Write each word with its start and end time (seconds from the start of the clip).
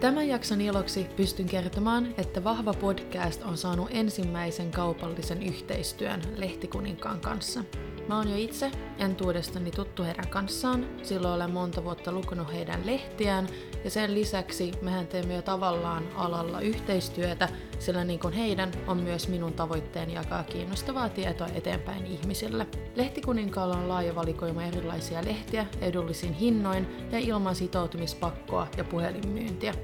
Tämän 0.00 0.28
jakson 0.28 0.60
iloksi 0.60 1.06
pystyn 1.16 1.46
kertomaan, 1.46 2.14
että 2.18 2.44
Vahva 2.44 2.74
podcast 2.74 3.42
on 3.42 3.56
saanut 3.56 3.88
ensimmäisen 3.90 4.70
kaupallisen 4.70 5.42
yhteistyön 5.42 6.22
Lehtikuninkaan 6.36 7.20
kanssa. 7.20 7.64
Mä 8.08 8.16
oon 8.16 8.30
jo 8.30 8.36
itse 8.36 8.70
entuudestani 8.98 9.70
tuttu 9.70 10.02
heidän 10.02 10.28
kanssaan, 10.28 10.86
silloin 11.02 11.34
olen 11.34 11.50
monta 11.50 11.84
vuotta 11.84 12.12
lukenut 12.12 12.52
heidän 12.52 12.86
lehtiään 12.86 13.48
ja 13.84 13.90
sen 13.90 14.14
lisäksi 14.14 14.72
mehän 14.80 15.06
teemme 15.06 15.34
jo 15.34 15.42
tavallaan 15.42 16.08
alalla 16.14 16.60
yhteistyötä, 16.60 17.48
sillä 17.78 18.04
niin 18.04 18.20
kuin 18.20 18.34
heidän 18.34 18.70
on 18.86 18.96
myös 18.96 19.28
minun 19.28 19.52
tavoitteeni 19.52 20.14
jakaa 20.14 20.44
kiinnostavaa 20.44 21.08
tietoa 21.08 21.48
eteenpäin 21.54 22.06
ihmisille. 22.06 22.66
Lehtikuninkaalla 22.96 23.76
on 23.76 23.88
laaja 23.88 24.14
valikoima 24.14 24.62
erilaisia 24.62 25.24
lehtiä 25.24 25.66
edullisin 25.80 26.32
hinnoin 26.32 27.08
ja 27.12 27.18
ilman 27.18 27.54
sitoutumispakkoa 27.54 28.66
ja 28.76 28.84
puhelinmyyntiä. 28.84 29.74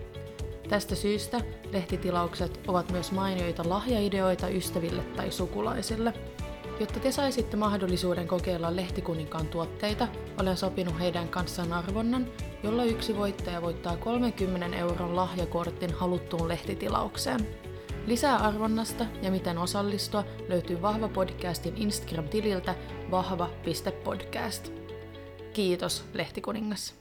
Tästä 0.69 0.95
syystä 0.95 1.41
lehtitilaukset 1.73 2.61
ovat 2.69 2.93
myös 2.93 3.13
mainioita 3.13 3.69
lahjaideoita 3.69 4.49
ystäville 4.49 5.03
tai 5.03 5.31
sukulaisille. 5.31 6.15
Jotta 6.83 7.01
te 7.01 7.13
saisitte 7.13 7.57
mahdollisuuden 7.57 8.29
kokeilla 8.29 8.77
Lehtikuninkaan 8.77 9.47
tuotteita, 9.47 10.09
olen 10.41 10.57
sopinut 10.57 10.99
heidän 10.99 11.29
kanssaan 11.29 11.73
arvonnan, 11.73 12.27
jolla 12.63 12.85
yksi 12.85 13.17
voittaja 13.17 13.63
voittaa 13.63 13.97
30 13.97 14.77
euron 14.77 15.17
lahjakortin 15.17 15.93
haluttuun 15.95 16.49
lehtitilaukseen. 16.49 17.49
Lisää 18.07 18.37
arvonnasta 18.37 19.07
ja 19.23 19.31
miten 19.31 19.59
osallistua 19.59 20.25
löytyy 20.49 20.83
Vahva 20.83 21.09
Podcastin 21.09 21.75
Instagram-tililtä 21.77 22.75
vahva.podcast. 23.11 24.73
Kiitos, 25.53 26.05
Lehtikuningas! 26.15 26.95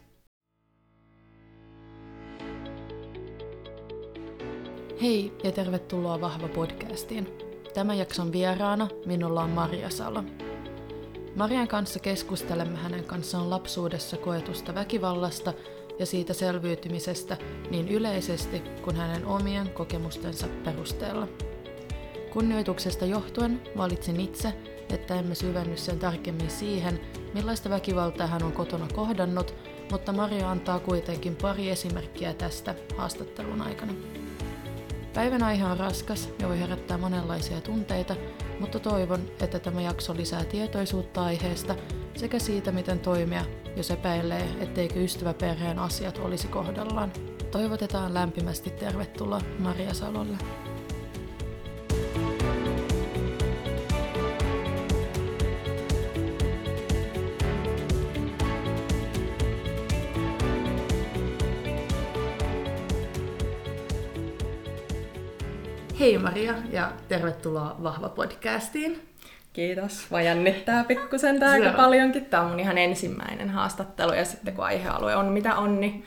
Hei 5.02 5.34
ja 5.44 5.52
tervetuloa 5.52 6.22
Vahva 6.22 6.48
Podcastiin. 6.48 7.51
Tämän 7.74 7.98
jakson 7.98 8.32
vieraana 8.32 8.88
minulla 9.06 9.44
on 9.44 9.50
Maria 9.50 9.90
Salo. 9.90 10.24
Marian 11.36 11.68
kanssa 11.68 12.00
keskustelemme 12.00 12.78
hänen 12.78 13.04
kanssaan 13.04 13.50
lapsuudessa 13.50 14.18
koetusta 14.18 14.76
väkivallasta 14.76 15.54
ja 16.00 16.06
siitä 16.06 16.34
selviytymisestä 16.34 17.38
niin 17.70 17.90
yleisesti 17.90 18.60
kuin 18.60 18.96
hänen 18.96 19.26
omien 19.26 19.70
kokemustensa 19.70 20.48
perusteella. 20.64 21.28
Kunnioituksesta 22.34 23.06
johtuen 23.06 23.62
valitsin 23.78 24.20
itse, 24.20 24.54
että 24.94 25.16
emme 25.16 25.36
syvenny 25.36 25.78
sen 25.78 26.00
tarkemmin 26.00 26.50
siihen, 26.50 27.00
millaista 27.34 27.70
väkivaltaa 27.70 28.28
hän 28.28 28.44
on 28.44 28.52
kotona 28.52 28.88
kohdannut, 28.96 29.56
mutta 29.92 30.14
Maria 30.14 30.52
antaa 30.52 30.80
kuitenkin 30.80 31.36
pari 31.36 31.70
esimerkkiä 31.70 32.34
tästä 32.34 32.76
haastattelun 32.98 33.62
aikana. 33.62 33.94
Päivän 35.14 35.44
aihe 35.44 35.66
on 35.66 35.78
raskas 35.78 36.30
ja 36.40 36.48
voi 36.48 36.60
herättää 36.60 36.98
monenlaisia 36.98 37.62
tunteita, 37.62 38.16
mutta 38.60 38.80
toivon, 38.80 39.20
että 39.42 39.60
tämä 39.60 39.82
jakso 39.82 40.16
lisää 40.16 40.44
tietoisuutta 40.44 41.24
aiheesta 41.24 41.76
sekä 42.16 42.40
siitä, 42.40 42.72
miten 42.72 43.00
toimia, 43.00 43.46
jos 43.76 43.92
epäilee, 43.92 44.50
etteikö 44.60 45.04
ystäväperheen 45.04 45.80
asiat 45.80 46.18
olisi 46.18 46.48
kohdallaan. 46.48 47.12
Toivotetaan 47.52 48.14
lämpimästi 48.14 48.70
tervetuloa 48.70 49.42
Maria 49.60 49.94
Salolle. 49.94 50.38
Hei 66.02 66.18
Maria 66.18 66.54
ja 66.72 66.92
tervetuloa 67.08 67.76
Vahva 67.84 68.10
podcastiin. 68.10 69.10
Kiitos. 69.54 70.12
Vaan 70.12 70.26
jännittää 70.26 70.84
pikkusen 70.84 71.40
tää 71.40 71.52
aika 71.52 71.70
paljonkin. 71.70 72.26
Tämä 72.26 72.44
on 72.44 72.50
mun 72.50 72.60
ihan 72.60 72.78
ensimmäinen 72.78 73.50
haastattelu 73.50 74.14
ja 74.14 74.26
sitten 74.26 74.54
kun 74.54 74.66
aihealue 74.66 75.16
on 75.16 75.26
mitä 75.26 75.56
on, 75.56 75.80
niin, 75.82 76.06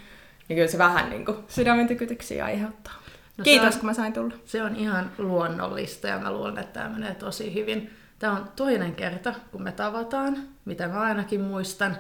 niin 0.49 0.57
kyllä 0.57 0.69
se 0.69 0.79
vähän 0.79 1.11
niin 1.11 1.25
kuin 1.25 1.37
sydämen 1.49 1.89
tykytyksiä 1.89 2.45
aiheuttaa. 2.45 2.93
No 3.39 3.45
Kiitos, 3.45 3.75
on, 3.75 3.81
kun 3.81 3.87
mä 3.87 3.95
sain 3.95 4.13
tulla. 4.13 4.35
Se 4.45 4.63
on 4.63 4.77
ihan 4.77 5.13
luonnollista 5.19 6.09
ja 6.09 6.19
mä 6.19 6.33
luulen, 6.33 6.59
että 6.59 6.81
tämä 6.81 6.89
menee 6.89 7.15
tosi 7.15 7.55
hyvin. 7.55 7.91
Tämä 8.19 8.33
on 8.33 8.49
toinen 8.57 8.95
kerta, 8.95 9.35
kun 9.53 9.63
me 9.63 9.73
tavataan, 9.73 10.37
mitä 10.65 10.89
mä 10.89 11.01
ainakin 11.01 11.41
muistan. 11.41 11.97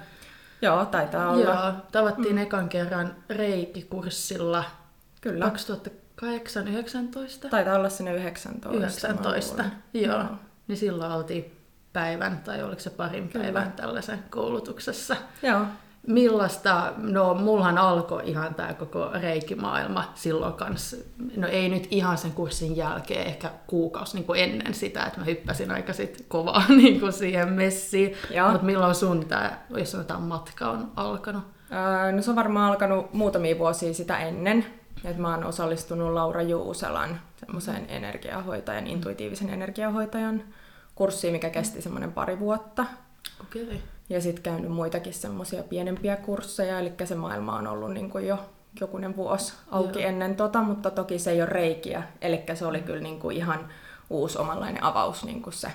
Joo, 0.62 0.84
taitaa 0.84 1.30
olla. 1.30 1.44
Joo, 1.44 1.72
tavattiin 1.92 2.36
mm. 2.36 2.42
ekan 2.42 2.68
kerran 2.68 3.14
reikikurssilla 3.28 4.64
Kyllä. 5.20 5.44
2000 5.44 6.03
8, 6.16 6.68
19? 6.68 7.48
Taitaa 7.48 7.76
olla 7.76 7.88
sinne 7.88 8.14
19. 8.14 8.78
19, 8.78 9.64
joo. 9.94 10.16
joo. 10.16 10.24
Niin 10.68 10.78
silloin 10.78 11.12
oltiin 11.12 11.64
päivän, 11.92 12.40
tai 12.44 12.62
oliko 12.62 12.80
se 12.80 12.90
parin 12.90 13.28
Kyllä. 13.28 13.44
päivän 13.44 13.72
tällaisen 13.72 14.24
koulutuksessa. 14.30 15.16
Joo. 15.42 15.60
Millaista, 16.06 16.92
no 16.96 17.34
mullahan 17.34 17.78
alkoi 17.78 18.22
ihan 18.24 18.54
tämä 18.54 18.74
koko 18.74 19.10
reikimaailma 19.12 20.12
silloin 20.14 20.54
kanssa, 20.54 20.96
no 21.36 21.48
ei 21.48 21.68
nyt 21.68 21.86
ihan 21.90 22.18
sen 22.18 22.32
kurssin 22.32 22.76
jälkeen, 22.76 23.26
ehkä 23.26 23.50
kuukausi 23.66 24.16
niin 24.16 24.24
kuin 24.24 24.40
ennen 24.40 24.74
sitä, 24.74 25.04
että 25.04 25.18
mä 25.18 25.24
hyppäsin 25.24 25.70
aika 25.70 25.92
sit 25.92 26.24
kovaa 26.28 26.64
niin 26.82 27.00
kuin 27.00 27.12
siihen 27.12 27.48
messiin. 27.48 28.14
Mutta 28.50 28.66
milloin 28.66 28.94
sun 28.94 29.26
tämä, 29.26 29.58
jos 29.70 29.90
sanotaan 29.90 30.22
matka 30.22 30.70
on 30.70 30.92
alkanut? 30.96 31.42
Öö, 31.72 32.12
no 32.12 32.22
se 32.22 32.30
on 32.30 32.36
varmaan 32.36 32.70
alkanut 32.70 33.12
muutamia 33.12 33.58
vuosia 33.58 33.94
sitä 33.94 34.18
ennen, 34.18 34.66
et 35.04 35.16
mä 35.16 35.34
oon 35.34 35.44
osallistunut 35.44 36.12
Laura 36.12 36.42
Juuselan 36.42 37.20
semmoiseen 37.36 37.82
mm. 37.82 37.88
energiahoitajan, 37.88 38.86
intuitiivisen 38.86 39.50
energiahoitajan 39.50 40.42
kurssiin, 40.94 41.32
mikä 41.32 41.50
kesti 41.50 41.82
semmoinen 41.82 42.12
pari 42.12 42.38
vuotta. 42.38 42.84
Okay. 43.42 43.76
Ja 44.08 44.20
sitten 44.20 44.42
käynyt 44.42 44.70
muitakin 44.70 45.14
semmoisia 45.14 45.62
pienempiä 45.62 46.16
kursseja, 46.16 46.78
eli 46.78 46.92
se 47.04 47.14
maailma 47.14 47.56
on 47.56 47.66
ollut 47.66 47.92
niin 47.92 48.10
kuin 48.10 48.26
jo 48.26 48.38
jokunen 48.80 49.16
vuosi 49.16 49.52
auki 49.70 50.00
Joo. 50.00 50.08
ennen 50.08 50.36
tota, 50.36 50.62
mutta 50.62 50.90
toki 50.90 51.18
se 51.18 51.30
ei 51.30 51.42
ole 51.42 51.50
reikiä, 51.50 52.02
eli 52.20 52.42
se 52.54 52.66
oli 52.66 52.78
mm. 52.78 52.84
kyllä 52.84 53.00
niin 53.00 53.20
kuin 53.20 53.36
ihan 53.36 53.68
uusi 54.10 54.38
omanlainen 54.38 54.82
avaus 54.82 55.24
niin 55.24 55.42
kuin 55.42 55.54
se 55.54 55.68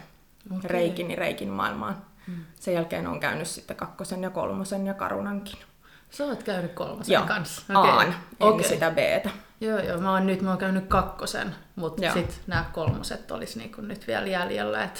okay. 0.58 0.70
reikin, 0.70 1.08
niin 1.08 1.18
reikin 1.18 1.50
maailmaan. 1.50 1.96
Mm. 2.28 2.36
Sen 2.56 2.74
jälkeen 2.74 3.08
on 3.08 3.20
käynyt 3.20 3.48
sitten 3.48 3.78
kakkosen 3.78 4.24
ja 4.24 4.30
kolmosen 4.30 4.86
ja 4.86 4.94
karunankin. 4.94 5.60
Sä 6.10 6.26
oot 6.26 6.44
käynyt 6.44 6.74
kolmosen 6.74 7.14
joo. 7.14 7.26
kanssa? 7.26 7.80
Okay. 7.80 7.92
Aan, 7.92 8.16
okay. 8.40 8.64
sitä 8.64 8.92
b 8.92 8.98
Joo, 9.62 9.80
joo. 9.80 9.98
Mä 9.98 10.12
oon 10.12 10.28
nyt 10.28 10.42
mä 10.42 10.50
oon 10.50 10.58
käynyt 10.58 10.86
kakkosen, 10.88 11.56
mutta 11.76 12.14
sitten 12.14 12.36
nämä 12.48 12.66
kolmoset 12.74 13.32
olisi 13.32 13.60
niinku 13.60 13.82
nyt 13.82 14.08
vielä 14.08 14.28
jäljellä, 14.28 14.84
että 14.84 15.00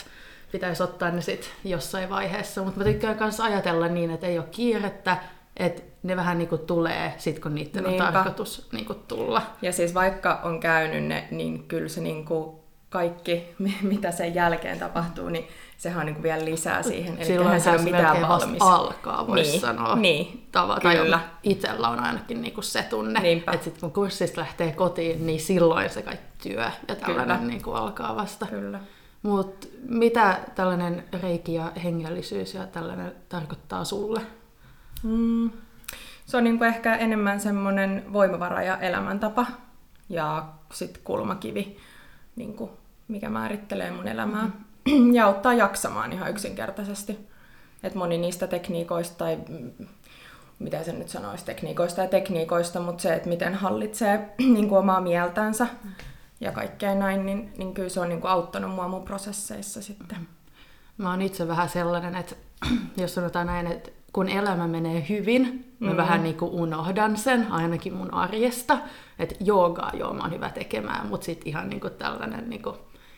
pitäisi 0.52 0.84
ottaa 0.84 1.12
ne 1.12 1.22
sitten 1.22 1.50
jossain 1.64 2.10
vaiheessa. 2.10 2.64
Mutta 2.64 2.80
mä 2.80 2.84
tykkään 2.86 3.18
myös 3.20 3.40
ajatella 3.40 3.88
niin, 3.88 4.12
että 4.12 4.28
ei 4.28 4.40
ole 4.40 4.48
kiirettä, 4.52 5.18
että 5.58 5.82
ne 6.04 6.16
vähän 6.16 6.38
niinku 6.38 6.58
tulee 6.58 7.14
sit 7.18 7.40
kun 7.40 7.56
niiden 7.56 7.86
on 7.86 7.92
Niinpä. 7.92 8.12
tarkoitus 8.12 8.68
niinku 8.72 8.94
tulla. 8.94 9.42
Ja 9.62 9.74
siis 9.74 9.94
vaikka 9.94 10.40
on 10.44 10.60
käynyt 10.60 11.04
ne, 11.04 11.28
niin 11.32 11.68
kyllä 11.68 11.90
se 11.90 12.02
niinku 12.02 12.59
kaikki, 12.90 13.56
mitä 13.82 14.12
sen 14.12 14.36
jälkeen 14.36 14.80
tapahtuu, 14.80 15.30
niin 15.30 15.48
sehän 15.78 16.00
on 16.00 16.06
niin 16.06 16.16
kuin 16.16 16.24
vielä 16.24 16.46
lisää 16.46 16.84
siihen. 16.84 17.18
Eli 17.18 17.26
Silloin 17.26 17.62
se 17.62 17.78
mitään 17.78 18.22
valmis. 18.28 18.62
alkaa, 18.62 19.28
voisi 19.28 19.52
niin, 19.52 19.62
sanoa. 19.62 19.96
Niin, 19.96 20.48
Tava, 20.52 20.80
kyllä. 20.80 21.20
itsellä 21.44 21.90
on 21.90 22.00
ainakin 22.00 22.42
niin 22.42 22.54
kuin 22.54 22.64
se 22.64 22.84
tunne, 22.84 23.20
Niinpä. 23.20 23.52
että 23.52 23.64
sitten 23.64 23.82
kun 23.82 23.92
kurssista 23.92 24.42
lähtee 24.42 24.72
kotiin, 24.72 25.26
niin 25.26 25.40
silloin 25.40 25.90
se 25.90 26.02
kaikki 26.02 26.50
työ 26.50 26.70
ja 26.88 26.96
tällainen 26.96 27.48
niin 27.48 27.62
kuin 27.62 27.76
alkaa 27.76 28.16
vasta. 28.16 28.46
Kyllä. 28.46 28.80
Mutta 29.22 29.68
mitä 29.82 30.40
tällainen 30.56 31.04
reiki 31.22 31.54
ja 31.54 31.72
hengellisyys 31.84 32.54
ja 32.54 32.68
tällainen 32.68 33.16
tarkoittaa 33.30 33.84
sulle? 33.84 34.22
Mm. 35.04 35.52
Se 36.26 36.38
on 36.38 36.44
niin 36.44 36.58
kuin 36.58 36.68
ehkä 36.68 36.96
enemmän 36.96 37.40
semmoinen 37.40 38.06
voimavara 38.14 38.64
ja 38.64 38.78
elämäntapa 38.78 39.46
ja 40.10 40.46
sitten 40.74 41.04
kulmakivi, 41.04 41.78
niin 42.40 42.54
kuin 42.54 42.72
mikä 43.08 43.30
määrittelee 43.30 43.92
mun 43.92 44.08
elämää. 44.08 44.44
Mm-hmm 44.44 44.70
ja 45.16 45.26
auttaa 45.26 45.54
jaksamaan 45.54 46.14
ihan 46.14 46.30
yksinkertaisesti. 46.30 47.30
Et 47.84 47.96
moni 47.96 48.18
niistä 48.18 48.48
tekniikoista, 48.48 49.18
tai 49.18 49.40
mm, 49.50 49.88
mitä 50.60 50.84
se 50.84 50.92
nyt 50.92 51.10
sanoisi, 51.10 51.46
tekniikoista 51.46 52.02
ja 52.02 52.08
tekniikoista, 52.08 52.80
mutta 52.80 53.02
se, 53.02 53.14
että 53.14 53.30
miten 53.30 53.56
hallitsee 53.56 54.30
niin 54.38 54.70
kuin 54.70 54.80
omaa 54.80 55.02
mieltänsä 55.02 55.68
ja 56.42 56.52
kaikkea 56.52 56.96
näin, 56.96 57.26
niin, 57.26 57.54
niin 57.58 57.74
kyllä 57.74 57.90
se 57.90 58.00
on 58.00 58.10
niin 58.10 58.22
kuin 58.22 58.32
auttanut 58.32 58.72
mua 58.72 58.88
mun 58.88 59.04
prosesseissa 59.04 59.82
sitten. 59.82 60.28
Mä 60.98 61.10
oon 61.10 61.22
itse 61.22 61.48
vähän 61.48 61.70
sellainen, 61.70 62.16
että 62.16 62.36
jos 62.98 63.16
sanotaan 63.16 63.48
näin, 63.48 63.68
että 63.68 63.92
kun 64.14 64.30
elämä 64.30 64.68
menee 64.68 65.06
hyvin, 65.10 65.76
mä 65.80 65.92
mm. 65.92 65.98
vähän 65.98 66.24
niin 66.24 66.38
kuin 66.38 66.52
unohdan 66.52 67.18
sen, 67.18 67.52
ainakin 67.52 67.94
mun 67.94 68.14
arjesta. 68.14 68.78
Että 69.20 69.36
joogaa 69.40 69.92
joo, 69.94 70.14
mä 70.14 70.22
oon 70.22 70.32
hyvä 70.32 70.50
tekemään, 70.50 71.08
mutta 71.08 71.26
sitten 71.26 71.48
ihan 71.48 71.70
niin 71.70 71.80
kuin 71.80 71.94
tällainen 71.94 72.50
niin 72.50 72.62
kuin 72.62 72.76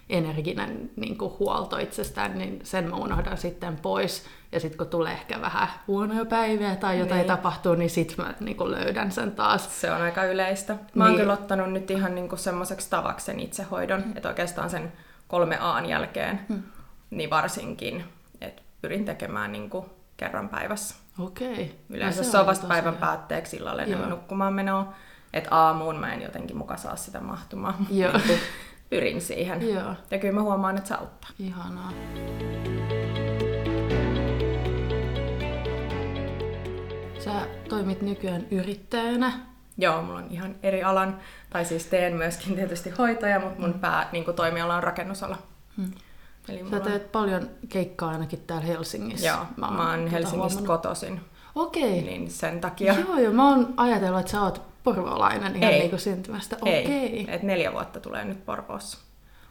energinen 0.10 0.92
niin 0.96 1.18
kuin 1.18 1.34
huolto 1.40 1.78
itsestään, 1.78 2.38
niin 2.38 2.60
sen 2.64 2.90
mä 2.90 2.96
unohdan 2.96 3.38
sitten 3.38 3.76
pois. 3.76 4.26
Ja 4.52 4.60
sitten 4.60 4.78
kun 4.78 4.88
tulee 4.88 5.14
ehkä 5.14 5.42
vähän 5.42 5.68
huonoja 5.88 6.26
päiviä 6.26 6.76
tai 6.76 7.00
jotain 7.00 7.18
niin. 7.18 7.28
tapahtuu, 7.28 7.76
niin 7.76 7.90
sitten 7.90 8.26
mä 8.26 8.34
niin 8.40 8.58
kuin 8.58 8.72
löydän 8.72 9.12
sen 9.12 9.32
taas. 9.32 9.82
Se 9.82 9.92
on 9.92 10.02
aika 10.02 10.24
yleistä. 10.24 10.78
Mä 10.96 11.04
oon 11.04 11.14
niin. 11.14 11.20
kyllä 11.20 11.34
ottanut 11.34 11.72
nyt 11.72 11.92
ihan 11.92 12.16
niin 12.16 12.38
semmoiseksi 12.38 12.90
tavaksi 12.90 13.26
sen 13.26 13.40
itsehoidon, 13.40 14.02
mm. 14.06 14.12
että 14.16 14.30
oikeastaan 14.30 14.70
sen 14.70 14.92
kolme 15.28 15.58
aan 15.60 15.86
jälkeen, 15.90 16.40
mm. 16.50 16.64
niin 17.10 17.30
varsinkin, 17.30 18.04
että 18.42 18.62
pyrin 18.82 19.06
tekemään 19.06 19.52
niin 19.52 19.70
kuin 19.70 19.86
kerran 20.22 20.50
päivässä. 20.50 20.96
Okei. 21.20 21.80
Yleensä 21.90 22.24
se 22.24 22.38
on 22.38 22.46
vasta 22.46 22.68
päivän 22.68 22.96
päätteeksi 22.96 23.58
illalle 23.58 23.86
nukkumaan 23.86 24.54
menoa. 24.54 24.94
Että 25.34 25.56
aamuun 25.56 25.96
mä 25.96 26.14
en 26.14 26.22
jotenkin 26.22 26.58
muka 26.58 26.78
saa 26.78 26.96
sitä 26.96 27.20
mahtumaan. 27.20 27.76
Joo. 27.90 28.14
Niin 28.28 28.40
pyrin 28.90 29.22
siihen. 29.22 29.74
Joo. 29.74 29.96
Ja 30.12 30.20
kyllä 30.20 30.34
mä 30.34 30.42
huomaan, 30.42 30.78
että 30.78 30.88
se 30.88 30.94
auttaa. 30.94 31.30
Ihanaa. 31.40 31.92
Sä 37.20 37.48
toimit 37.70 38.02
nykyään 38.02 38.46
yrittäjänä. 38.52 39.32
Joo, 39.78 40.02
mulla 40.02 40.20
on 40.20 40.28
ihan 40.30 40.56
eri 40.64 40.84
alan, 40.84 41.20
tai 41.50 41.66
siis 41.66 41.86
teen 41.86 42.14
myöskin 42.14 42.56
tietysti 42.56 42.90
hoitaja, 42.90 43.40
mutta 43.40 43.62
mun 43.62 43.74
mm. 43.74 43.80
pää 43.80 44.10
niin 44.12 44.26
toimiala 44.36 44.76
on 44.76 44.84
rakennusala. 44.84 45.38
Hmm. 45.78 45.92
Eli 46.52 46.70
Sä 46.70 46.80
teet 46.80 47.04
on... 47.04 47.10
paljon 47.12 47.50
keikkaa 47.70 48.10
ainakin 48.10 48.44
täällä 48.48 48.66
Helsingissä. 48.66 49.28
Joo, 49.28 49.46
mä 49.58 49.66
oon, 49.66 49.76
mä 49.76 49.90
oon 49.90 50.00
Helsingistä 50.08 50.38
huomannut. 50.38 50.68
kotoisin. 50.68 51.22
Okei. 51.56 52.02
Niin 52.02 52.32
sen 52.32 52.62
takia. 52.62 52.94
Joo, 52.94 53.18
joo, 53.18 53.34
mä 53.34 53.50
oon 53.50 53.74
ajatellut, 53.78 54.20
että 54.20 54.32
sä 54.32 54.42
oot 54.42 54.62
porvolainen 54.84 55.56
ihan 55.56 55.72
niin 55.72 55.90
kuin 55.90 56.00
syntymästä. 56.00 56.58
Okei. 56.62 56.86
Ei, 56.86 57.26
et 57.28 57.44
neljä 57.44 57.74
vuotta 57.74 58.00
tulee 58.00 58.26
nyt 58.26 58.46
Porvoossa. 58.46 58.98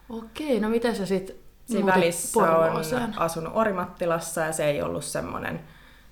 Okei, 0.09 0.59
no 0.59 0.69
miten 0.69 0.95
sä 0.95 1.05
sit 1.05 1.35
Siinä 1.65 1.93
välissä 1.93 2.39
on 2.39 3.13
asunut 3.17 3.53
Orimattilassa 3.55 4.41
ja 4.41 4.51
se 4.51 4.65
ei 4.65 4.81
ollut 4.81 5.03
semmoinen 5.03 5.59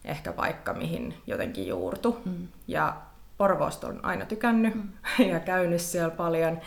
ehkä 0.06 0.32
paikka, 0.32 0.74
mihin 0.74 1.14
jotenkin 1.28 1.68
juurtu. 1.68 2.18
Mm. 2.26 2.48
Ja 2.68 2.96
Porvoosta 3.38 3.88
on 3.88 4.06
aina 4.06 4.26
tykännyt 4.26 4.76
mm. 4.76 4.90
ja 5.32 5.40
käynyt 5.40 5.82
siellä 5.82 6.10
paljon, 6.10 6.60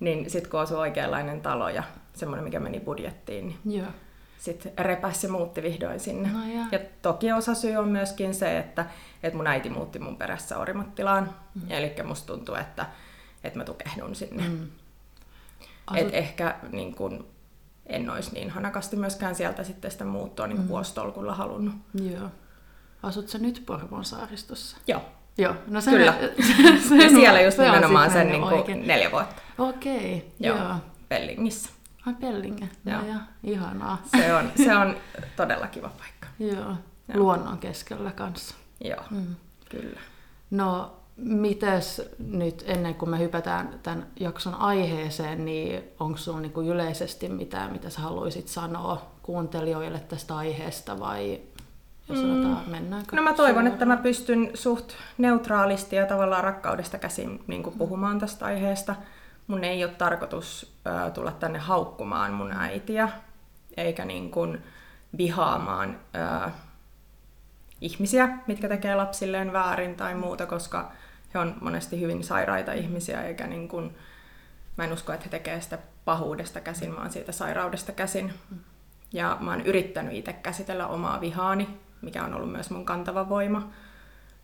niin 0.00 0.30
sitten 0.30 0.50
kun 0.50 0.60
asui 0.60 0.78
oikeanlainen 0.78 1.40
talo 1.40 1.68
ja 1.68 1.82
semmoinen, 2.20 2.44
mikä 2.44 2.60
meni 2.60 2.80
budjettiin, 2.80 3.58
niin 3.64 3.86
sitten 4.40 4.72
repäs 4.78 5.24
ja 5.24 5.30
muutti 5.30 5.62
vihdoin 5.62 6.00
sinne. 6.00 6.28
No 6.28 6.38
ja. 6.46 6.66
ja 6.72 6.78
toki 7.02 7.32
osa 7.32 7.54
syy 7.54 7.76
on 7.76 7.88
myöskin 7.88 8.34
se, 8.34 8.58
että, 8.58 8.86
että 9.22 9.36
mun 9.36 9.46
äiti 9.46 9.70
muutti 9.70 9.98
mun 9.98 10.16
perässä 10.16 10.58
Orimattilaan, 10.58 11.34
mm. 11.54 11.70
eli 11.70 11.94
musta 12.04 12.26
tuntuu, 12.26 12.54
että, 12.54 12.86
että 13.44 13.58
mä 13.58 13.64
tukehdun 13.64 14.14
sinne. 14.14 14.48
Mm. 14.48 14.68
Asut... 15.86 16.08
Et 16.08 16.14
ehkä 16.14 16.56
niin 16.72 16.94
kun, 16.94 17.26
en 17.86 18.10
olisi 18.10 18.34
niin 18.34 18.50
hanakasti 18.50 18.96
myöskään 18.96 19.34
sieltä 19.34 19.64
sitten 19.64 19.90
sitä 19.90 20.04
muuttoa 20.04 20.46
niin 20.46 20.60
mm. 20.60 20.68
vuostolkulla 20.68 21.34
halunnut. 21.34 21.74
Joo. 21.94 22.28
Asut 23.02 23.28
sä 23.28 23.38
nyt 23.38 23.62
Porvoon 23.66 24.04
saaristossa? 24.04 24.76
Joo. 24.86 25.02
Joo, 25.38 25.54
no 25.66 25.80
se, 25.80 25.90
Kyllä. 25.90 26.14
Se, 26.88 26.96
ja 26.96 27.10
siellä 27.10 27.40
just 27.40 27.56
se 27.56 27.64
nimenomaan 27.64 28.10
sen 28.10 28.28
niin 28.28 28.42
kuin 28.42 28.86
neljä 28.86 29.10
vuotta. 29.10 29.42
Okei, 29.58 30.16
okay, 30.16 30.30
joo. 30.40 30.56
joo. 30.58 30.74
Pellingissä. 31.08 31.70
Ai 32.06 32.14
Pellinge, 32.20 32.68
joo. 32.86 33.02
ja, 33.02 33.14
ihanaa. 33.42 34.02
Se 34.16 34.34
on, 34.34 34.52
se 34.64 34.76
on 34.76 34.96
todella 35.36 35.66
kiva 35.66 35.88
paikka. 35.98 36.26
Joo, 36.38 36.54
joo. 36.54 36.76
luonnon 37.14 37.58
keskellä 37.58 38.10
kanssa. 38.10 38.54
Joo, 38.84 39.04
mm. 39.10 39.34
kyllä. 39.68 40.00
No, 40.50 40.96
mites 41.16 42.02
nyt 42.18 42.64
ennen 42.66 42.94
kuin 42.94 43.10
me 43.10 43.18
hypätään 43.18 43.80
tämän 43.82 44.06
jakson 44.20 44.54
aiheeseen, 44.54 45.44
niin 45.44 45.82
onko 46.00 46.18
sinulla 46.18 46.40
niin 46.40 46.68
yleisesti 46.68 47.28
mitään, 47.28 47.72
mitä 47.72 47.90
sä 47.90 48.00
haluaisit 48.00 48.48
sanoa 48.48 49.10
kuuntelijoille 49.22 50.00
tästä 50.00 50.36
aiheesta 50.36 51.00
vai 51.00 51.40
jos 52.08 52.18
mm. 52.18 52.22
sanotaan, 52.22 52.70
mennäänkö? 52.70 53.16
No 53.16 53.22
mä 53.22 53.32
toivon, 53.32 53.54
suoraan? 53.54 53.66
että 53.66 53.84
mä 53.84 53.96
pystyn 53.96 54.50
suht 54.54 54.92
neutraalisti 55.18 55.96
ja 55.96 56.06
tavallaan 56.06 56.44
rakkaudesta 56.44 56.98
käsin 56.98 57.44
niin 57.46 57.62
puhumaan 57.62 58.18
tästä 58.18 58.44
aiheesta. 58.44 58.94
Mun 59.46 59.64
ei 59.64 59.84
ole 59.84 59.92
tarkoitus 59.92 60.76
tulla 61.14 61.32
tänne 61.32 61.58
haukkumaan 61.58 62.32
mun 62.32 62.52
äitiä, 62.52 63.08
eikä 63.76 64.04
niin 64.04 64.30
kuin 64.30 64.62
vihaamaan 65.18 66.00
ihmisiä, 67.80 68.28
mitkä 68.46 68.68
tekee 68.68 68.94
lapsilleen 68.94 69.52
väärin 69.52 69.96
tai 69.96 70.14
muuta, 70.14 70.46
koska 70.46 70.92
he 71.34 71.38
on 71.38 71.56
monesti 71.60 72.00
hyvin 72.00 72.24
sairaita 72.24 72.72
ihmisiä, 72.72 73.22
eikä 73.22 73.46
niin 73.46 73.68
kuin, 73.68 73.96
mä 74.76 74.84
en 74.84 74.92
usko, 74.92 75.12
että 75.12 75.24
he 75.24 75.30
tekevät 75.30 75.62
sitä 75.62 75.78
pahuudesta 76.04 76.60
käsin, 76.60 76.96
vaan 76.96 77.10
siitä 77.10 77.32
sairaudesta 77.32 77.92
käsin. 77.92 78.34
Ja 79.12 79.36
mä 79.40 79.50
oon 79.50 79.60
yrittänyt 79.60 80.14
itse 80.14 80.32
käsitellä 80.32 80.86
omaa 80.86 81.20
vihaani, 81.20 81.68
mikä 82.02 82.24
on 82.24 82.34
ollut 82.34 82.52
myös 82.52 82.70
mun 82.70 82.84
kantava 82.84 83.28
voima. 83.28 83.70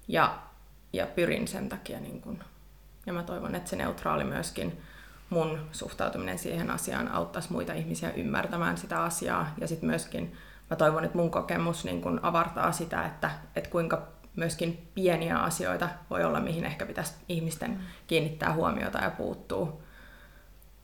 Ja, 0.09 0.39
ja 0.93 1.07
pyrin 1.07 1.49
sen 1.49 1.69
takia, 1.69 2.01
niin 2.01 2.21
kun, 2.21 2.45
ja 3.07 3.13
mä 3.13 3.23
toivon, 3.23 3.55
että 3.55 3.71
se 3.71 3.77
neutraali 3.77 4.25
myöskin 4.25 4.83
mun 5.31 5.59
suhtautuminen 5.73 6.39
siihen 6.39 6.71
asiaan 6.71 7.09
auttaisi 7.09 7.53
muita 7.53 7.73
ihmisiä 7.73 8.11
ymmärtämään 8.11 8.77
sitä 8.77 9.03
asiaa. 9.03 9.55
Ja 9.61 9.69
sitten 9.69 9.91
myöskin 9.91 10.37
mä 10.71 10.77
toivon, 10.77 11.05
että 11.05 11.19
mun 11.19 11.31
kokemus 11.31 11.85
niin 11.85 12.03
kun 12.03 12.21
avartaa 12.23 12.73
sitä, 12.73 13.07
että, 13.07 13.31
että 13.57 13.71
kuinka 13.71 14.09
myöskin 14.37 14.89
pieniä 14.95 15.39
asioita 15.39 15.89
voi 16.11 16.25
olla, 16.25 16.41
mihin 16.41 16.65
ehkä 16.65 16.87
pitäisi 16.87 17.15
ihmisten 17.29 17.71
mm. 17.71 17.79
kiinnittää 18.07 18.53
huomiota 18.53 18.99
ja 18.99 19.11
puuttuu, 19.11 19.83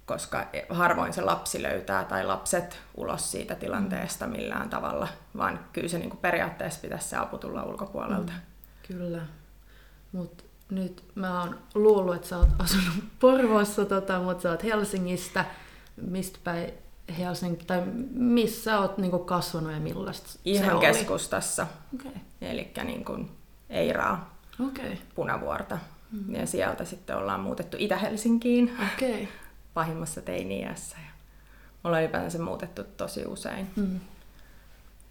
koska 0.07 0.47
harvoin 0.69 1.13
se 1.13 1.23
lapsi 1.23 1.63
löytää 1.63 2.05
tai 2.05 2.25
lapset 2.25 2.81
ulos 2.97 3.31
siitä 3.31 3.55
tilanteesta 3.55 4.27
mm. 4.27 4.33
millään 4.33 4.71
tavalla, 4.71 5.09
vaan 5.37 5.61
kyllä 5.73 5.89
se 5.89 5.99
niin 5.99 6.17
periaatteessa 6.17 6.81
pitäisi 6.81 7.09
se 7.09 7.17
apu 7.17 7.39
tulla 7.39 7.63
ulkopuolelta. 7.63 8.33
Mm. 8.33 8.41
Kyllä, 8.87 9.23
mutta 10.13 10.45
nyt 10.73 11.05
mä 11.15 11.41
oon 11.41 11.59
luullut, 11.75 12.15
että 12.15 12.29
sä 12.29 12.39
oot 12.39 12.49
asunut 12.59 13.05
Porvoossa, 13.21 13.85
tota, 13.85 14.21
mutta 14.21 14.43
sä 14.43 14.51
oot 14.51 14.65
Helsingistä. 14.65 15.45
Mistä 15.97 16.39
päin 16.45 16.73
Helsinki, 17.19 17.65
tai 17.65 17.83
missä 18.13 18.81
oot 18.81 18.99
niinku 18.99 19.19
kasvanut 19.19 19.73
ja 19.73 19.81
millaista 19.81 20.39
Ihan 20.45 20.81
se 20.81 20.87
keskustassa. 20.87 21.67
Okay. 21.95 22.13
Eli 22.41 22.73
niin 22.85 23.05
kuin 23.05 23.31
Eiraa, 23.71 24.39
okay. 24.69 24.97
Punavuorta. 25.15 25.79
Mm-hmm. 26.13 26.35
Ja 26.35 26.47
sieltä 26.47 26.85
sitten 26.85 27.17
ollaan 27.17 27.41
muutettu 27.41 27.77
Itä-Helsinkiin 27.81 28.73
okay. 28.95 29.27
pahimmassa 29.75 30.23
teini-iässä. 30.23 30.97
Ja 30.97 31.13
ollaan 31.85 32.03
ylipäänsä 32.03 32.39
muutettu 32.39 32.85
tosi 32.97 33.27
usein. 33.27 33.71
Mm. 33.77 34.01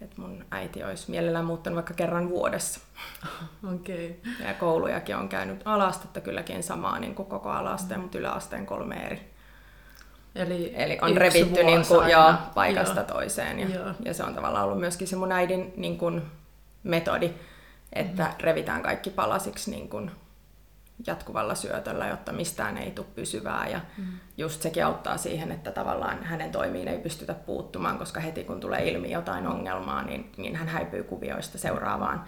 Et 0.04 0.18
mun 0.18 0.44
äiti 0.50 0.84
olisi 0.84 1.10
mielellään 1.10 1.44
muuttanut 1.44 1.74
vaikka 1.74 1.94
kerran 1.94 2.28
vuodessa. 2.28 2.80
Okay. 3.74 4.10
Ja 4.46 4.54
koulujakin 4.54 5.16
on 5.16 5.28
käynyt 5.28 5.62
alastetta 5.64 6.20
kylläkin 6.20 6.62
samaa 6.62 6.98
niin 6.98 7.14
kuin 7.14 7.28
koko 7.28 7.50
alasteen, 7.50 8.00
mm. 8.00 8.02
mutta 8.02 8.18
yläasteen 8.18 8.66
kolme 8.66 8.94
eri. 8.94 9.32
Eli, 10.34 10.72
Eli 10.76 10.98
on 11.02 11.16
revitty 11.16 11.62
niin 11.62 11.86
kuin, 11.88 12.10
joo, 12.10 12.34
paikasta 12.54 13.00
joo. 13.00 13.06
toiseen. 13.06 13.58
Ja, 13.58 13.94
ja 14.04 14.14
se 14.14 14.24
on 14.24 14.34
tavallaan 14.34 14.64
ollut 14.64 14.80
myöskin 14.80 15.08
se 15.08 15.16
mun 15.16 15.32
äidin 15.32 15.72
niin 15.76 15.98
kuin, 15.98 16.22
metodi 16.82 17.30
että 17.92 18.22
mm. 18.24 18.40
revitään 18.40 18.82
kaikki 18.82 19.10
palasiksi 19.10 19.70
niin 19.70 19.88
kuin 19.88 20.10
jatkuvalla 21.06 21.54
syötöllä, 21.54 22.06
jotta 22.06 22.32
mistään 22.32 22.78
ei 22.78 22.90
tule 22.90 23.06
pysyvää. 23.14 23.68
Ja 23.68 23.80
mm. 23.98 24.04
just 24.36 24.62
sekin 24.62 24.86
auttaa 24.86 25.16
siihen, 25.16 25.52
että 25.52 25.72
tavallaan 25.72 26.24
hänen 26.24 26.52
toimiin 26.52 26.88
ei 26.88 26.98
pystytä 26.98 27.34
puuttumaan, 27.34 27.98
koska 27.98 28.20
heti 28.20 28.44
kun 28.44 28.60
tulee 28.60 28.88
ilmi 28.88 29.10
jotain 29.10 29.46
ongelmaa, 29.46 30.02
niin, 30.02 30.32
niin 30.36 30.56
hän 30.56 30.68
häipyy 30.68 31.02
kuvioista 31.02 31.58
seuraavaan 31.58 32.24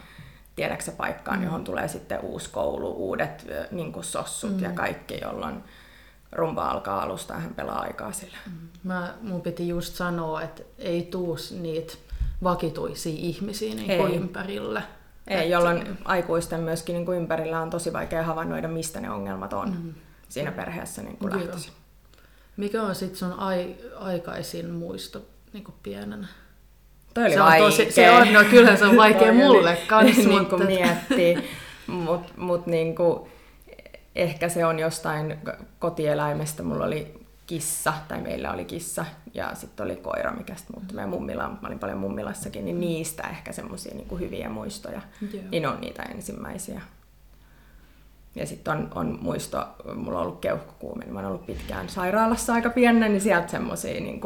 tiedäksä 0.57 0.93
paikkaan, 0.93 1.39
mm. 1.39 1.45
johon 1.45 1.65
tulee 1.65 1.89
sitten 1.89 2.21
uusi 2.21 2.51
koulu, 2.51 2.93
uudet 2.93 3.47
niin 3.71 3.93
kuin 3.93 4.05
sossut 4.05 4.57
mm. 4.57 4.63
ja 4.63 4.71
kaikki, 4.71 5.19
jolloin 5.23 5.65
rumba 6.33 6.69
alkaa 6.69 7.03
alusta 7.03 7.35
ja 7.35 7.41
hän 7.41 7.55
pelaa 7.55 7.81
aikaa 7.81 8.13
sillä. 8.13 8.37
Mm. 8.47 8.69
Mä, 8.83 9.15
mun 9.23 9.43
piti 9.43 9.69
just 9.69 9.95
sanoa, 9.95 10.43
että 10.43 10.63
ei 10.79 11.03
tuu 11.03 11.39
niitä 11.61 11.95
vakituisia 12.43 13.17
ihmisiä 13.17 13.75
niin 13.75 14.01
kuin 14.01 14.15
ympärille. 14.15 14.83
Ei, 15.29 15.51
jolloin 15.51 15.99
aikuisten 16.05 16.61
myöskin 16.61 16.93
niin 16.93 17.07
kuin 17.07 17.19
ympärillä 17.19 17.61
on 17.61 17.71
tosi 17.71 17.93
vaikea 17.93 18.23
havainnoida, 18.23 18.69
mistä 18.69 19.01
ne 19.01 19.11
ongelmat 19.11 19.53
on 19.53 19.71
mm. 19.71 19.95
siinä 20.29 20.53
perheessä 20.53 21.03
niin 21.03 21.17
kuin 21.17 21.33
lähtöisin. 21.33 21.73
Mikä 22.57 22.83
on 22.83 22.95
sitten 22.95 23.19
sun 23.19 23.33
ai- 23.33 23.77
aikaisin 23.97 24.71
muisto 24.71 25.23
niin 25.53 25.65
kuin 25.65 25.75
pienenä? 25.83 26.29
Toi 27.15 27.25
oli 27.25 27.35
se 27.35 27.41
vaikea. 27.41 27.65
On 27.65 27.71
tosi, 27.71 27.93
se 27.93 28.11
on, 28.11 28.33
no 28.33 28.45
kyllä 28.51 28.77
se 28.77 28.85
on 28.85 28.97
vaikea 29.07 29.33
mulle 29.33 29.79
kanssa. 29.87 30.29
niin 30.29 30.47
kuin 30.47 30.67
miettii, 30.67 31.51
mutta 31.87 32.33
mut 32.37 32.67
niin 32.67 32.95
kuin, 32.95 33.31
ehkä 34.15 34.49
se 34.49 34.67
on 34.67 34.79
jostain 34.79 35.39
kotieläimestä. 35.79 36.63
Mulla 36.63 36.85
oli 36.85 37.24
kissa, 37.47 37.93
tai 38.09 38.21
meillä 38.21 38.53
oli 38.53 38.65
kissa, 38.65 39.05
ja 39.35 39.55
sitten 39.55 39.87
oli 39.87 39.97
koira, 39.97 40.33
mikä 40.33 40.55
sitten 40.55 40.77
muuttui 40.77 40.95
meidän 40.95 41.11
mummilla, 41.11 41.49
mä 41.49 41.69
olin 41.69 41.79
paljon 41.79 41.99
mummilassakin, 41.99 42.65
niin 42.65 42.81
niistä 42.81 43.23
ehkä 43.23 43.53
semmoisia 43.53 43.95
niin 43.95 44.21
hyviä 44.21 44.49
muistoja, 44.49 45.01
Joo. 45.33 45.43
niin 45.51 45.67
on 45.67 45.81
niitä 45.81 46.03
ensimmäisiä. 46.03 46.81
Ja 48.35 48.47
sitten 48.47 48.75
on, 48.75 48.89
on 48.95 49.19
muisto, 49.23 49.69
mulla 49.95 50.19
on 50.19 50.27
ollut 50.27 50.41
keuhkokuume, 50.41 51.05
niin 51.05 51.15
mä 51.15 51.19
oon 51.19 51.29
ollut 51.29 51.47
pitkään 51.47 51.89
sairaalassa 51.89 52.55
aika 52.55 52.71
pienen, 52.71 53.13
niin 53.13 53.21
sieltä 53.21 53.49
semmoisia 53.49 54.01
niin 54.01 54.21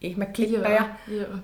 ihmeklippejä. 0.00 0.88
Joo, 1.08 1.20
joo. 1.20 1.38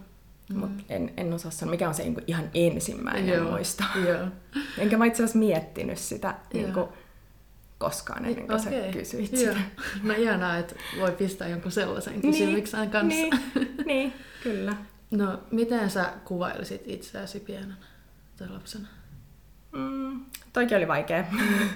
Mutta 0.55 0.83
en, 0.89 1.13
en 1.17 1.33
osaa 1.33 1.51
sanoa, 1.51 1.71
mikä 1.71 1.89
on 1.89 1.95
se 1.95 2.03
niinku 2.03 2.21
ihan 2.27 2.51
ensimmäinen 2.55 3.35
Joo, 3.35 3.51
muisto. 3.51 3.85
Joo. 4.07 4.27
Enkä 4.79 4.97
mä 4.97 5.05
itse 5.05 5.23
asiassa 5.23 5.39
miettinyt 5.39 5.99
sitä 5.99 6.29
Joo. 6.29 6.63
niinku, 6.63 6.89
koskaan 7.81 8.25
ennen 8.25 8.47
kuin 8.47 8.61
sä 8.61 8.69
Okei, 8.69 8.93
kysyit 8.93 9.33
joo. 9.33 9.41
sitä. 9.41 9.61
No 10.09 10.15
ihanaa, 10.15 10.57
että 10.57 10.75
voi 11.01 11.13
pistää 11.13 11.49
jonkun 11.49 11.73
sellaisen 11.73 12.21
kysymyksen 12.21 12.91
kanssa. 12.91 13.21
Niin, 13.21 13.33
niin, 13.87 14.13
kyllä. 14.43 14.77
No, 15.11 15.39
miten 15.51 15.91
sä 15.91 16.13
kuvailisit 16.25 16.83
itseäsi 16.85 17.41
pienenä 17.41 17.75
tai 18.37 18.49
lapsena? 18.49 18.89
Mm, 19.73 20.25
toikin 20.53 20.77
oli 20.77 20.89
vaikea. 20.89 21.25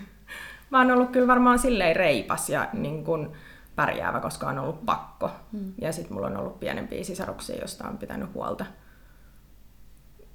mä 0.70 0.78
oon 0.78 0.90
ollut 0.90 1.10
kyllä 1.10 1.26
varmaan 1.26 1.58
silleen 1.58 1.96
reipas 1.96 2.50
ja 2.50 2.68
niin 2.72 3.04
kun 3.04 3.32
pärjäävä, 3.76 4.20
koska 4.20 4.48
on 4.48 4.58
ollut 4.58 4.86
pakko. 4.86 5.30
Mm. 5.52 5.72
Ja 5.80 5.92
sitten 5.92 6.12
mulla 6.12 6.26
on 6.26 6.36
ollut 6.36 6.60
pienempiä 6.60 7.04
sisaruksia, 7.04 7.56
joista 7.56 7.88
on 7.88 7.98
pitänyt 7.98 8.34
huolta. 8.34 8.66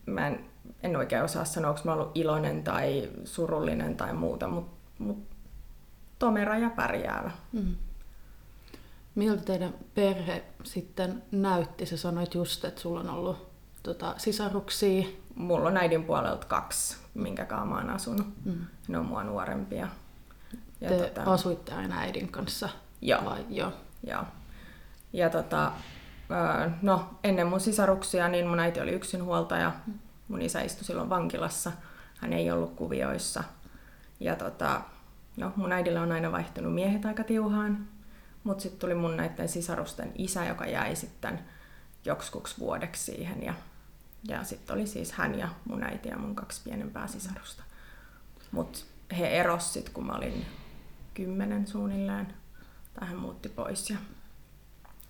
Mä 0.05 0.27
en, 0.27 0.45
en 0.83 0.95
oikein 0.95 1.23
osaa 1.23 1.45
sanoa, 1.45 1.71
onko 1.71 1.81
mä 1.83 1.93
ollut 1.93 2.17
iloinen 2.17 2.63
tai 2.63 3.09
surullinen 3.23 3.97
tai 3.97 4.13
muuta, 4.13 4.47
mutta 4.47 4.71
mut 4.99 5.28
tomera 6.19 6.57
ja 6.57 6.69
pärjäävä. 6.69 7.31
Mm. 7.51 7.75
Miltä 9.15 9.41
teidän 9.41 9.73
perhe 9.95 10.43
sitten 10.63 11.23
näytti? 11.31 11.85
Sä 11.85 11.97
sanoit 11.97 12.35
just, 12.35 12.65
että 12.65 12.81
sulla 12.81 12.99
on 12.99 13.09
ollut 13.09 13.49
tota, 13.83 14.13
sisaruksia. 14.17 15.07
Mulla 15.35 15.67
on 15.69 15.77
äidin 15.77 16.03
puolelta 16.03 16.47
kaksi, 16.47 16.97
minkä 17.13 17.45
kanssa 17.45 17.65
mä 17.65 17.75
oon 17.75 17.89
asunut. 17.89 18.27
Mm. 18.45 18.65
Ne 18.87 18.97
on 18.97 19.05
mua 19.05 19.23
nuorempia. 19.23 19.87
Ja 20.81 20.89
Te 20.89 20.97
tota... 20.97 21.31
asuitte 21.31 21.73
aina 21.73 21.99
äidin 21.99 22.31
kanssa? 22.31 22.69
Joo. 23.01 23.25
Vai? 23.25 23.45
Joo. 23.49 23.73
Joo. 24.03 24.23
Ja 25.13 25.29
tota, 25.29 25.71
no, 26.81 27.09
ennen 27.23 27.47
mun 27.47 27.59
sisaruksia, 27.59 28.27
niin 28.27 28.47
mun 28.47 28.59
äiti 28.59 28.81
oli 28.81 28.91
yksinhuoltaja. 28.91 29.71
Mun 30.27 30.41
isä 30.41 30.61
istui 30.61 30.83
silloin 30.83 31.09
vankilassa. 31.09 31.71
Hän 32.17 32.33
ei 32.33 32.51
ollut 32.51 32.75
kuvioissa. 32.75 33.43
Ja 34.19 34.35
tota, 34.35 34.81
no, 35.39 35.53
mun 35.55 35.71
äidillä 35.71 36.01
on 36.01 36.11
aina 36.11 36.31
vaihtunut 36.31 36.73
miehet 36.73 37.05
aika 37.05 37.23
tiuhaan. 37.23 37.87
Mutta 38.43 38.61
sitten 38.61 38.79
tuli 38.79 38.95
mun 38.95 39.17
näiden 39.17 39.49
sisarusten 39.49 40.11
isä, 40.17 40.45
joka 40.45 40.65
jäi 40.65 40.95
sitten 40.95 41.39
joksikuksi 42.05 42.55
vuodeksi 42.59 43.03
siihen. 43.03 43.43
Ja, 43.43 43.53
ja 44.27 44.43
sitten 44.43 44.75
oli 44.75 44.87
siis 44.87 45.11
hän 45.11 45.39
ja 45.39 45.49
mun 45.65 45.83
äiti 45.83 46.09
ja 46.09 46.17
mun 46.17 46.35
kaksi 46.35 46.61
pienempää 46.63 47.07
sisarusta. 47.07 47.63
Mutta 48.51 48.79
he 49.17 49.27
eros 49.27 49.73
sitten, 49.73 49.93
kun 49.93 50.05
mä 50.05 50.13
olin 50.13 50.45
kymmenen 51.13 51.67
suunnilleen. 51.67 52.33
Tai 52.93 53.07
hän 53.07 53.17
muutti 53.17 53.49
pois. 53.49 53.89
Ja 53.89 53.97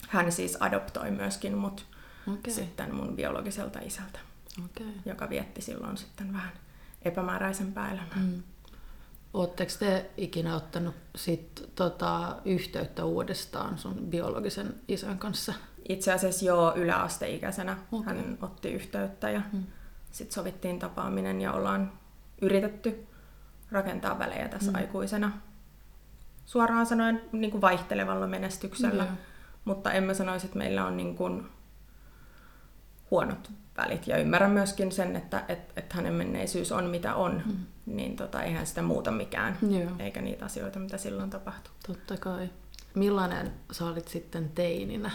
hän 0.10 0.32
siis 0.32 0.58
adoptoi 0.62 1.12
myöskin 1.12 1.58
mut 1.58 1.86
Okei. 2.34 2.54
sitten 2.54 2.96
mun 2.96 3.16
biologiselta 3.16 3.80
isältä, 3.80 4.20
Okei. 4.66 4.94
joka 5.06 5.30
vietti 5.30 5.62
silloin 5.62 5.98
sitten 5.98 6.34
vähän 6.34 6.52
epämääräisempää 7.02 7.92
elämää. 7.92 8.16
Mm. 8.16 8.44
Oletteko 9.34 9.72
te 9.80 10.10
ikinä 10.18 10.56
ottanut 10.56 10.96
sit, 11.16 11.70
tota, 11.76 12.36
yhteyttä 12.46 13.06
uudestaan 13.06 13.78
sun 13.78 13.94
biologisen 13.96 14.74
isän 14.88 15.20
kanssa? 15.20 15.54
Itse 15.90 16.14
asiassa 16.14 16.46
jo 16.46 16.74
yläasteikäisenä 16.76 17.78
Okei. 17.92 18.06
hän 18.16 18.38
otti 18.42 18.72
yhteyttä 18.72 19.30
ja 19.30 19.42
Mm. 19.54 19.64
sitten 20.12 20.34
sovittiin 20.34 20.80
tapaaminen 20.80 21.42
ja 21.42 21.54
ollaan 21.54 21.92
yritetty 22.42 23.06
rakentaa 23.72 24.20
välejä 24.20 24.48
tässä 24.48 24.72
Mm. 24.72 24.76
aikuisena. 24.76 25.32
Suoraan 26.46 26.86
sanoen 26.86 27.22
niin 27.32 27.52
kuin 27.52 27.62
vaihtelevalla 27.62 28.28
menestyksellä, 28.28 29.04
Joo. 29.04 29.14
mutta 29.66 29.92
en 29.92 30.04
mä 30.04 30.14
sanoisi, 30.14 30.46
että 30.46 30.58
meillä 30.58 30.86
on 30.86 30.98
niin 30.98 31.16
kuin 31.16 31.46
huonot 33.12 33.52
välit. 33.78 34.08
Ja 34.08 34.18
ymmärrän 34.18 34.52
myöskin 34.52 34.92
sen, 34.92 35.16
että 35.16 35.44
et, 35.48 35.60
et 35.76 35.94
hänen 35.94 36.14
menneisyys 36.14 36.72
on 36.72 36.86
mitä 36.86 37.16
on, 37.16 37.44
Mm. 37.46 37.54
Niin 37.96 38.16
tota, 38.16 38.44
eihän 38.44 38.68
sitä 38.68 38.82
muuta 38.82 39.12
mikään, 39.12 39.58
Joo. 39.62 39.92
eikä 40.00 40.22
niitä 40.22 40.46
asioita, 40.46 40.80
mitä 40.80 40.98
silloin 40.98 41.30
tapahtui. 41.30 41.74
Totta 41.88 42.18
kai. 42.18 42.50
Millainen 42.96 43.54
sä 43.72 43.86
olit 43.86 44.08
sitten 44.08 44.50
teininä? 44.50 45.12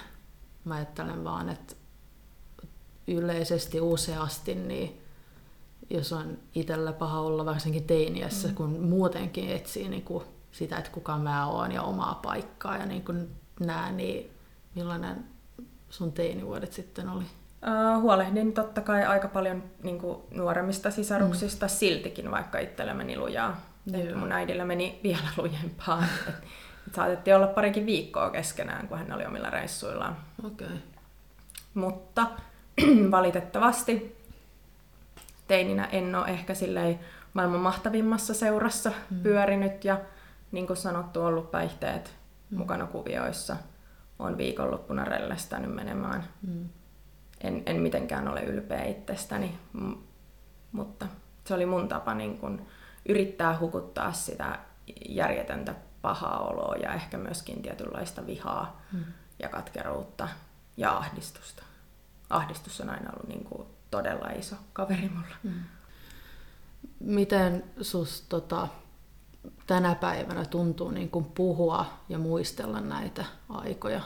Mä 0.64 0.75
ajattelen 0.75 1.25
vaan, 1.25 1.49
että 1.49 1.75
yleisesti 3.07 3.81
useasti, 3.81 4.54
niin 4.54 5.00
jos 5.90 6.12
on 6.12 6.38
itsellä 6.54 6.93
paha 6.93 7.21
olla 7.21 7.45
varsinkin 7.45 7.85
teiniässä, 7.85 8.49
mm. 8.49 8.54
kun 8.54 8.81
muutenkin 8.81 9.50
etsii 9.50 9.88
niin 9.88 10.02
kuin 10.02 10.25
sitä, 10.52 10.76
että 10.76 10.90
kuka 10.90 11.19
mä 11.19 11.47
oon 11.47 11.73
ja 11.73 11.83
omaa 11.83 12.14
paikkaa 12.14 12.76
ja 12.76 12.87
niin 12.87 13.04
kuin 13.04 13.31
nää, 13.61 13.93
niin 13.93 14.31
millainen 14.75 15.25
sun 15.90 16.12
teinivuodet 16.12 16.73
sitten 16.73 17.09
oli? 17.09 17.25
Uh, 17.66 18.00
huolehdin 18.00 18.52
totta 18.52 18.80
kai 18.80 19.04
aika 19.04 19.28
paljon 19.28 19.62
niin 19.83 19.99
kuin, 19.99 20.18
nuoremmista 20.30 20.90
sisaruksista 20.90 21.66
mm. 21.66 21.71
siltikin, 21.71 22.30
vaikka 22.30 22.59
itsellä 22.59 22.94
meni 22.94 23.18
lujaa. 23.18 23.61
Joo. 23.87 24.18
mun 24.18 24.33
äidillä 24.33 24.64
meni 24.64 25.00
vielä 25.02 25.28
lujempaa. 25.42 26.04
Et, 26.28 26.35
et 26.87 26.94
saatettiin 26.94 27.37
olla 27.37 27.47
parikin 27.47 27.87
viikkoa 27.87 28.30
keskenään, 28.30 28.88
kun 28.88 28.99
hän 28.99 29.12
oli 29.12 29.26
omilla 29.26 29.50
reissuillaan. 29.50 30.16
Okay. 30.44 30.76
Mutta 31.75 32.26
valitettavasti 33.11 34.16
teininä 35.49 35.85
en 35.85 36.14
ole 36.14 36.26
ehkä 36.26 36.54
silleen 36.54 37.00
maailman 37.35 37.61
mahtavimmassa 37.61 38.35
seurassa 38.35 38.92
mm. 39.11 39.23
pyörinyt 39.23 39.85
ja 39.85 40.00
niin 40.52 40.66
kuin 40.66 40.76
sanottu 40.76 41.25
ollut 41.25 41.50
päihteet 41.50 42.14
mm. 42.50 42.59
mukana 42.59 42.87
kuvioissa. 42.87 43.56
On 44.18 44.38
viikonloppuna 44.38 45.04
rellestänyt 45.04 45.75
menemään. 45.75 46.25
Mm. 46.47 46.68
En, 47.44 47.62
en 47.66 47.76
mitenkään 47.80 48.28
ole 48.28 48.42
ylpeä 48.42 48.84
itsestäni, 48.84 49.58
m- 49.72 49.92
mutta 50.72 51.06
se 51.44 51.54
oli 51.54 51.66
mun 51.66 51.88
tapa 51.88 52.14
niin 52.14 52.38
kun 52.38 52.66
yrittää 53.08 53.58
hukuttaa 53.58 54.12
sitä 54.12 54.58
järjetöntä 55.08 55.74
pahaa 56.02 56.38
oloa 56.38 56.76
ja 56.76 56.94
ehkä 56.94 57.18
myöskin 57.18 57.62
tietynlaista 57.62 58.26
vihaa 58.26 58.80
Mm. 58.92 59.04
ja 59.38 59.48
katkeruutta 59.48 60.28
ja 60.76 60.96
ahdistusta. 60.96 61.62
Ahdistus 62.30 62.80
on 62.80 62.90
aina 62.90 63.10
ollut 63.12 63.28
niin 63.28 63.44
kuin 63.44 63.68
todella 63.90 64.28
iso 64.30 64.56
kaveri 64.72 65.08
mulla. 65.14 65.36
Mm. 65.42 65.52
Miten 67.00 67.64
sus 67.80 68.20
tota, 68.28 68.68
tänä 69.66 69.94
päivänä 69.94 70.44
tuntuu 70.44 70.90
niin 70.90 71.10
kuin 71.10 71.24
puhua 71.24 71.86
ja 72.08 72.18
muistella 72.18 72.80
näitä 72.80 73.24
aikoja? 73.48 74.00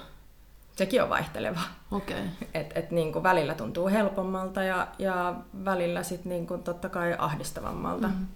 Sekin 0.79 1.03
on 1.03 1.09
vaihteleva. 1.09 1.61
Okay. 1.91 2.23
Et, 2.55 2.77
et 2.77 2.91
niin 2.91 3.13
kuin 3.13 3.23
välillä 3.23 3.55
tuntuu 3.55 3.89
helpommalta 3.89 4.63
ja, 4.63 4.89
ja 4.99 5.35
välillä 5.65 6.03
sit 6.03 6.25
niin 6.25 6.47
kuin 6.47 6.63
totta 6.63 6.89
kai 6.89 7.15
ahdistavammalta. 7.19 8.09
Mm. 8.09 8.27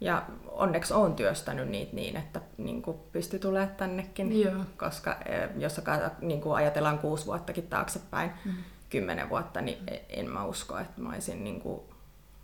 Ja 0.00 0.22
onneksi 0.46 0.94
olen 0.94 1.14
työstänyt 1.14 1.68
niitä 1.68 1.96
niin, 1.96 2.16
että 2.16 2.40
niin 2.58 2.82
kuin 2.82 2.96
pystyi 3.12 3.38
tulemaan 3.40 3.76
tännekin. 3.76 4.40
Joo. 4.40 4.64
Koska 4.76 5.16
eh, 5.26 5.48
jos 5.56 5.80
niin 6.20 6.40
kuin 6.40 6.56
ajatellaan 6.56 6.98
kuusi 6.98 7.26
vuottakin 7.26 7.66
taaksepäin, 7.66 8.30
Mm. 8.44 8.52
kymmenen 8.90 9.28
vuotta, 9.30 9.60
niin 9.60 9.78
e- 9.88 10.04
en 10.08 10.30
mä 10.30 10.44
usko, 10.44 10.78
että 10.78 11.00
mä 11.00 11.08
olisin 11.12 11.44
niin 11.44 11.60
kuin 11.60 11.80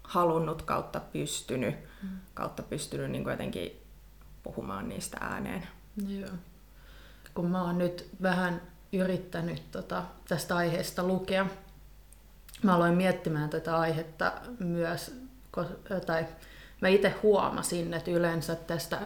halunnut 0.02 0.62
kautta 0.62 1.00
pystynyt, 1.12 1.74
Mm. 2.02 2.08
kautta 2.34 2.62
pystynyt 2.62 3.10
niin 3.10 3.24
kuin 3.24 3.30
jotenkin 3.32 3.82
puhumaan 4.42 4.88
niistä 4.88 5.16
ääneen. 5.20 5.68
Joo. 6.08 6.30
Kun 7.34 7.46
mä 7.50 7.62
oon 7.62 7.78
nyt 7.78 8.08
vähän 8.22 8.62
yrittänyt 8.92 9.70
tota, 9.70 10.02
tästä 10.28 10.56
aiheesta 10.56 11.02
lukea, 11.04 11.46
mä 12.62 12.74
aloin 12.74 12.94
miettimään 12.94 13.50
tätä 13.50 13.76
aihetta 13.76 14.32
myös, 14.58 15.16
tai 16.06 16.26
mä 16.80 16.88
itse 16.88 17.14
huomasin, 17.22 17.94
että 17.94 18.10
yleensä 18.10 18.54
tästä 18.54 18.98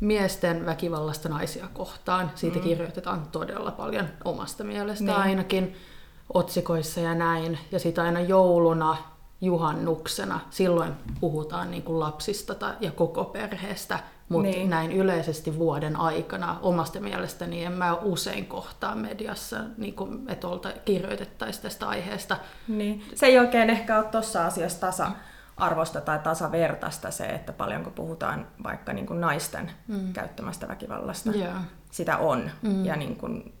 miesten 0.00 0.66
väkivallasta 0.66 1.28
naisia 1.28 1.68
kohtaan, 1.72 2.30
siitä 2.34 2.56
Mm. 2.58 2.62
kirjoitetaan 2.62 3.28
todella 3.32 3.70
paljon 3.70 4.08
omasta 4.24 4.64
mielestä 4.64 5.04
Niin. 5.04 5.16
ainakin 5.16 5.76
otsikoissa 6.34 7.00
ja 7.00 7.14
näin. 7.14 7.58
Ja 7.72 7.78
sitten 7.78 8.04
aina 8.04 8.20
jouluna, 8.20 8.96
juhannuksena, 9.40 10.40
silloin 10.50 10.92
puhutaan 11.20 11.70
niin 11.70 11.82
kuin 11.82 12.00
lapsista 12.00 12.54
ta- 12.54 12.74
ja 12.80 12.90
koko 12.90 13.24
perheestä, 13.24 13.98
mutta 14.28 14.50
Niin. 14.50 14.70
näin 14.70 14.92
yleisesti 14.92 15.58
vuoden 15.58 15.96
aikana 15.96 16.58
omasta 16.62 17.00
mielestäni 17.00 17.64
en 17.64 17.72
mä 17.72 17.94
usein 17.94 18.46
kohtaa 18.46 18.94
mediassa, 18.94 19.56
niin 19.76 19.94
kuin, 19.94 20.30
että 20.30 20.48
olta, 20.48 20.72
kirjoitettaisiin 20.84 21.62
tästä 21.62 21.88
aiheesta. 21.88 22.36
Niin. 22.68 23.04
Se 23.14 23.26
ei 23.26 23.38
oikein 23.38 23.70
ehkä 23.70 23.98
ole 23.98 24.04
tuossa 24.04 24.46
asiassa 24.46 24.80
tasa-arvosta 24.80 26.00
tai 26.00 26.18
tasavertaista 26.18 27.10
se, 27.10 27.24
että 27.26 27.52
paljonko 27.52 27.90
puhutaan 27.90 28.46
vaikka 28.64 28.92
niin 28.92 29.06
kuin 29.06 29.20
naisten 29.20 29.70
Mm. 29.88 30.12
käyttämästä 30.12 30.68
väkivallasta. 30.68 31.30
Joo. 31.30 31.52
Sitä 31.90 32.16
on. 32.16 32.50
Mm. 32.62 32.84
Ja 32.84 32.96
niin 32.96 33.16
kuin, 33.16 33.54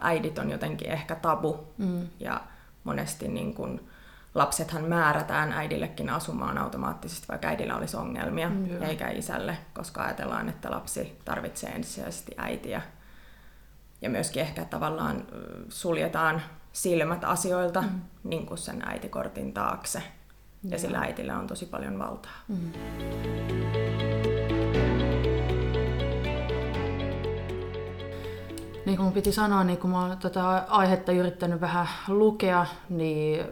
äidit 0.00 0.38
on 0.38 0.50
jotenkin 0.50 0.90
ehkä 0.90 1.14
tabu. 1.14 1.66
Mm. 1.78 2.06
Ja 2.20 2.40
monesti 2.84 3.28
niin 3.28 3.54
kuin, 3.54 3.88
lapsethan 4.34 4.84
määrätään 4.84 5.52
äidillekin 5.52 6.10
asumaan 6.10 6.58
automaattisesti, 6.58 7.28
vaikka 7.28 7.48
äidillä 7.48 7.76
olisi 7.76 7.96
ongelmia, 7.96 8.48
Mm, 8.48 8.82
eikä 8.82 9.08
isälle, 9.10 9.58
koska 9.74 10.02
ajatellaan, 10.02 10.48
että 10.48 10.70
lapsi 10.70 11.18
tarvitsee 11.24 11.70
ensisijaisesti 11.70 12.32
äitiä. 12.36 12.82
ja 14.02 14.10
myöskin 14.10 14.42
ehkä 14.42 14.64
tavallaan 14.64 15.22
suljetaan 15.68 16.42
silmät 16.72 17.24
asioilta 17.24 17.82
mm. 17.82 18.00
niin 18.24 18.46
kuin 18.46 18.58
sen 18.58 18.82
äitikortin 18.88 19.52
taakse. 19.52 19.98
Ja, 20.62 20.70
ja 20.70 20.78
sillä 20.78 20.98
äitillä 20.98 21.38
on 21.38 21.46
tosi 21.46 21.66
paljon 21.66 21.98
valtaa. 21.98 22.32
Mm. 22.48 22.72
Niin 28.86 28.96
kuin 28.96 29.12
piti 29.12 29.32
sanoa, 29.32 29.64
niin 29.64 29.78
kun 29.78 29.90
mä 29.90 30.00
oon 30.00 30.18
tätä 30.18 30.48
aihetta 30.68 31.12
yrittänyt 31.12 31.60
vähän 31.60 31.86
lukea, 32.08 32.66
niin 32.88 33.46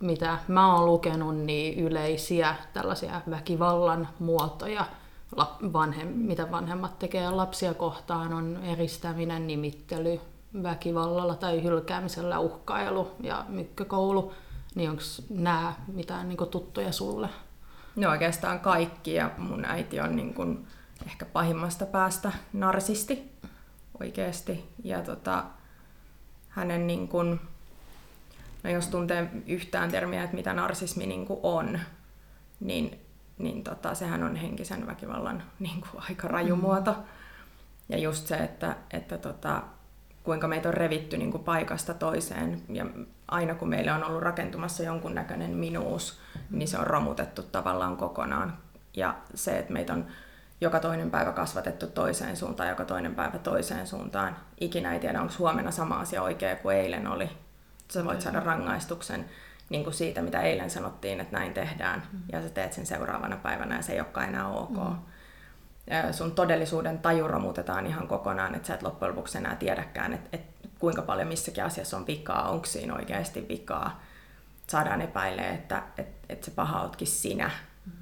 mitä 0.00 0.38
mä 0.48 0.74
oon 0.74 0.86
lukenut, 0.86 1.36
niin 1.36 1.78
yleisiä 1.78 2.54
tällaisia 2.72 3.20
väkivallan 3.30 4.08
muotoja, 4.18 4.86
vanhem, 5.72 6.08
mitä 6.08 6.50
vanhemmat 6.50 6.98
tekee 6.98 7.30
lapsia 7.30 7.74
kohtaan, 7.74 8.32
on 8.32 8.60
eristäminen, 8.64 9.46
nimittely, 9.46 10.20
väkivallalla 10.62 11.34
tai 11.34 11.62
hylkäämisellä 11.62 12.38
uhkailu 12.38 13.10
ja 13.20 13.44
mykkökoulu. 13.48 14.32
Niin 14.74 14.90
onko 14.90 15.02
nämä 15.30 15.74
mitään 15.86 16.28
niin 16.28 16.48
tuttuja 16.50 16.92
sulle? 16.92 17.28
No 17.96 18.10
oikeastaan 18.10 18.60
kaikki 18.60 19.14
ja 19.14 19.30
mun 19.38 19.64
äiti 19.64 20.00
on 20.00 20.16
niin 20.16 20.34
kuin 20.34 20.66
ehkä 21.06 21.24
pahimmasta 21.24 21.86
päästä 21.86 22.32
narsisti 22.52 23.32
oikeasti. 24.00 24.68
Ja 24.84 25.02
tota, 25.02 25.44
hänen 26.48 26.86
niin 26.86 27.08
kuin, 27.08 27.40
no 28.62 28.70
jos 28.70 28.88
tuntee 28.88 29.30
yhtään 29.46 29.90
termiä, 29.90 30.22
että 30.22 30.36
mitä 30.36 30.54
narsismi 30.54 31.06
niin 31.06 31.26
kuin 31.26 31.40
on, 31.42 31.80
niin, 32.60 33.00
niin 33.38 33.64
tota, 33.64 33.94
sehän 33.94 34.22
on 34.22 34.36
henkisen 34.36 34.86
väkivallan 34.86 35.42
niin 35.58 35.80
kuin 35.80 36.02
aika 36.08 36.28
raju 36.28 36.56
mm. 36.56 36.62
muoto. 36.62 36.96
Ja 37.88 37.98
just 37.98 38.26
se, 38.26 38.36
että, 38.36 38.76
että 38.90 39.18
tota, 39.18 39.62
kuinka 40.22 40.48
meitä 40.48 40.68
on 40.68 40.74
revitty 40.74 41.16
niin 41.16 41.30
kuin 41.30 41.44
paikasta 41.44 41.94
toiseen. 41.94 42.62
Ja 42.68 42.86
aina 43.28 43.54
kun 43.54 43.68
meille 43.68 43.92
on 43.92 44.04
ollut 44.04 44.22
rakentumassa 44.22 44.82
jonkunnäköinen 44.82 45.50
minuus, 45.50 46.20
niin 46.50 46.68
se 46.68 46.78
on 46.78 46.86
romutettu 46.86 47.42
tavallaan 47.42 47.96
kokonaan. 47.96 48.58
Ja 48.96 49.14
se, 49.34 49.58
että 49.58 49.72
meitä 49.72 49.92
on 49.92 50.06
joka 50.60 50.80
toinen 50.80 51.10
päivä 51.10 51.32
kasvatettu 51.32 51.86
toiseen 51.86 52.36
suuntaan, 52.36 52.68
joka 52.68 52.84
toinen 52.84 53.14
päivä 53.14 53.38
toiseen 53.38 53.86
suuntaan. 53.86 54.36
Ikinä 54.60 54.92
ei 54.92 55.00
tiedä, 55.00 55.20
onko 55.20 55.34
huomenna 55.38 55.70
sama 55.70 56.00
asia 56.00 56.22
oikea 56.22 56.56
kuin 56.56 56.76
eilen 56.76 57.06
oli. 57.06 57.30
Sä 57.90 58.04
voit 58.04 58.20
saada 58.20 58.40
rangaistuksen 58.40 59.24
niin 59.68 59.84
kuin 59.84 59.94
siitä, 59.94 60.22
mitä 60.22 60.40
eilen 60.40 60.70
sanottiin, 60.70 61.20
että 61.20 61.36
näin 61.36 61.54
tehdään, 61.54 62.02
mm. 62.12 62.20
ja 62.32 62.42
sä 62.42 62.48
teet 62.48 62.72
sen 62.72 62.86
seuraavana 62.86 63.36
päivänä, 63.36 63.76
ja 63.76 63.82
se 63.82 63.92
ei 63.92 64.00
olekaan 64.00 64.28
enää 64.28 64.48
ok. 64.48 64.70
Mm. 64.70 64.96
Sun 66.12 66.32
todellisuuden 66.32 66.98
taju 66.98 67.28
romutetaan 67.28 67.86
ihan 67.86 68.08
kokonaan, 68.08 68.54
että 68.54 68.66
sä 68.66 68.74
et 68.74 68.82
loppujen 68.82 69.14
lopuksi 69.14 69.38
enää 69.38 69.56
tiedäkään, 69.56 70.12
että, 70.12 70.28
että 70.32 70.68
kuinka 70.78 71.02
paljon 71.02 71.28
missäkin 71.28 71.64
asiassa 71.64 71.96
on 71.96 72.06
vikaa, 72.06 72.50
onko 72.50 72.66
siinä 72.66 72.94
oikeasti 72.94 73.48
vikaa. 73.48 74.02
Saadaan 74.66 75.00
epäilee, 75.00 75.50
että, 75.50 75.82
että, 75.98 76.26
että 76.28 76.44
se 76.44 76.50
paha 76.50 76.82
ootkin 76.82 77.06
sinä. 77.06 77.50
Mm. 77.86 77.92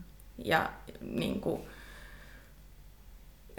Ja 0.44 0.70
niin 1.00 1.40
kuin, 1.40 1.62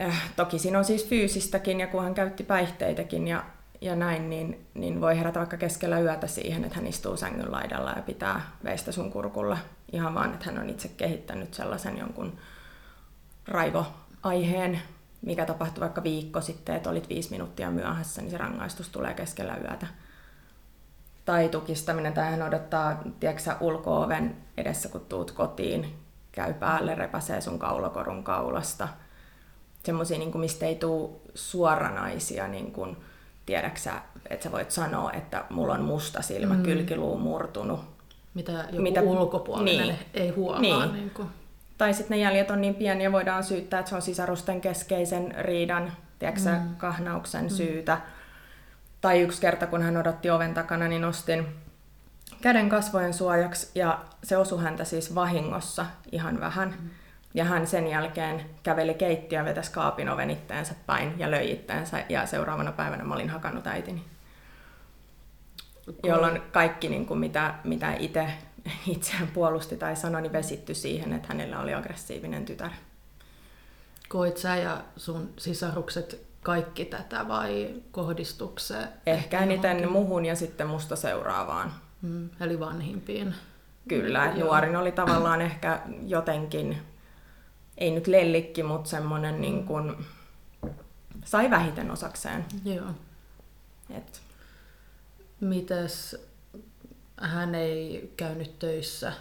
äh, 0.02 0.32
toki 0.36 0.60
siinä 0.60 0.78
on 0.78 0.86
siis 0.86 1.08
fyysistäkin, 1.10 1.80
ja 1.80 1.88
kun 1.88 2.04
hän 2.04 2.14
käytti 2.14 2.44
päihteitäkin 2.44 3.28
ja, 3.28 3.44
ja 3.82 3.96
näin, 3.96 4.30
niin, 4.30 4.68
niin 4.74 5.02
voi 5.02 5.18
herätä 5.18 5.40
vaikka 5.40 5.58
keskellä 5.58 6.00
yötä 6.00 6.28
siihen, 6.28 6.64
että 6.64 6.76
hän 6.76 6.88
istuu 6.88 7.18
sängyn 7.18 7.52
laidalla 7.52 7.94
ja 7.96 8.02
pitää 8.02 8.42
veistä 8.64 8.92
sun 8.92 9.12
kurkulla. 9.12 9.58
Ihan 9.92 10.16
vaan, 10.16 10.34
että 10.34 10.46
hän 10.46 10.60
on 10.60 10.70
itse 10.70 10.88
kehittänyt 10.88 11.54
sellaisen 11.54 11.98
jonkun 11.98 12.38
raivoaiheen, 13.48 14.82
mikä 15.22 15.46
tapahtui 15.46 15.82
vaikka 15.82 16.04
viikko 16.04 16.42
sitten, 16.42 16.76
että 16.76 16.90
olit 16.90 17.10
viisi 17.10 17.32
minuuttia 17.32 17.72
myöhässä, 17.72 18.22
niin 18.22 18.32
se 18.32 18.38
rangaistus 18.38 18.90
tulee 18.90 19.14
keskellä 19.14 19.58
yötä. 19.58 19.88
Tai 21.26 21.50
tukistaminen, 21.50 22.14
tai 22.14 22.32
hän 22.32 22.42
odottaa, 22.42 23.02
tiedätkö 23.20 23.56
ulko-oven 23.60 24.38
edessä, 24.58 24.90
kun 24.90 25.06
tuut 25.10 25.32
kotiin, 25.32 25.96
käy 26.32 26.54
päälle, 26.54 26.96
repäsee 26.96 27.42
sun 27.42 27.60
kaulakorun 27.60 28.24
kaulasta– 28.24 28.88
semmoisia, 29.84 30.18
niin 30.18 30.40
mistä 30.40 30.66
ei 30.66 30.76
tule 30.76 31.10
suoranaisia, 31.36 32.48
niin 32.48 32.72
kuin, 32.72 32.98
tiedäksä, 33.50 33.94
että 34.30 34.44
sä 34.44 34.52
voit 34.52 34.72
sanoa, 34.72 35.12
että 35.12 35.46
mulla 35.50 35.74
on 35.74 35.82
musta 35.82 36.22
silmä, 36.22 36.54
mm. 36.54 36.64
kylkiluu 36.64 37.18
murtunut. 37.18 37.80
Mitä 38.34 38.52
joku 38.52 38.82
Mitä, 38.82 39.02
ulkopuolinen 39.02 39.88
niin, 39.88 40.00
ei 40.14 40.30
huomaa. 40.30 40.62
Niin. 40.62 40.94
Niin 40.94 41.10
kuin. 41.10 41.28
Tai 41.78 41.94
sitten 41.94 42.18
ne 42.18 42.24
jäljet 42.24 42.52
on 42.52 42.62
niin 42.62 42.76
pieniä, 42.76 43.12
voidaan 43.12 43.44
syyttää, 43.44 43.80
että 43.80 43.90
se 43.90 43.96
on 43.96 44.02
sisarusten 44.02 44.62
keskeisen 44.62 45.36
riidan, 45.40 45.92
tiedätkö, 46.20 46.50
mm. 46.50 46.76
kahnauksen 46.78 47.44
mm. 47.44 47.50
syytä. 47.50 48.02
Tai 49.02 49.22
yksi 49.22 49.42
kerta, 49.42 49.68
kun 49.68 49.82
hän 49.82 49.98
odotti 49.98 50.30
oven 50.30 50.54
takana, 50.54 50.88
niin 50.88 51.02
nostin 51.02 51.46
käden 52.42 52.70
kasvojen 52.70 53.14
suojaksi 53.14 53.70
ja 53.76 54.00
se 54.24 54.38
osui 54.38 54.64
häntä 54.64 54.84
siis 54.84 55.16
vahingossa 55.16 55.86
ihan 56.12 56.40
vähän. 56.40 56.70
Mm. 56.70 56.90
Ja 57.34 57.44
hän 57.46 57.68
sen 57.68 57.88
jälkeen 57.88 58.46
käveli 58.64 58.94
keittiön, 58.94 59.46
vetäisi 59.46 59.72
kaapin 59.72 60.10
oven 60.10 60.30
itteensä 60.30 60.76
päin 60.86 61.20
ja 61.20 61.32
löi 61.32 61.52
itteensä. 61.52 62.06
Ja 62.10 62.26
seuraavana 62.26 62.72
päivänä 62.72 63.04
mä 63.04 63.14
olin 63.14 63.30
hakannut 63.30 63.68
äitini. 63.68 64.06
Okay. 65.90 66.12
Jolloin 66.12 66.42
kaikki, 66.52 66.90
niin 66.90 67.06
kuin 67.06 67.20
mitä, 67.20 67.54
mitä 67.64 67.94
itse 67.94 68.28
itseään 68.88 69.28
puolusti 69.28 69.78
tai 69.78 69.96
sanoi, 69.96 70.22
niin 70.22 70.34
vesitty 70.34 70.74
siihen, 70.74 71.14
että 71.14 71.28
hänellä 71.28 71.60
oli 71.60 71.74
aggressiivinen 71.74 72.46
tytär. 72.46 72.72
Koit 74.10 74.38
sä 74.38 74.56
ja 74.56 74.82
sun 74.98 75.34
sisarukset 75.38 76.22
kaikki 76.44 76.86
tätä 76.86 77.28
vai 77.28 77.74
kohdistuiko 77.92 78.60
se? 78.60 78.88
Ehkä 79.06 79.40
eniten 79.40 79.92
muhun 79.92 80.26
ja 80.26 80.36
sitten 80.36 80.68
musta 80.68 80.96
seuraavaan. 80.96 81.74
Mm, 82.02 82.30
eli 82.42 82.60
vanhimpiin. 82.60 83.36
Kyllä, 83.88 84.26
että 84.26 84.40
nuorin 84.40 84.76
oli 84.76 84.92
tavallaan 84.92 85.42
ehkä 85.42 85.80
jotenkin 86.02 86.78
ei 87.80 87.92
nyt 87.92 88.08
lellikki, 88.08 88.64
mutta 88.64 88.90
semmoinen 88.90 89.42
niin 89.42 89.66
kuin, 89.66 90.06
sai 91.26 91.50
vähiten 91.50 91.92
osakseen. 91.92 92.46
Joo. 92.66 92.90
Et. 93.90 94.22
Mites 95.40 96.16
hän 97.22 97.56
ei 97.56 98.14
käynyt 98.18 98.60
töissä? 98.60 99.14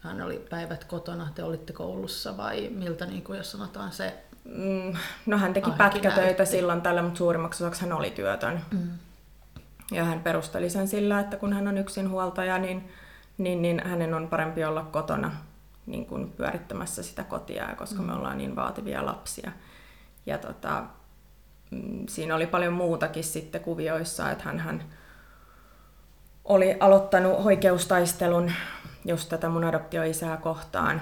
Hän 0.00 0.22
oli 0.22 0.46
päivät 0.50 0.84
kotona, 0.84 1.28
te 1.34 1.44
olitte 1.44 1.72
koulussa 1.72 2.36
vai 2.36 2.68
miltä, 2.74 3.06
niin 3.06 3.22
kuin 3.22 3.36
jos 3.36 3.52
sanotaan 3.52 3.92
se 3.92 4.14
mm, 4.44 4.94
No 5.26 5.38
hän 5.38 5.52
teki 5.52 5.70
pätkätöitä 5.70 6.20
näytti. 6.20 6.46
silloin 6.46 6.82
tällä, 6.82 7.02
mutta 7.02 7.18
suurimmaksi 7.18 7.64
osaksi 7.64 7.80
hän 7.80 7.92
oli 7.92 8.10
työtön. 8.10 8.60
Mm. 8.70 8.88
Ja 9.92 10.04
hän 10.04 10.20
perusteli 10.20 10.70
sen 10.70 10.88
sillä, 10.88 11.20
että 11.20 11.36
kun 11.36 11.52
hän 11.52 11.68
on 11.68 11.78
yksinhuoltaja, 11.78 12.58
niin, 12.58 12.92
niin, 13.38 13.62
niin 13.62 13.82
hänen 13.84 14.14
on 14.14 14.28
parempi 14.28 14.64
olla 14.64 14.82
kotona 14.82 15.32
niin 15.90 16.06
kuin 16.06 16.32
pyörittämässä 16.32 17.02
sitä 17.02 17.24
kotia, 17.24 17.74
koska 17.76 18.00
mm. 18.00 18.06
me 18.06 18.12
ollaan 18.12 18.38
niin 18.38 18.56
vaativia 18.56 19.06
lapsia. 19.06 19.52
Ja 20.26 20.38
tota, 20.38 20.84
mm, 21.70 22.06
siinä 22.08 22.34
oli 22.34 22.46
paljon 22.46 22.72
muutakin 22.72 23.24
sitten 23.24 23.60
kuvioissa, 23.60 24.30
että 24.30 24.44
hän, 24.44 24.58
hän 24.58 24.84
oli 26.44 26.76
aloittanut 26.80 27.46
oikeustaistelun 27.46 28.52
just 29.04 29.28
tätä 29.28 29.48
mun 29.48 29.64
adoptioisää 29.64 30.36
kohtaan 30.36 31.00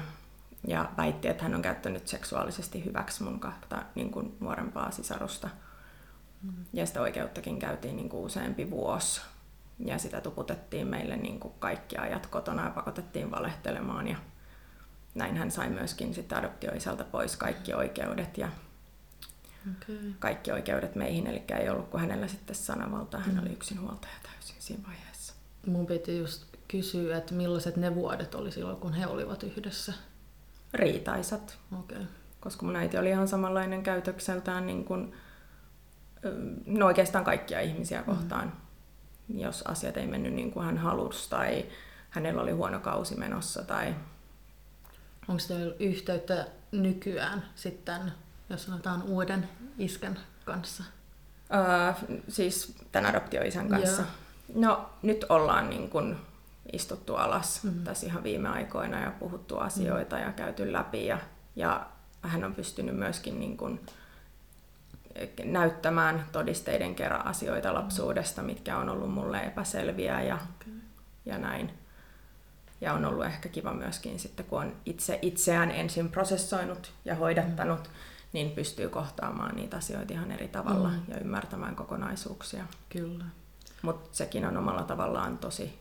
ja 0.66 0.90
väitti, 0.96 1.28
että 1.28 1.42
hän 1.42 1.54
on 1.54 1.62
käyttänyt 1.62 2.08
seksuaalisesti 2.08 2.84
hyväksi 2.84 3.22
mun 3.22 3.40
kahta 3.40 3.82
niin 3.94 4.10
kuin 4.10 4.36
nuorempaa 4.40 4.90
sisarusta. 4.90 5.48
Mm. 6.42 6.64
Ja 6.72 6.86
sitä 6.86 7.00
oikeuttakin 7.00 7.58
käytiin 7.58 7.96
niin 7.96 8.08
kuin 8.08 8.24
useampi 8.24 8.70
vuosi. 8.70 9.20
Ja 9.78 9.98
sitä 9.98 10.20
tuputettiin 10.20 10.86
meille 10.86 11.16
niin 11.16 11.40
kuin 11.40 11.54
kaikki 11.58 11.96
ajat 11.96 12.26
kotona 12.26 12.64
ja 12.64 12.70
pakotettiin 12.70 13.30
valehtelemaan. 13.30 14.08
Ja 14.08 14.16
näin 15.18 15.36
hän 15.36 15.50
sai 15.50 15.70
myöskin 15.70 16.14
sitten 16.14 16.38
adoptioisältä 16.38 17.04
pois 17.04 17.36
kaikki 17.36 17.74
oikeudet 17.74 18.38
ja 18.38 18.48
okay. 19.76 19.96
kaikki 20.18 20.52
oikeudet 20.52 20.94
meihin, 20.94 21.26
eli 21.26 21.42
ei 21.60 21.68
ollut 21.68 21.88
kuin 21.88 22.00
hänellä 22.00 22.28
sitten 22.28 22.56
sanavalta. 22.56 23.18
Hän 23.18 23.34
mm. 23.34 23.42
oli 23.42 23.52
yksinhuoltaja 23.52 24.12
täysin 24.22 24.56
siinä 24.58 24.82
vaiheessa. 24.86 25.32
Mun 25.66 25.86
piti 25.86 26.18
just 26.18 26.44
kysyä, 26.68 27.16
että 27.16 27.34
millaiset 27.34 27.76
ne 27.76 27.94
vuodet 27.94 28.34
oli 28.34 28.52
silloin, 28.52 28.76
kun 28.76 28.92
he 28.92 29.06
olivat 29.06 29.42
yhdessä? 29.42 29.92
Riitaisat. 30.74 31.58
Okay. 31.78 32.02
Koska 32.40 32.66
mun 32.66 32.76
äiti 32.76 32.98
oli 32.98 33.08
ihan 33.08 33.28
samanlainen 33.28 33.82
käytökseltään 33.82 34.66
niin 34.66 34.84
kuin, 34.84 35.14
no 36.66 36.86
oikeastaan 36.86 37.24
kaikkia 37.24 37.60
ihmisiä 37.60 38.02
kohtaan. 38.02 38.52
Mm. 39.28 39.38
Jos 39.38 39.62
asiat 39.62 39.96
ei 39.96 40.06
mennyt 40.06 40.32
niin 40.32 40.50
kuin 40.50 40.66
hän 40.66 40.78
halusi 40.78 41.30
tai 41.30 41.64
hänellä 42.10 42.42
oli 42.42 42.52
huono 42.52 42.80
kausi 42.80 43.16
menossa 43.16 43.62
tai 43.62 43.94
Onko 45.28 45.42
teillä 45.48 45.74
yhteyttä 45.78 46.46
nykyään 46.72 47.44
sitten, 47.54 48.12
jos 48.50 48.64
sanotaan 48.64 49.02
uuden 49.02 49.48
iskän 49.78 50.18
kanssa? 50.44 50.84
Öö, 51.54 52.08
siis 52.28 52.76
tämän 52.92 53.10
adoptioisän 53.10 53.68
kanssa. 53.68 54.02
Joo. 54.02 54.60
No 54.60 54.90
nyt 55.02 55.24
ollaan 55.28 55.70
niin 55.70 55.90
kun 55.90 56.16
istuttu 56.72 57.14
alas 57.14 57.64
mm-hmm. 57.64 57.84
tässä 57.84 58.06
ihan 58.06 58.22
viime 58.22 58.48
aikoina 58.48 59.00
ja 59.00 59.10
puhuttu 59.10 59.58
asioita 59.58 60.16
mm-hmm. 60.16 60.28
ja 60.28 60.32
käyty 60.32 60.72
läpi 60.72 61.06
ja, 61.06 61.18
ja 61.56 61.86
hän 62.22 62.44
on 62.44 62.54
pystynyt 62.54 62.96
myöskin 62.96 63.40
niin 63.40 63.56
kun 63.56 63.80
näyttämään 65.44 66.24
todisteiden 66.32 66.94
kerran 66.94 67.26
asioita 67.26 67.74
lapsuudesta, 67.74 68.42
mitkä 68.42 68.76
on 68.76 68.88
ollut 68.88 69.12
mulle 69.12 69.40
epäselviä 69.40 70.22
ja, 70.22 70.34
okay. 70.34 70.72
ja 71.26 71.38
näin. 71.38 71.78
Ja 72.80 72.92
on 72.92 73.04
ollut 73.04 73.24
ehkä 73.24 73.48
kiva 73.48 73.72
myöskin 73.72 74.18
sitten, 74.18 74.46
kun 74.46 74.60
on 74.60 74.76
itse 74.86 75.18
itseään 75.22 75.70
ensin 75.70 76.08
prosessoinut 76.08 76.92
ja 77.04 77.14
hoidattanut, 77.14 77.82
mm. 77.82 77.92
niin 78.32 78.50
pystyy 78.50 78.88
kohtaamaan 78.88 79.56
niitä 79.56 79.76
asioita 79.76 80.12
ihan 80.12 80.32
eri 80.32 80.48
tavalla 80.48 80.88
mm. 80.88 81.02
ja 81.08 81.18
ymmärtämään 81.18 81.76
kokonaisuuksia. 81.76 82.64
Kyllä. 82.88 83.24
Mutta 83.82 84.16
sekin 84.16 84.46
on 84.46 84.56
omalla 84.56 84.82
tavallaan 84.82 85.38
tosi 85.38 85.78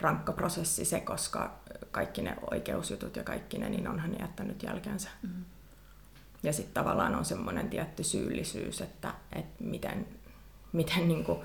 rankka 0.00 0.32
prosessi 0.32 0.84
se, 0.84 1.00
koska 1.00 1.54
kaikki 1.90 2.22
ne 2.22 2.36
oikeusjutut 2.50 3.16
ja 3.16 3.24
kaikki 3.24 3.58
ne, 3.58 3.68
niin 3.68 3.88
onhan 3.88 4.12
ne 4.12 4.18
jättänyt 4.20 4.62
jälkensä. 4.62 5.08
Mm. 5.22 5.44
Ja 6.42 6.52
sitten 6.52 6.74
tavallaan 6.74 7.14
on 7.14 7.24
semmoinen 7.24 7.70
tietty 7.70 8.04
syyllisyys, 8.04 8.80
että, 8.80 9.14
että 9.32 9.64
miten, 9.64 10.06
miten 10.72 11.08
niin 11.08 11.24
kuin 11.24 11.38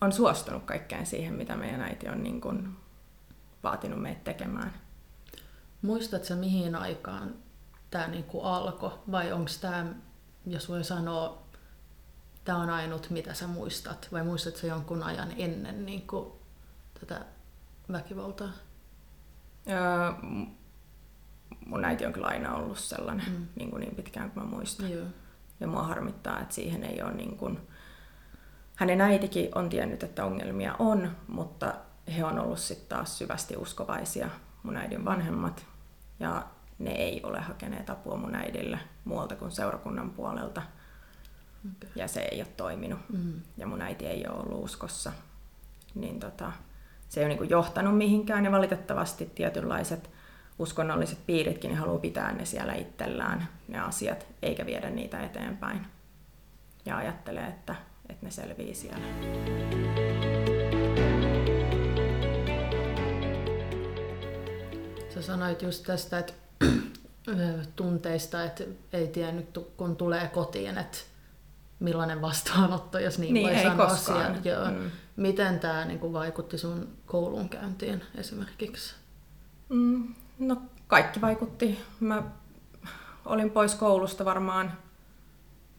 on 0.00 0.12
suostunut 0.12 0.64
kaikkeen 0.64 1.06
siihen, 1.06 1.34
mitä 1.34 1.56
meidän 1.56 1.80
äiti 1.80 2.08
on 2.08 2.22
niin 2.22 2.40
kuin 2.40 2.68
vaatinut 3.62 4.02
meitä 4.02 4.20
tekemään. 4.24 4.72
Muistatko 5.82 6.34
mihin 6.34 6.74
aikaan 6.74 7.34
tämä 7.90 8.06
niin 8.06 8.24
kuin 8.24 8.44
alkoi? 8.44 8.98
Vai 9.10 9.32
onko 9.32 9.50
tämä, 9.60 9.86
jos 10.46 10.68
voi 10.68 10.84
sanoa, 10.84 11.42
tämä 12.44 12.58
on 12.58 12.70
ainut, 12.70 13.10
mitä 13.10 13.34
sä 13.34 13.46
muistat? 13.46 14.08
Vai 14.12 14.24
muistatko 14.24 14.66
jonkun 14.66 15.02
ajan 15.02 15.32
ennen 15.36 15.86
niin 15.86 16.06
kuin 16.06 16.32
tätä 17.00 17.24
väkivaltaa? 17.92 18.48
Öö, 19.68 20.12
mun 21.66 21.84
äiti 21.84 22.06
on 22.06 22.12
kyllä 22.12 22.26
aina 22.26 22.54
ollut 22.54 22.78
sellainen 22.78 23.32
mm. 23.32 23.46
niin, 23.56 23.70
kuin 23.70 23.80
niin 23.80 23.94
pitkään 23.94 24.30
kuin 24.30 24.44
mä 24.44 24.50
muistan. 24.50 24.90
Joo. 24.90 25.06
Ja 25.60 25.66
mua 25.66 25.82
harmittaa, 25.82 26.40
että 26.40 26.54
siihen 26.54 26.84
ei 26.84 27.02
ole 27.02 27.12
niin 27.12 27.36
kuin... 27.36 27.58
Hänen 28.76 29.00
äitikin 29.00 29.48
on 29.54 29.68
tiennyt, 29.68 30.02
että 30.02 30.24
ongelmia 30.24 30.74
on, 30.78 31.16
mutta 31.28 31.74
he 32.16 32.24
on 32.24 32.38
ollut 32.38 32.58
sitten 32.58 32.88
taas 32.88 33.18
syvästi 33.18 33.56
uskovaisia, 33.56 34.28
mun 34.62 34.76
äidin 34.76 35.04
vanhemmat. 35.04 35.66
Ja 36.20 36.46
ne 36.78 36.90
ei 36.90 37.20
ole 37.22 37.40
hakeneet 37.40 37.90
apua 37.90 38.16
mun 38.16 38.34
äidille 38.34 38.78
muualta 39.04 39.36
kuin 39.36 39.50
seurakunnan 39.50 40.10
puolelta. 40.10 40.62
Okay. 41.76 41.90
Ja 41.96 42.08
se 42.08 42.20
ei 42.20 42.40
ole 42.40 42.48
toiminut. 42.56 43.00
Mm. 43.08 43.40
Ja 43.56 43.66
mun 43.66 43.82
äiti 43.82 44.06
ei 44.06 44.26
ole 44.28 44.38
ollut 44.38 44.64
uskossa. 44.64 45.12
Niin 45.94 46.20
tota, 46.20 46.52
se 47.08 47.20
ei 47.20 47.26
ole 47.26 47.34
niin 47.34 47.50
johtanut 47.50 47.98
mihinkään. 47.98 48.44
Ja 48.44 48.52
valitettavasti 48.52 49.26
tietynlaiset 49.26 50.10
uskonnolliset 50.58 51.18
piiritkin 51.26 51.68
niin 51.68 51.78
haluaa 51.78 51.98
pitää 51.98 52.32
ne 52.32 52.44
siellä 52.44 52.74
itsellään, 52.74 53.48
ne 53.68 53.78
asiat, 53.78 54.26
eikä 54.42 54.66
viedä 54.66 54.90
niitä 54.90 55.20
eteenpäin. 55.20 55.86
Ja 56.84 56.96
ajattelee, 56.96 57.46
että, 57.46 57.74
että 58.08 58.26
ne 58.26 58.30
selvii 58.30 58.74
siellä. 58.74 59.04
Sanoit 65.22 65.62
just 65.62 65.84
tästä, 65.86 66.18
että 66.18 66.32
tunteista, 67.76 68.44
että 68.44 68.64
ei 68.92 69.08
tiennyt 69.08 69.58
kun 69.76 69.96
tulee 69.96 70.28
kotiin, 70.28 70.78
että 70.78 70.98
millainen 71.80 72.22
vastaanotto, 72.22 72.98
jos 72.98 73.18
niin, 73.18 73.34
niin 73.34 73.48
voi 73.48 73.56
ei 73.56 73.62
sanoa 73.62 73.86
koskaan. 73.86 74.44
Joo. 74.44 74.70
Mm. 74.70 74.90
Miten 75.16 75.60
tämä 75.60 75.84
niin 75.84 76.12
vaikutti 76.12 76.58
sun 76.58 76.88
koulunkäyntiin 77.06 78.02
esimerkiksi? 78.14 78.94
Mm, 79.68 80.14
No 80.38 80.62
kaikki 80.86 81.20
vaikutti. 81.20 81.78
Mä 82.00 82.22
olin 83.24 83.50
pois 83.50 83.74
koulusta 83.74 84.24
varmaan 84.24 84.72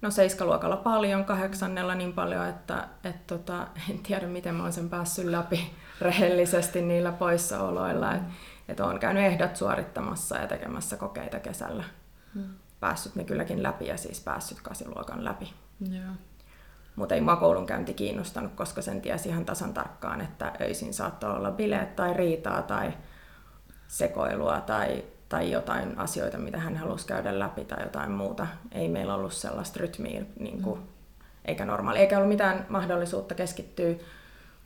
no 0.01 0.12
seiskaluokalla 0.12 0.77
paljon, 0.77 1.25
kahdeksannella 1.25 1.95
niin 1.95 2.13
paljon, 2.13 2.47
että 2.47 2.88
et 3.03 3.27
tota, 3.27 3.67
en 3.89 3.99
tiedä 3.99 4.27
miten 4.27 4.56
mä 4.56 4.63
oon 4.63 4.73
sen 4.73 4.89
päässyt 4.89 5.25
läpi 5.25 5.73
rehellisesti 6.01 6.82
niillä 6.82 7.12
poissaoloilla. 7.12 8.13
Et, 8.13 8.21
et 8.67 8.80
oon 8.80 8.99
käynyt 8.99 9.23
ehdot 9.23 9.56
suorittamassa 9.56 10.38
ja 10.38 10.47
tekemässä 10.47 10.97
kokeita 10.97 11.39
kesällä. 11.39 11.84
Hmm. 12.34 12.49
Päässyt 12.80 13.15
ne 13.15 13.23
kylläkin 13.23 13.63
läpi 13.63 13.88
ja 13.88 13.97
siis 13.97 14.19
päässyt 14.19 14.62
kasiluokan 14.62 15.23
läpi. 15.23 15.54
Mutta 16.95 17.15
ei 17.15 17.21
mua 17.21 17.36
koulunkäynti 17.36 17.93
kiinnostanut, 17.93 18.54
koska 18.56 18.82
sen 18.82 19.02
tiesi 19.02 19.30
ihan 19.30 19.45
tasan 19.45 19.73
tarkkaan, 19.73 20.21
että 20.21 20.52
öisin 20.62 20.93
saattoi 20.93 21.36
olla 21.36 21.52
bileet 21.52 21.95
tai 21.95 22.13
riitaa 22.13 22.62
tai 22.62 22.93
sekoilua 23.88 24.62
tai, 24.62 25.04
tai 25.30 25.52
jotain 25.52 25.97
asioita, 25.97 26.38
mitä 26.38 26.58
hän 26.58 26.78
halusi 26.78 27.08
käydä 27.08 27.39
läpi 27.39 27.65
tai 27.65 27.84
jotain 27.84 28.12
muuta. 28.12 28.47
Ei 28.71 28.89
meillä 28.89 29.15
ollut 29.15 29.34
sellaista 29.34 29.80
rytmiä 29.80 30.23
niin 30.39 30.62
kuin, 30.62 30.80
mm. 30.80 30.86
eikä 31.45 31.65
normaali, 31.65 31.99
eikä 31.99 32.17
ollut 32.17 32.30
mitään 32.30 32.65
mahdollisuutta 32.69 33.36
keskittyä 33.36 33.95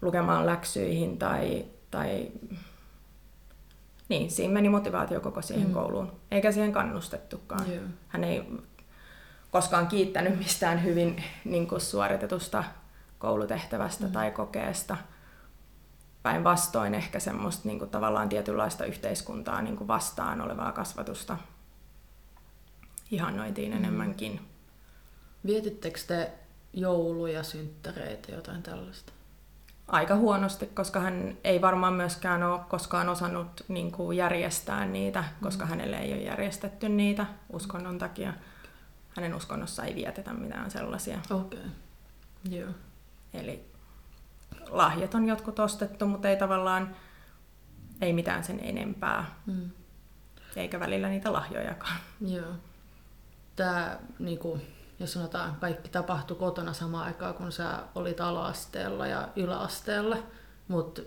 lukemaan 0.02 0.46
läksyihin 0.46 1.18
tai, 1.18 1.66
tai 1.92 2.32
niin, 4.10 4.32
siinä 4.32 4.54
meni 4.54 4.70
motivaatio 4.70 5.22
koko 5.22 5.42
siihen 5.42 5.68
mm. 5.68 5.74
kouluun, 5.74 6.12
eikä 6.32 6.52
siihen 6.52 6.72
kannustettukaan. 6.72 7.70
Yeah. 7.70 7.84
Hän 8.08 8.24
ei 8.24 8.44
koskaan 9.52 9.88
kiittänyt 9.88 10.38
mistään 10.38 10.84
hyvin 10.84 11.24
niin 11.46 11.68
kuin 11.68 11.82
suoritetusta 11.82 12.64
koulutehtävästä 13.20 14.06
mm. 14.06 14.12
tai 14.12 14.32
kokeesta 14.32 14.98
päinvastoin 16.24 16.96
ehkä 16.96 17.20
semmoista 17.20 17.68
niin 17.68 17.80
kuin, 17.80 17.90
tavallaan 17.90 18.30
tietynlaista 18.30 18.86
yhteiskuntaa 18.86 19.62
niin 19.62 19.78
kuin 19.78 19.88
vastaan 19.88 20.42
olevaa 20.42 20.72
kasvatusta 20.72 21.38
ihannoitiin 23.12 23.72
mm. 23.72 23.78
enemmänkin. 23.78 24.42
Vietittekö 25.46 26.00
te 26.08 26.32
jouluja, 26.74 27.44
synttäreitä, 27.44 28.32
jotain 28.32 28.64
tällaista? 28.64 29.14
Aika 29.88 30.16
huonosti, 30.16 30.66
koska 30.66 31.00
hän 31.00 31.38
ei 31.44 31.62
varmaan 31.62 31.94
myöskään 31.94 32.44
ole 32.44 32.60
koskaan 32.70 33.10
osannut 33.10 33.66
niin 33.68 33.92
kuin 33.92 34.18
järjestää 34.18 34.86
niitä, 34.86 35.24
koska 35.42 35.66
mm. 35.66 35.70
hänelle 35.70 35.98
ei 35.98 36.14
ole 36.14 36.22
järjestetty 36.22 36.90
niitä 36.90 37.26
uskonnon 37.54 37.98
takia. 37.98 38.34
Hänen 39.16 39.36
uskonnossa 39.36 39.84
ei 39.84 39.96
vietetä 39.96 40.34
mitään 40.34 40.72
sellaisia. 40.72 41.20
Okei, 41.30 41.60
okay. 41.60 41.72
joo. 42.60 42.70
Eli 43.34 43.66
lahjat 44.70 45.14
on 45.14 45.28
jotkut 45.28 45.60
ostettu, 45.60 46.08
mutta 46.08 46.30
ei 46.30 46.38
tavallaan, 46.38 46.96
ei 48.02 48.14
mitään 48.14 48.44
sen 48.44 48.60
enempää. 48.64 49.26
Mm. 49.46 49.70
Eikä 50.56 50.80
välillä 50.80 51.10
niitä 51.10 51.34
lahjojakaan. 51.34 52.00
Joo. 52.22 52.52
Tämä, 53.56 54.00
niin 54.20 54.40
kuin, 54.40 54.62
jos 55.00 55.14
sanotaan, 55.14 55.56
kaikki 55.56 55.90
tapahtui 55.90 56.38
kotona 56.38 56.74
samaan 56.74 57.06
aikaan, 57.06 57.34
kun 57.34 57.52
sä 57.52 57.80
olit 57.96 58.22
ala-asteella 58.22 59.08
ja 59.08 59.28
yläasteella, 59.36 60.18
mutta 60.68 61.02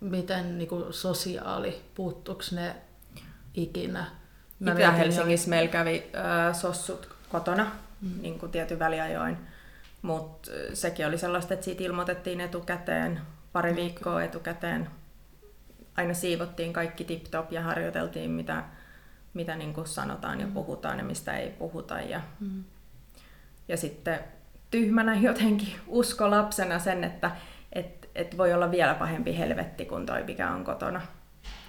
miten 0.00 0.58
niin 0.58 0.68
kuin, 0.68 0.92
sosiaali, 0.92 1.82
puuttuiko 1.94 2.42
ne 2.52 2.76
ikinä? 3.54 4.06
Itä-Helsingissä 4.60 5.50
meillä 5.50 5.70
kävi 5.70 6.10
äh, 6.14 6.56
sossut 6.56 7.08
kotona, 7.28 7.70
mm. 8.00 8.22
niin 8.22 8.38
kuin 8.38 8.52
tietyn 8.52 8.78
väliajoin 8.78 9.38
mutta 10.04 10.50
sekin 10.72 11.06
oli 11.06 11.18
sellaista, 11.18 11.54
että 11.54 11.64
siitä 11.64 11.84
ilmoitettiin 11.84 12.40
etukäteen, 12.40 13.20
pari 13.52 13.76
viikkoa 13.76 14.22
etukäteen. 14.22 14.90
Aina 15.96 16.14
siivottiin 16.14 16.72
kaikki 16.72 17.04
tip-top 17.04 17.52
ja 17.52 17.62
harjoiteltiin, 17.62 18.30
mitä, 18.30 18.64
mitä 19.34 19.56
niin 19.56 19.74
kuin 19.74 19.86
sanotaan 19.86 20.40
ja 20.40 20.46
mm. 20.46 20.52
puhutaan 20.52 20.98
ja 20.98 21.04
mistä 21.04 21.36
ei 21.36 21.50
puhuta. 21.50 22.00
Ja, 22.00 22.20
mm. 22.40 22.64
Ja 23.68 23.76
sitten 23.76 24.18
tyhmänä 24.70 25.14
jotenkin 25.14 25.74
usko 25.86 26.30
lapsena 26.30 26.78
sen, 26.78 27.04
että 27.04 27.30
et, 27.72 28.10
et 28.14 28.38
voi 28.38 28.52
olla 28.52 28.70
vielä 28.70 28.94
pahempi 28.94 29.38
helvetti 29.38 29.84
kuin 29.84 30.06
toi, 30.06 30.24
mikä 30.24 30.50
on 30.50 30.64
kotona. 30.64 31.00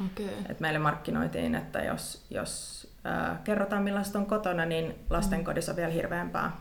Okay. 0.05 0.34
Et 0.49 0.60
meille 0.60 0.79
markkinoitiin, 0.79 1.55
että 1.55 1.79
jos, 1.79 2.25
jos 2.29 2.88
äh, 3.05 3.43
kerrotaan 3.43 3.84
millaista 3.84 4.19
on 4.19 4.25
kotona, 4.25 4.65
niin 4.65 4.95
lastenkodissa 5.10 5.71
on 5.71 5.75
vielä 5.75 5.91
hirveämpää. 5.91 6.58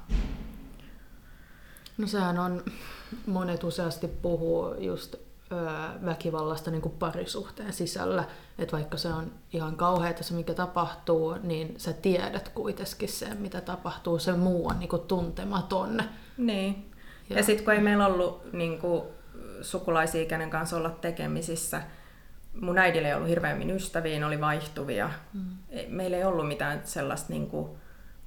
No 1.98 2.06
sehän 2.06 2.38
on, 2.38 2.64
monet 3.26 3.64
useasti 3.64 4.08
puhuu 4.08 4.74
just 4.74 5.14
väkivallasta 6.04 6.70
niin 6.70 6.82
kuin 6.82 6.94
parisuhteen 6.98 7.72
sisällä, 7.72 8.24
että 8.58 8.76
vaikka 8.76 8.96
se 8.96 9.08
on 9.08 9.32
ihan 9.52 9.76
kauheata 9.76 10.22
se, 10.22 10.34
mikä 10.34 10.54
tapahtuu, 10.54 11.36
niin 11.42 11.74
sä 11.76 11.92
tiedät 11.92 12.48
kuitenkin 12.48 13.08
se, 13.08 13.34
mitä 13.34 13.60
tapahtuu, 13.60 14.18
se 14.18 14.32
muu 14.32 14.66
on 14.68 14.78
niin 14.78 14.88
kuin 14.88 15.02
tuntematon. 15.02 16.02
Niin. 16.36 16.90
Ja, 17.30 17.36
ja 17.36 17.42
sitten 17.42 17.64
kun 17.64 17.74
ei 17.74 17.80
meillä 17.80 18.06
ollut 18.06 18.52
niin 18.52 18.78
kuin, 18.78 19.02
sukulaisia, 19.62 20.26
kenen 20.26 20.50
kanssa 20.50 20.76
olla 20.76 20.90
tekemisissä, 20.90 21.82
mun 22.60 22.78
äidillä 22.78 23.08
ei 23.08 23.14
ollut 23.14 23.28
hirveämmin 23.28 23.70
ystäviä, 23.70 24.26
oli 24.26 24.40
vaihtuvia. 24.40 25.10
Mm. 25.32 25.40
Meillä 25.88 26.16
ei 26.16 26.24
ollut 26.24 26.48
mitään 26.48 26.80
sellaista 26.84 27.32
niin 27.32 27.46
kuin, 27.46 27.70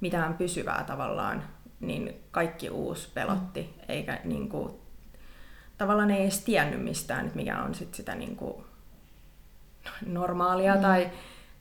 mitään 0.00 0.34
pysyvää 0.34 0.84
tavallaan 0.86 1.42
niin 1.80 2.14
kaikki 2.30 2.70
uusi 2.70 3.08
pelotti, 3.14 3.62
mm. 3.62 3.82
eikä 3.88 4.20
niin 4.24 4.48
kuin, 4.48 4.72
tavallaan 5.78 6.10
ei 6.10 6.22
edes 6.22 6.44
tiennyt 6.44 6.82
mistään, 6.84 7.26
että 7.26 7.36
mikä 7.36 7.62
on 7.62 7.74
sit 7.74 7.94
sitä 7.94 8.14
niin 8.14 8.36
kuin, 8.36 8.64
normaalia 10.06 10.74
mm. 10.74 10.80
tai, 10.80 11.10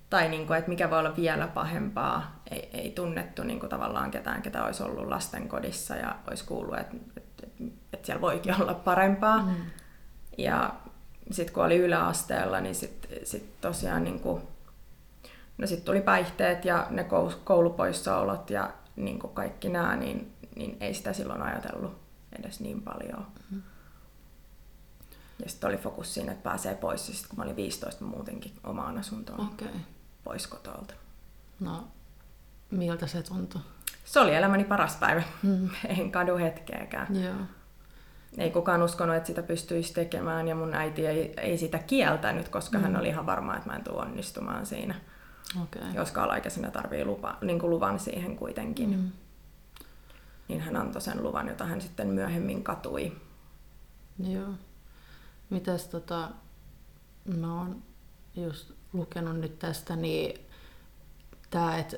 Tai 0.10 0.30
niin 0.30 0.48
kuin, 0.48 0.58
että 0.58 0.70
mikä 0.70 0.90
voi 0.90 1.00
olla 1.00 1.16
vielä 1.16 1.48
pahempaa, 1.48 2.42
ei, 2.52 2.70
ei 2.74 2.92
tunnettu 2.92 3.44
niin 3.44 3.60
kuin 3.60 3.70
tavallaan 3.70 4.12
ketään, 4.12 4.42
ketä 4.42 4.64
olisi 4.64 4.84
ollut 4.84 5.08
lastenkodissa 5.08 5.96
ja 5.96 6.16
olisi 6.28 6.46
kuullut, 6.46 6.78
että, 6.78 6.98
että, 7.18 7.48
että 7.94 8.06
siellä 8.06 8.22
voikin 8.22 8.62
olla 8.62 8.74
parempaa. 8.74 9.42
Mm. 9.42 9.56
Ja 10.38 10.74
sitten 11.32 11.54
kun 11.54 11.66
oli 11.66 11.78
yläasteella, 11.78 12.62
niin 12.62 12.76
sitten 12.76 13.20
sit 13.24 13.62
tosiaan 13.62 14.04
niin 14.04 14.20
kuin, 14.20 14.42
no 15.58 15.68
sit 15.68 15.86
tuli 15.86 16.02
päihteet 16.02 16.66
ja 16.66 16.88
ne 16.90 17.08
koulupoissaolot 17.44 18.50
ja 18.50 18.74
niin 18.96 19.20
kuin 19.20 19.34
kaikki 19.34 19.70
nämä, 19.70 19.96
niin, 19.96 20.34
niin 20.56 20.78
ei 20.82 20.94
sitä 20.94 21.14
silloin 21.14 21.42
ajatellut 21.42 21.98
edes 22.40 22.60
niin 22.60 22.82
paljon. 22.82 23.20
Mm-hmm. 23.20 23.62
Ja 25.44 25.50
sitten 25.50 25.70
oli 25.70 25.78
fokus 25.78 26.14
siinä, 26.14 26.32
että 26.32 26.44
pääsee 26.44 26.76
pois. 26.76 27.08
Ja 27.08 27.14
sitten 27.14 27.30
kun 27.30 27.40
mä 27.40 27.44
olin 27.44 27.56
15, 27.56 28.04
mä 28.04 28.10
muutenkin 28.10 28.54
omaan 28.64 28.98
asuntoon 28.98 29.42
okay. 29.42 29.68
pois 30.24 30.48
kotolta. 30.48 30.94
No, 31.60 31.88
miltä 32.72 33.08
se 33.08 33.24
tuntui? 33.24 33.62
Se 34.06 34.20
oli 34.20 34.36
elämäni 34.36 34.64
paras 34.64 34.96
päivä. 34.96 35.24
Mm. 35.44 35.70
en 35.98 36.12
kadu 36.12 36.38
hetkeäkään. 36.38 37.24
Joo. 37.24 37.36
Ei 38.38 38.52
kukaan 38.52 38.84
uskonut, 38.84 39.16
että 39.16 39.28
sitä 39.28 39.44
pystyisi 39.44 39.94
tekemään 39.94 40.48
ja 40.48 40.56
mun 40.56 40.74
äiti 40.74 41.08
ei, 41.08 41.34
ei 41.38 41.58
sitä 41.58 41.80
kieltänyt, 41.80 42.50
koska 42.50 42.78
mm. 42.78 42.84
hän 42.84 43.00
oli 43.00 43.08
ihan 43.08 43.26
varma, 43.26 43.56
että 43.56 43.70
mä 43.70 43.76
en 43.76 43.84
tule 43.84 44.02
onnistumaan 44.02 44.66
siinä. 44.66 44.96
Okay. 45.64 45.94
Koska 45.96 46.24
alaikäisenä 46.24 46.72
tarvii 46.72 47.06
lupa, 47.06 47.38
niin 47.42 47.60
kuin 47.60 47.70
luvan 47.70 48.00
siihen 48.00 48.36
kuitenkin. 48.36 48.90
Mm. 48.90 49.12
Niin 50.48 50.62
hän 50.62 50.76
antoi 50.76 51.02
sen 51.02 51.24
luvan, 51.24 51.48
jota 51.48 51.66
hän 51.66 51.82
sitten 51.82 52.08
myöhemmin 52.08 52.64
katui. 52.64 53.18
Joo. 54.20 54.50
Mitäs 55.50 55.88
tota, 55.88 56.30
mä 57.38 57.60
oon 57.60 57.82
just 58.36 58.72
lukenut 58.94 59.40
nyt 59.40 59.60
tästä, 59.60 59.96
niin 59.96 60.40
tämä, 61.50 61.78
että 61.78 61.98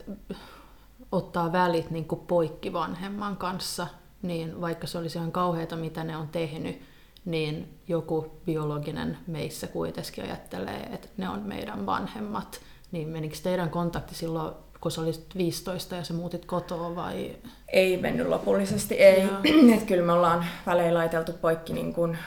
ottaa 1.11 1.51
välit 1.51 1.91
niin 1.91 2.05
kuin 2.05 2.21
poikki 2.21 2.73
vanhemman 2.73 3.37
kanssa, 3.37 3.87
niin 4.21 4.61
vaikka 4.61 4.87
se 4.87 4.97
olisi 4.97 5.17
ihan 5.17 5.31
kauheata, 5.31 5.75
mitä 5.75 6.03
ne 6.03 6.17
on 6.17 6.27
tehnyt, 6.27 6.81
niin 7.25 7.79
joku 7.87 8.31
biologinen 8.45 9.17
meissä 9.27 9.67
kuitenkin 9.67 10.23
ajattelee, 10.23 10.89
että 10.93 11.07
ne 11.17 11.29
on 11.29 11.39
meidän 11.39 11.85
vanhemmat. 11.85 12.61
Niin 12.91 13.09
menikö 13.09 13.37
teidän 13.43 13.69
kontakti 13.69 14.15
silloin, 14.15 14.55
kun 14.81 14.91
sä 14.91 15.01
olisit 15.01 15.35
15 15.37 15.95
ja 15.95 16.03
sä 16.03 16.13
muutit 16.13 16.45
kotoa 16.45 16.95
vai? 16.95 17.35
Ei 17.67 17.97
mennyt 17.97 18.27
lopullisesti, 18.27 18.95
ei. 18.95 19.23
että 19.73 19.85
kyllä 19.85 20.05
me 20.05 20.11
ollaan 20.11 20.45
välein 20.65 20.93
laiteltu 20.93 21.33
poikki 21.33 21.73
niin 21.73 21.93
kuin 21.93 22.17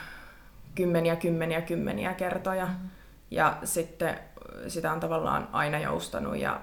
kymmeniä, 0.75 1.15
kymmeniä, 1.15 1.61
kymmeniä 1.61 2.13
kertoja. 2.13 2.65
Mm. 2.65 2.89
Ja 3.31 3.57
sitten 3.63 4.19
sitä 4.67 4.91
on 4.91 4.99
tavallaan 4.99 5.47
aina 5.51 5.79
joustanut 5.79 6.37
ja 6.37 6.61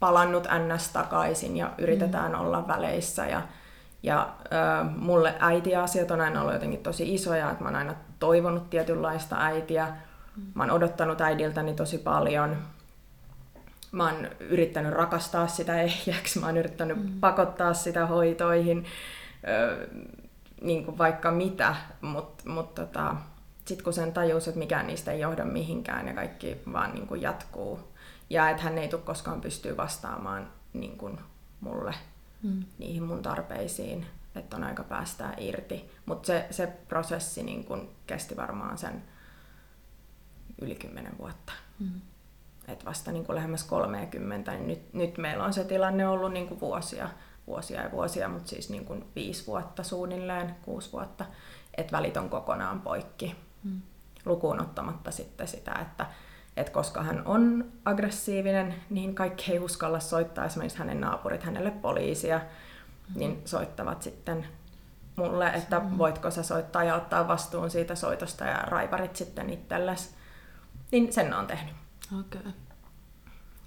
palannut 0.00 0.46
ns. 0.74 0.88
takaisin 0.88 1.56
ja 1.56 1.70
yritetään 1.78 2.32
mm. 2.32 2.40
olla 2.40 2.68
väleissä. 2.68 3.26
Ja, 3.26 3.42
ja 4.02 4.34
ö, 4.44 4.84
mulle 4.84 5.34
äitiasiat 5.38 6.10
on 6.10 6.20
aina 6.20 6.40
ollut 6.40 6.54
jotenkin 6.54 6.82
tosi 6.82 7.14
isoja, 7.14 7.50
että 7.50 7.64
mä 7.64 7.68
oon 7.68 7.76
aina 7.76 7.94
toivonut 8.18 8.70
tietynlaista 8.70 9.36
äitiä. 9.38 9.86
Mm. 10.36 10.42
Mä 10.54 10.62
oon 10.62 10.70
odottanut 10.70 11.20
äidiltäni 11.20 11.74
tosi 11.74 11.98
paljon. 11.98 12.56
Mä 13.92 14.04
oon 14.04 14.28
yrittänyt 14.40 14.92
rakastaa 14.92 15.46
sitä 15.46 15.80
ehjäksi, 15.80 16.38
mä 16.38 16.46
oon 16.46 16.56
yrittänyt 16.56 16.96
mm. 16.96 17.20
pakottaa 17.20 17.74
sitä 17.74 18.06
hoitoihin. 18.06 18.84
Ö, 19.48 19.88
niin 20.62 20.84
kuin 20.84 20.98
vaikka 20.98 21.30
mitä, 21.30 21.76
mutta 22.00 22.48
mut 22.48 22.74
tota, 22.74 23.16
sitten 23.64 23.84
kun 23.84 23.92
sen 23.92 24.12
tajus, 24.12 24.48
että 24.48 24.58
mikään 24.58 24.86
niistä 24.86 25.12
ei 25.12 25.20
johda 25.20 25.44
mihinkään 25.44 26.08
ja 26.08 26.14
kaikki 26.14 26.56
vaan 26.72 26.94
niin 26.94 27.06
kuin 27.06 27.22
jatkuu 27.22 27.80
ja 28.30 28.50
että 28.50 28.62
hän 28.62 28.78
ei 28.78 28.88
tule 28.88 29.00
koskaan 29.00 29.40
pystyä 29.40 29.76
vastaamaan 29.76 30.48
niin 30.72 30.98
kuin 30.98 31.20
mulle 31.60 31.94
mm. 32.42 32.64
niihin 32.78 33.02
mun 33.02 33.22
tarpeisiin, 33.22 34.06
että 34.34 34.56
on 34.56 34.64
aika 34.64 34.84
päästää 34.84 35.34
irti. 35.38 35.90
Mutta 36.06 36.26
se, 36.26 36.46
se 36.50 36.66
prosessi 36.66 37.42
niin 37.42 37.64
kuin 37.64 37.88
kesti 38.06 38.36
varmaan 38.36 38.78
sen 38.78 39.02
yli 40.60 40.74
kymmenen 40.74 41.18
vuotta. 41.18 41.52
Mm. 41.78 42.00
Et 42.68 42.84
vasta 42.84 43.12
niin 43.12 43.24
kuin 43.24 43.36
lähemmäs 43.36 43.64
30, 43.64 44.52
niin 44.52 44.66
nyt, 44.66 44.94
nyt 44.94 45.18
meillä 45.18 45.44
on 45.44 45.52
se 45.52 45.64
tilanne 45.64 46.08
ollut 46.08 46.32
niin 46.32 46.48
kuin 46.48 46.60
vuosia 46.60 47.08
vuosia 47.46 47.82
ja 47.82 47.90
vuosia, 47.90 48.28
mutta 48.28 48.48
siis 48.48 48.70
niin 48.70 48.84
kuin 48.84 49.04
viisi 49.14 49.46
vuotta 49.46 49.82
suunnilleen, 49.82 50.56
kuusi 50.62 50.92
vuotta, 50.92 51.24
että 51.76 51.96
välit 51.96 52.16
on 52.16 52.30
kokonaan 52.30 52.80
poikki. 52.80 53.36
Mm. 53.64 53.80
Lukuun 54.24 54.60
ottamatta 54.60 55.10
sitten 55.10 55.48
sitä, 55.48 55.72
että, 55.82 56.06
että 56.56 56.72
koska 56.72 57.02
hän 57.02 57.22
on 57.26 57.72
aggressiivinen, 57.84 58.74
niin 58.90 59.14
kaikki 59.14 59.52
ei 59.52 59.58
uskalla 59.58 60.00
soittaa 60.00 60.44
esimerkiksi 60.44 60.78
hänen 60.78 61.00
naapurit 61.00 61.42
hänelle 61.42 61.70
poliisia, 61.70 62.38
mm. 62.38 63.18
niin 63.18 63.42
soittavat 63.44 64.02
sitten 64.02 64.46
mulle, 65.16 65.48
että 65.48 65.80
mm. 65.80 65.98
voitko 65.98 66.30
sä 66.30 66.42
soittaa 66.42 66.84
ja 66.84 66.94
ottaa 66.94 67.28
vastuun 67.28 67.70
siitä 67.70 67.94
soitosta 67.94 68.44
ja 68.44 68.56
raivarit 68.56 69.16
sitten 69.16 69.50
itsellesi. 69.50 70.10
Niin 70.92 71.12
sen 71.12 71.34
on 71.34 71.46
tehnyt. 71.46 71.74
Okei. 72.20 72.40
Okay. 72.40 72.52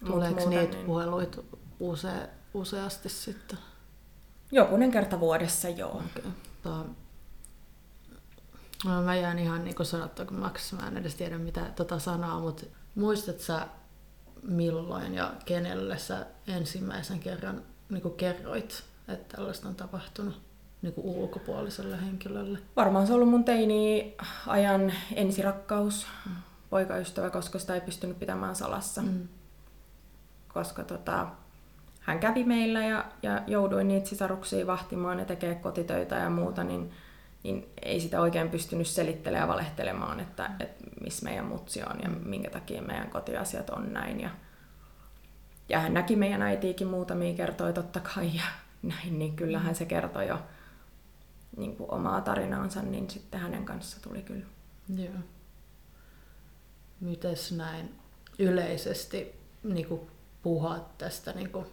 Tuleeko 0.05 0.49
niitä 0.49 0.75
niin... 0.75 0.85
puheluita 0.85 1.41
use, 1.79 2.29
useasti 2.55 3.09
sitten? 3.09 3.59
Jokunen 4.51 4.91
kerta 4.91 5.19
vuodessa, 5.19 5.69
joo. 5.69 5.91
Okay. 5.91 6.31
Tää... 6.63 6.83
No, 8.85 9.01
mä 9.01 9.15
jään 9.15 9.39
ihan 9.39 9.63
niin 9.63 9.75
kuin 9.75 9.85
sanottu, 9.85 10.25
kun 10.25 10.39
maks, 10.39 10.73
mä 10.73 10.87
en 10.87 10.97
edes 10.97 11.15
tiedä 11.15 11.37
mitä 11.37 11.61
tota 11.75 11.99
sanaa, 11.99 12.39
mutta 12.39 12.65
muistat 12.95 13.39
sä 13.39 13.67
milloin 14.43 15.13
ja 15.13 15.33
kenelle 15.45 15.97
sä 15.97 16.25
ensimmäisen 16.47 17.19
kerran 17.19 17.63
niin 17.89 18.01
kuin 18.01 18.13
kerroit, 18.13 18.83
että 19.07 19.35
tällaista 19.35 19.67
on 19.67 19.75
tapahtunut 19.75 20.41
niin 20.81 20.93
kuin 20.93 21.07
ulkopuoliselle 21.07 22.01
henkilölle? 22.01 22.59
Varmaan 22.75 23.07
se 23.07 23.13
on 23.13 23.15
ollut 23.15 23.29
mun 23.29 23.43
teini-ajan 23.43 24.93
ensirakkaus, 25.15 26.07
mm. 26.25 26.35
poikaystävä, 26.69 27.29
koska 27.29 27.59
sitä 27.59 27.75
ei 27.75 27.81
pystynyt 27.81 28.19
pitämään 28.19 28.55
salassa. 28.55 29.01
Mm. 29.01 29.27
Koska 30.47 30.83
tota, 30.83 31.27
hän 32.05 32.19
kävi 32.19 32.43
meillä 32.43 32.85
ja, 32.85 33.05
ja 33.23 33.41
jouduin 33.47 33.87
niitä 33.87 34.09
sisaruksia 34.09 34.67
vahtimaan 34.67 35.19
ja 35.19 35.25
tekee 35.25 35.55
kotitöitä 35.55 36.15
ja 36.15 36.29
muuta, 36.29 36.63
niin, 36.63 36.91
niin 37.43 37.69
ei 37.81 37.99
sitä 37.99 38.21
oikein 38.21 38.49
pystynyt 38.49 38.87
selittelemään 38.87 39.43
ja 39.43 39.53
valehtelemaan, 39.53 40.19
että, 40.19 40.51
että 40.59 40.83
missä 41.01 41.25
meidän 41.25 41.45
mutsi 41.45 41.83
on 41.83 41.99
ja 42.03 42.09
minkä 42.09 42.49
takia 42.49 42.81
meidän 42.81 43.09
kotiasiat 43.09 43.69
on 43.69 43.93
näin. 43.93 44.21
Ja, 44.21 44.29
ja 45.69 45.79
hän 45.79 45.93
näki 45.93 46.15
meidän 46.15 46.41
äitiikin 46.41 46.87
muutamia 46.87 47.35
kertoja 47.35 47.73
totta 47.73 47.99
kai 47.99 48.35
ja 48.35 48.43
näin, 48.93 49.19
niin 49.19 49.35
kyllähän 49.35 49.75
se 49.75 49.85
kertoi 49.85 50.27
jo 50.27 50.39
niin 51.57 51.75
kuin 51.75 51.91
omaa 51.91 52.21
tarinaansa, 52.21 52.81
niin 52.81 53.09
sitten 53.09 53.39
hänen 53.39 53.65
kanssa 53.65 54.01
tuli 54.01 54.21
kyllä. 54.21 54.45
Joo. 54.95 55.19
Mites 56.99 57.51
näin 57.51 57.95
yleisesti 58.39 59.35
niin 59.63 59.87
kuin 59.87 60.01
puhua 60.45 60.89
tästä, 60.97 61.31
niin 61.31 61.49
kuin, 61.49 61.65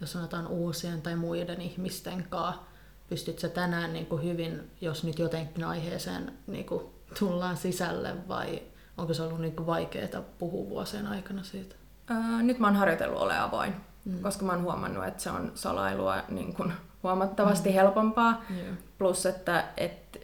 jos 0.00 0.12
sanotaan 0.12 0.46
uusien 0.46 1.02
tai 1.02 1.16
muiden 1.16 1.60
ihmisten 1.60 2.26
kanssa, 2.30 2.62
pystytkö 3.08 3.48
tänään 3.48 3.92
niin 3.92 4.06
kuin 4.06 4.22
hyvin, 4.22 4.70
jos 4.80 5.04
nyt 5.04 5.18
jotenkin 5.18 5.64
aiheeseen 5.64 6.32
niin 6.46 6.66
kuin 6.66 6.84
tullaan 7.18 7.56
sisälle 7.56 8.28
vai 8.28 8.62
onko 8.98 9.14
se 9.14 9.22
ollut 9.22 9.40
niin 9.40 9.56
kuin 9.56 9.66
vaikeaa 9.66 10.22
puhua 10.38 10.68
vuosien 10.68 11.06
aikana 11.06 11.42
siitä? 11.42 11.74
Ää, 12.06 12.42
nyt 12.42 12.58
mä 12.58 12.66
oon 12.66 12.76
harjoitellut 12.76 13.22
ole 13.22 13.38
avoin, 13.38 13.74
mm. 14.04 14.22
koska 14.22 14.44
mä 14.44 14.52
oon 14.52 14.62
huomannut, 14.62 15.06
että 15.06 15.22
se 15.22 15.30
on 15.30 15.52
salailua 15.54 16.16
niin 16.28 16.54
kuin 16.54 16.72
huomattavasti 17.02 17.68
mm. 17.68 17.74
helpompaa. 17.74 18.44
Yeah. 18.50 18.76
Plus, 18.98 19.26
että, 19.26 19.64
että 19.76 20.18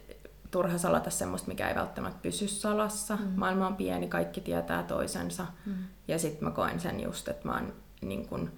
turha 0.55 0.77
salata 0.77 1.09
semmoista, 1.09 1.47
mikä 1.47 1.69
ei 1.69 1.75
välttämättä 1.75 2.19
pysy 2.21 2.47
salassa. 2.47 3.15
Mm. 3.15 3.31
Maailma 3.35 3.67
on 3.67 3.75
pieni, 3.75 4.07
kaikki 4.07 4.41
tietää 4.41 4.83
toisensa. 4.83 5.45
Mm. 5.65 5.73
Ja 6.07 6.19
sitten 6.19 6.43
mä 6.43 6.51
koen 6.51 6.79
sen 6.79 6.99
just, 6.99 7.27
että 7.27 7.47
mä 7.47 7.53
oon 7.53 7.73
niin 8.01 8.27
kun 8.27 8.51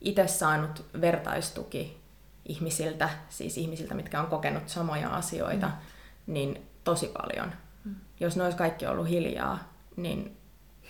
itse 0.00 0.26
saanut 0.26 0.84
vertaistuki 1.00 2.00
ihmisiltä, 2.44 3.10
siis 3.28 3.58
ihmisiltä, 3.58 3.94
mitkä 3.94 4.20
on 4.20 4.26
kokenut 4.26 4.68
samoja 4.68 5.08
asioita, 5.08 5.66
mm. 5.66 5.72
niin 6.32 6.66
tosi 6.84 7.06
paljon. 7.06 7.52
Mm. 7.84 7.94
Jos 8.20 8.36
ne 8.36 8.44
olisi 8.44 8.58
kaikki 8.58 8.86
ollut 8.86 9.08
hiljaa, 9.08 9.72
niin 9.96 10.36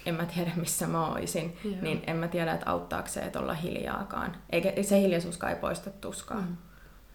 en 0.06 0.14
mä 0.14 0.26
tiedä 0.26 0.52
missä 0.56 0.86
mä 0.86 1.06
olisin, 1.06 1.56
Joo. 1.64 1.74
niin 1.80 2.02
en 2.06 2.16
mä 2.16 2.28
tiedä, 2.28 2.52
että 2.52 2.70
auttaako 2.70 3.08
se, 3.08 3.20
että 3.20 3.40
olla 3.40 3.54
hiljaakaan. 3.54 4.36
Eikä 4.50 4.72
se 4.82 5.00
hiljaisuuskaan 5.00 5.52
ei 5.52 5.58
poista 5.58 5.90
tuskaa. 5.90 6.40
Mm. 6.40 6.56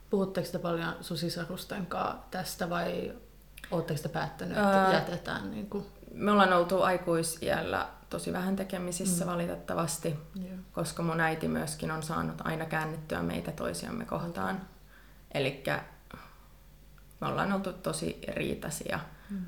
Puhutteko 0.10 0.48
te 0.52 0.60
paljon 0.60 0.94
sun 1.02 1.18
sisarusten 1.18 1.88
tästä 2.32 2.70
vai 2.70 3.14
Oletteko 3.72 4.00
te 4.02 4.10
päättänyt, 4.10 4.58
että 4.58 4.86
öö, 4.86 4.94
jätetään? 4.94 5.52
Niin 5.52 5.70
kuin? 5.70 5.86
Me 6.14 6.32
ollaan 6.32 6.54
oltu 6.54 6.82
aikuisiällä 6.82 7.90
tosi 8.10 8.34
vähän 8.34 8.56
tekemisissä 8.56 9.26
mm. 9.26 9.32
valitettavasti, 9.32 10.16
yeah. 10.38 10.60
koska 10.72 11.04
mun 11.04 11.20
äiti 11.20 11.48
myöskin 11.48 11.92
on 11.92 12.04
saanut 12.04 12.42
aina 12.44 12.66
käännettyä 12.66 13.22
meitä 13.22 13.52
toisiamme 13.52 14.06
kohtaan. 14.06 14.56
Okay. 14.56 14.68
Eli 15.34 15.64
me 17.22 17.28
ollaan 17.28 17.54
oltu 17.54 17.74
tosi 17.74 18.22
riitaisia, 18.28 19.00
mm. 19.30 19.46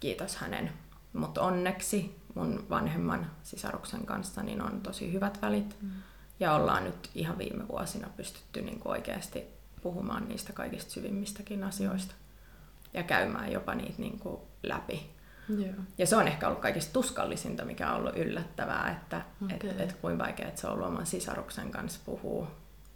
kiitos 0.00 0.36
hänen. 0.36 0.72
Mutta 1.12 1.42
onneksi 1.42 2.20
mun 2.34 2.66
vanhemman 2.70 3.30
sisaruksen 3.42 4.06
kanssa 4.06 4.42
niin 4.42 4.62
on 4.62 4.80
tosi 4.80 5.12
hyvät 5.12 5.42
välit. 5.42 5.76
Mm. 5.82 5.90
Ja 6.40 6.52
ollaan 6.54 6.84
nyt 6.84 7.10
ihan 7.14 7.38
viime 7.38 7.68
vuosina 7.68 8.08
pystytty 8.16 8.62
niin 8.62 8.80
oikeasti 8.84 9.44
puhumaan 9.82 10.28
niistä 10.28 10.52
kaikista 10.52 10.90
syvimmistäkin 10.90 11.64
asioista. 11.64 12.14
Ja 12.94 13.02
käymään 13.02 13.52
jopa 13.52 13.74
niitä 13.74 14.02
niin 14.02 14.18
kuin 14.18 14.40
läpi. 14.62 15.10
Joo. 15.48 15.74
Ja 15.98 16.06
se 16.06 16.16
on 16.16 16.28
ehkä 16.28 16.46
ollut 16.46 16.60
kaikista 16.60 16.92
tuskallisinta, 16.92 17.64
mikä 17.64 17.90
on 17.90 17.96
ollut 17.96 18.16
yllättävää, 18.16 18.98
että 19.00 19.22
okay. 19.44 19.70
et, 19.70 19.80
et 19.80 19.92
kuinka 19.92 20.24
vaikea 20.24 20.50
se 20.54 20.66
on 20.66 20.72
ollut 20.72 20.86
oman 20.86 21.06
sisaruksen 21.06 21.70
kanssa 21.70 22.00
puhua. 22.04 22.50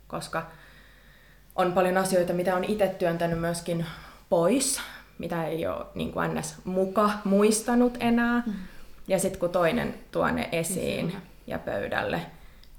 Koska 0.07 0.47
on 1.57 1.73
paljon 1.73 1.97
asioita, 1.97 2.33
mitä 2.33 2.57
on 2.57 2.65
itse 2.65 2.87
työntänyt 2.89 3.41
myöskin 3.41 3.87
pois, 4.29 4.81
mitä 5.19 5.45
ei 5.45 5.67
ole 5.67 5.87
niin 5.95 6.13
kuin 6.13 6.35
ns. 6.35 6.65
muka 6.65 7.11
muistanut 7.25 7.97
enää. 8.01 8.43
Mm. 8.47 8.53
Ja 9.09 9.19
sitten 9.19 9.41
kun 9.41 9.51
toinen 9.51 9.95
tuo 10.11 10.31
ne 10.31 10.49
esiin 10.53 11.07
niin 11.07 11.23
ja 11.47 11.59
pöydälle, 11.59 12.21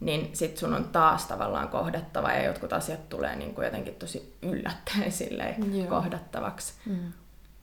niin 0.04 0.30
sitten 0.34 0.60
sun 0.60 0.74
on 0.74 0.84
taas 0.84 1.26
tavallaan 1.26 1.70
kohdattava 1.70 2.32
ja 2.32 2.44
jotkut 2.44 2.74
asiat 2.74 3.10
tulee 3.10 3.36
niin 3.36 3.56
kuin 3.56 3.66
jotenkin 3.66 3.96
tosi 3.96 4.36
yllättäen 4.42 5.12
silleen 5.22 5.86
kohdattavaksi. 5.89 6.74
Mm. 6.86 7.13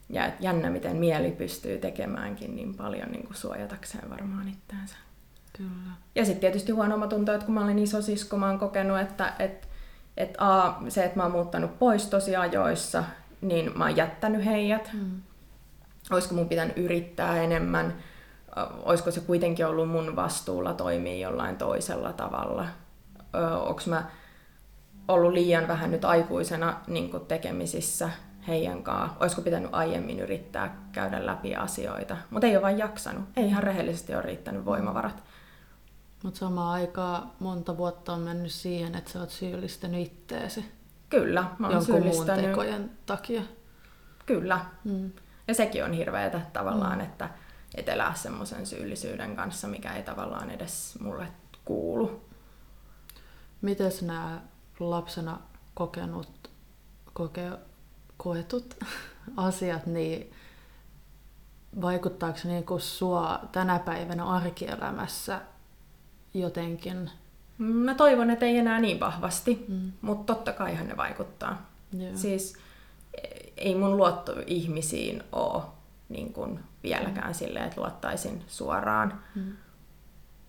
Ja 0.09 0.31
jännä, 0.39 0.69
miten 0.69 0.97
mieli 0.97 1.31
pystyy 1.31 1.77
tekemäänkin 1.77 2.55
niin 2.55 2.73
paljon 2.73 3.11
niin 3.11 3.25
kuin 3.25 3.35
suojatakseen 3.35 4.09
varmaan 4.09 4.47
itseänsä. 4.47 4.95
Kyllä. 5.57 5.91
Ja 6.15 6.25
sitten 6.25 6.41
tietysti 6.41 6.71
huono 6.71 7.07
tuntuu, 7.07 7.33
että 7.33 7.45
kun 7.45 7.55
mä 7.55 7.63
olin 7.63 7.79
iso 7.79 8.01
sisko, 8.01 8.37
mä 8.37 8.47
oon 8.47 8.59
kokenut, 8.59 8.99
että 8.99 9.33
et, 9.39 9.67
et 10.17 10.35
a, 10.37 10.73
se, 10.89 11.03
että 11.03 11.17
mä 11.17 11.23
oon 11.23 11.31
muuttanut 11.31 11.79
pois 11.79 12.07
tosi 12.07 12.35
ajoissa, 12.35 13.03
niin 13.41 13.77
mä 13.77 13.83
oon 13.83 13.97
jättänyt 13.97 14.45
heidät. 14.45 14.89
Mm. 14.93 15.21
Olisiko 16.11 16.35
mun 16.35 16.49
pitänyt 16.49 16.77
yrittää 16.77 17.41
enemmän? 17.43 17.93
Olisiko 18.83 19.11
se 19.11 19.19
kuitenkin 19.19 19.65
ollut 19.65 19.89
mun 19.89 20.15
vastuulla 20.15 20.73
toimia 20.73 21.27
jollain 21.27 21.57
toisella 21.57 22.13
tavalla? 22.13 22.67
Onko 23.65 23.81
mä 23.85 24.05
ollut 25.07 25.33
liian 25.33 25.67
vähän 25.67 25.91
nyt 25.91 26.05
aikuisena 26.05 26.81
niin 26.87 27.11
tekemisissä 27.27 28.09
heidän 28.47 28.83
kanssa. 28.83 29.17
Olisiko 29.19 29.41
pitänyt 29.41 29.69
aiemmin 29.73 30.19
yrittää 30.19 30.77
käydä 30.91 31.25
läpi 31.25 31.55
asioita, 31.55 32.17
mutta 32.29 32.47
ei 32.47 32.55
ole 32.55 32.61
vain 32.61 32.77
jaksanut. 32.77 33.23
Ei 33.37 33.45
ihan 33.45 33.63
rehellisesti 33.63 34.15
ole 34.15 34.21
riittänyt 34.21 34.65
voimavarat. 34.65 35.23
Mutta 36.23 36.39
samaan 36.39 36.73
aikaan 36.73 37.31
monta 37.39 37.77
vuotta 37.77 38.13
on 38.13 38.19
mennyt 38.19 38.51
siihen, 38.51 38.95
että 38.95 39.11
sä 39.11 39.19
oot 39.19 39.29
syyllistänyt 39.29 40.01
itteesi. 40.07 40.71
Kyllä, 41.09 41.45
mä 41.59 41.67
oon 41.67 41.75
Jonkun 41.75 41.95
syyllistänyt. 41.95 42.43
muun 42.43 42.49
tekojen 42.49 42.91
takia. 43.05 43.41
Kyllä. 44.25 44.59
Mm. 44.83 45.11
Ja 45.47 45.53
sekin 45.53 45.83
on 45.83 45.93
hirveätä 45.93 46.41
tavallaan, 46.53 46.97
mm. 46.97 47.05
että 47.05 47.29
et 47.75 47.89
elää 47.89 48.13
semmoisen 48.13 48.65
syyllisyyden 48.65 49.35
kanssa, 49.35 49.67
mikä 49.67 49.95
ei 49.95 50.03
tavallaan 50.03 50.49
edes 50.49 50.97
mulle 50.99 51.27
kuulu. 51.65 52.21
Miten 53.61 53.91
nämä 54.01 54.41
lapsena 54.79 55.39
kokenut, 55.73 56.49
koke, 57.13 57.51
koetut 58.17 58.77
asiat, 59.37 59.85
niin 59.85 60.31
vaikuttaako 61.81 62.37
se 62.37 62.47
niin 62.47 62.65
kuin 62.65 62.81
sua 62.81 63.39
tänä 63.51 63.79
päivänä 63.79 64.25
arkielämässä 64.25 65.41
jotenkin? 66.33 67.11
Mä 67.57 67.95
toivon, 67.95 68.29
että 68.29 68.45
ei 68.45 68.57
enää 68.57 68.79
niin 68.79 68.99
vahvasti, 68.99 69.65
mm. 69.67 69.91
mutta 70.01 70.33
totta 70.33 70.53
kaihan 70.53 70.87
ne 70.87 70.97
vaikuttaa. 70.97 71.69
Joo. 71.93 72.11
Siis 72.15 72.53
ei 73.57 73.75
mun 73.75 73.97
luotto 73.97 74.35
ihmisiin 74.47 75.23
ole 75.31 75.63
niin 76.09 76.33
kuin 76.33 76.59
vieläkään 76.83 77.27
mm. 77.27 77.33
silleen, 77.33 77.65
että 77.65 77.81
luottaisin 77.81 78.43
suoraan. 78.47 79.13
Mm. 79.35 79.53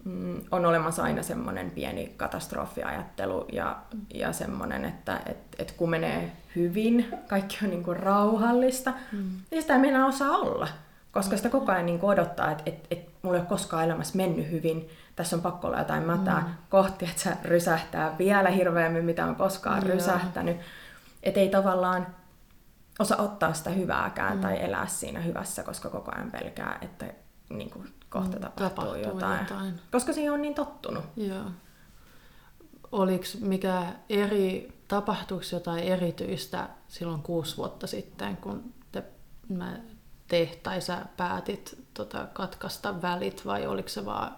Mm, 0.05 0.41
on 0.51 0.65
olemassa 0.65 1.03
aina 1.03 1.23
semmoinen 1.23 1.71
pieni 1.71 2.15
katastrofiajattelu 2.17 3.47
ja, 3.53 3.77
mm. 3.95 4.01
ja 4.15 4.33
semmoinen, 4.33 4.85
että 4.85 5.21
et, 5.27 5.39
et 5.59 5.73
kun 5.73 5.91
menee 5.91 6.33
hyvin, 6.57 7.09
kaikki 7.29 7.59
on 7.63 7.71
niin 7.71 7.85
kuin 7.85 7.97
rauhallista, 7.97 8.93
mm. 9.13 9.31
niin 9.51 9.63
sitä 9.63 9.75
ei 9.75 9.81
mennä 9.81 10.07
osaa 10.07 10.31
olla. 10.31 10.69
Koska 11.13 11.37
sitä 11.37 11.49
koko 11.49 11.73
ajan 11.73 11.87
niin 11.87 11.99
kuin 11.99 12.11
odottaa, 12.11 12.51
että 12.51 12.63
et, 12.67 12.87
et 12.91 13.09
mulla 13.23 13.37
ei 13.37 13.41
ole 13.41 13.49
koskaan 13.49 13.85
elämässä 13.85 14.17
mennyt 14.17 14.51
hyvin, 14.51 14.89
tässä 15.17 15.37
on 15.37 15.43
pakko 15.43 15.67
olla 15.67 15.79
jotain 15.79 16.03
mätää 16.03 16.41
mm. 16.41 16.55
kohti, 16.69 17.05
että 17.05 17.23
se 17.23 17.37
rysähtää 17.45 18.19
vielä 18.19 18.51
hirveämmin, 18.51 19.05
mitä 19.05 19.27
on 19.27 19.37
koskaan 19.37 19.83
Joo. 19.87 19.95
rysähtänyt. 19.95 20.57
Että 21.23 21.41
ei 21.41 21.49
tavallaan 21.49 22.07
osaa 22.99 23.23
ottaa 23.23 23.53
sitä 23.53 23.71
hyvääkään 23.71 24.37
mm. 24.37 24.41
tai 24.41 24.65
elää 24.65 24.87
siinä 24.87 25.21
hyvässä, 25.21 25.63
koska 25.63 25.91
koko 25.91 26.13
ajan 26.15 26.31
pelkää, 26.31 26.79
että 26.81 27.07
niin 27.51 27.71
kuin, 27.71 27.95
kohta 28.09 28.37
mm, 28.37 28.43
tapahtuu, 28.43 28.69
tapahtuu 28.69 29.13
jotain. 29.15 29.41
jotain. 29.41 29.81
Koska 29.93 30.13
siihen 30.13 30.33
on 30.33 30.43
niin 30.43 30.55
tottunut. 30.55 31.05
Joo. 31.17 31.45
Oliko 32.93 33.25
mikä 33.41 33.87
eri, 34.09 34.73
tapahtuiko 34.89 35.45
jotain 35.53 35.85
erityistä 35.85 36.69
silloin 36.89 37.23
kuusi 37.23 37.57
vuotta 37.57 37.87
sitten, 37.87 38.37
kun 38.37 38.75
te, 38.93 39.05
mä, 39.49 39.77
te 40.29 40.59
tai 40.63 40.81
sä 40.81 41.07
päätit 41.17 41.79
tota, 41.95 42.27
katkaista 42.33 43.03
välit, 43.03 43.47
vai 43.47 43.67
oliko 43.67 43.89
se 43.89 44.05
vaan, 44.05 44.37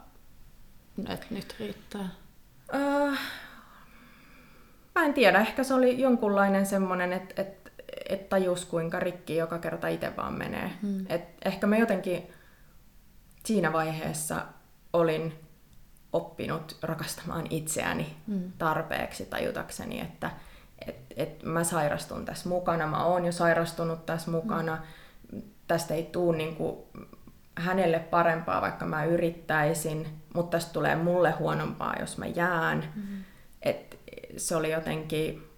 että 1.08 1.26
nyt 1.30 1.56
riittää? 1.60 2.08
Uh, 2.74 3.18
mä 4.94 5.04
en 5.04 5.14
tiedä, 5.14 5.40
ehkä 5.40 5.64
se 5.64 5.74
oli 5.74 6.00
jonkunlainen 6.00 6.66
semmoinen, 6.66 7.12
että 7.12 7.42
et, 7.42 7.63
et 8.08 8.28
tajus 8.28 8.64
kuinka 8.64 9.00
rikki 9.00 9.36
joka 9.36 9.58
kerta 9.58 9.88
itse 9.88 10.16
vaan 10.16 10.34
menee. 10.34 10.70
Hmm. 10.82 11.06
Et 11.08 11.22
ehkä 11.44 11.66
mä 11.66 11.76
jotenkin 11.76 12.28
siinä 13.44 13.72
vaiheessa 13.72 14.42
olin 14.92 15.34
oppinut 16.12 16.76
rakastamaan 16.82 17.46
itseäni 17.50 18.16
mm. 18.26 18.52
tarpeeksi 18.58 19.26
tajutakseni, 19.26 20.00
että 20.00 20.30
et, 20.86 20.96
et 21.16 21.42
mä 21.42 21.64
sairastun 21.64 22.24
tässä 22.24 22.48
mukana, 22.48 22.86
mä 22.86 23.04
oon 23.04 23.24
jo 23.24 23.32
sairastunut 23.32 24.06
tässä 24.06 24.30
mukana, 24.30 24.78
mm. 25.32 25.42
tästä 25.66 25.94
ei 25.94 26.02
tule 26.02 26.36
niinku 26.36 26.88
hänelle 27.54 27.98
parempaa, 27.98 28.60
vaikka 28.60 28.84
mä 28.84 29.04
yrittäisin, 29.04 30.08
mutta 30.34 30.56
tästä 30.56 30.72
tulee 30.72 30.96
mulle 30.96 31.30
huonompaa, 31.30 31.94
jos 32.00 32.18
mä 32.18 32.26
jään. 32.26 32.84
Mm. 32.94 33.24
Et 33.62 33.98
se 34.36 34.56
oli 34.56 34.72
jotenkin 34.72 35.48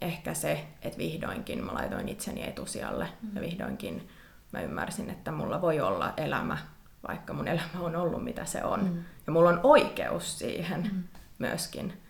ehkä 0.00 0.34
se, 0.34 0.66
että 0.82 0.98
vihdoinkin 0.98 1.64
mä 1.64 1.74
laitoin 1.74 2.08
itseni 2.08 2.48
etusijalle 2.48 3.08
mm. 3.22 3.30
ja 3.34 3.40
vihdoinkin 3.40 4.08
mä 4.52 4.60
ymmärsin, 4.60 5.10
että 5.10 5.32
mulla 5.32 5.62
voi 5.62 5.80
olla 5.80 6.14
elämä 6.16 6.58
vaikka 7.08 7.32
mun 7.32 7.48
elämä 7.48 7.80
on 7.80 7.96
ollut 7.96 8.24
mitä 8.24 8.44
se 8.44 8.64
on. 8.64 8.84
Mm. 8.84 9.04
Ja 9.26 9.32
mulla 9.32 9.50
on 9.50 9.60
oikeus 9.62 10.38
siihen 10.38 10.82
mm. 10.92 11.02
myöskin. 11.38 12.02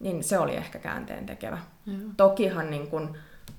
Niin 0.00 0.24
se 0.24 0.38
oli 0.38 0.56
ehkä 0.56 0.78
käänteen 0.78 1.26
tekevä. 1.26 1.58
Mm. 1.86 2.14
Tokihan 2.16 2.70
niin 2.70 2.86
kun, 2.86 3.16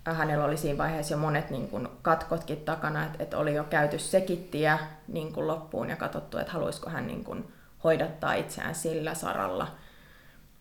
äh, 0.07 0.17
hänellä 0.17 0.45
oli 0.45 0.57
siinä 0.57 0.77
vaiheessa 0.77 1.13
jo 1.13 1.17
monet 1.17 1.49
niin 1.49 1.67
kun, 1.67 1.89
katkotkin 2.01 2.57
takana, 2.57 3.05
että 3.05 3.23
et 3.23 3.33
oli 3.33 3.55
jo 3.55 3.63
käyty 3.63 3.99
sekittiä 3.99 4.79
niin 5.07 5.33
kun, 5.33 5.47
loppuun 5.47 5.89
ja 5.89 5.95
katsottu, 5.95 6.37
että 6.37 6.53
haluaisiko 6.53 6.89
hän 6.89 7.07
niin 7.07 7.23
kun, 7.23 7.51
hoidattaa 7.83 8.33
itseään 8.33 8.75
sillä 8.75 9.13
saralla. 9.13 9.67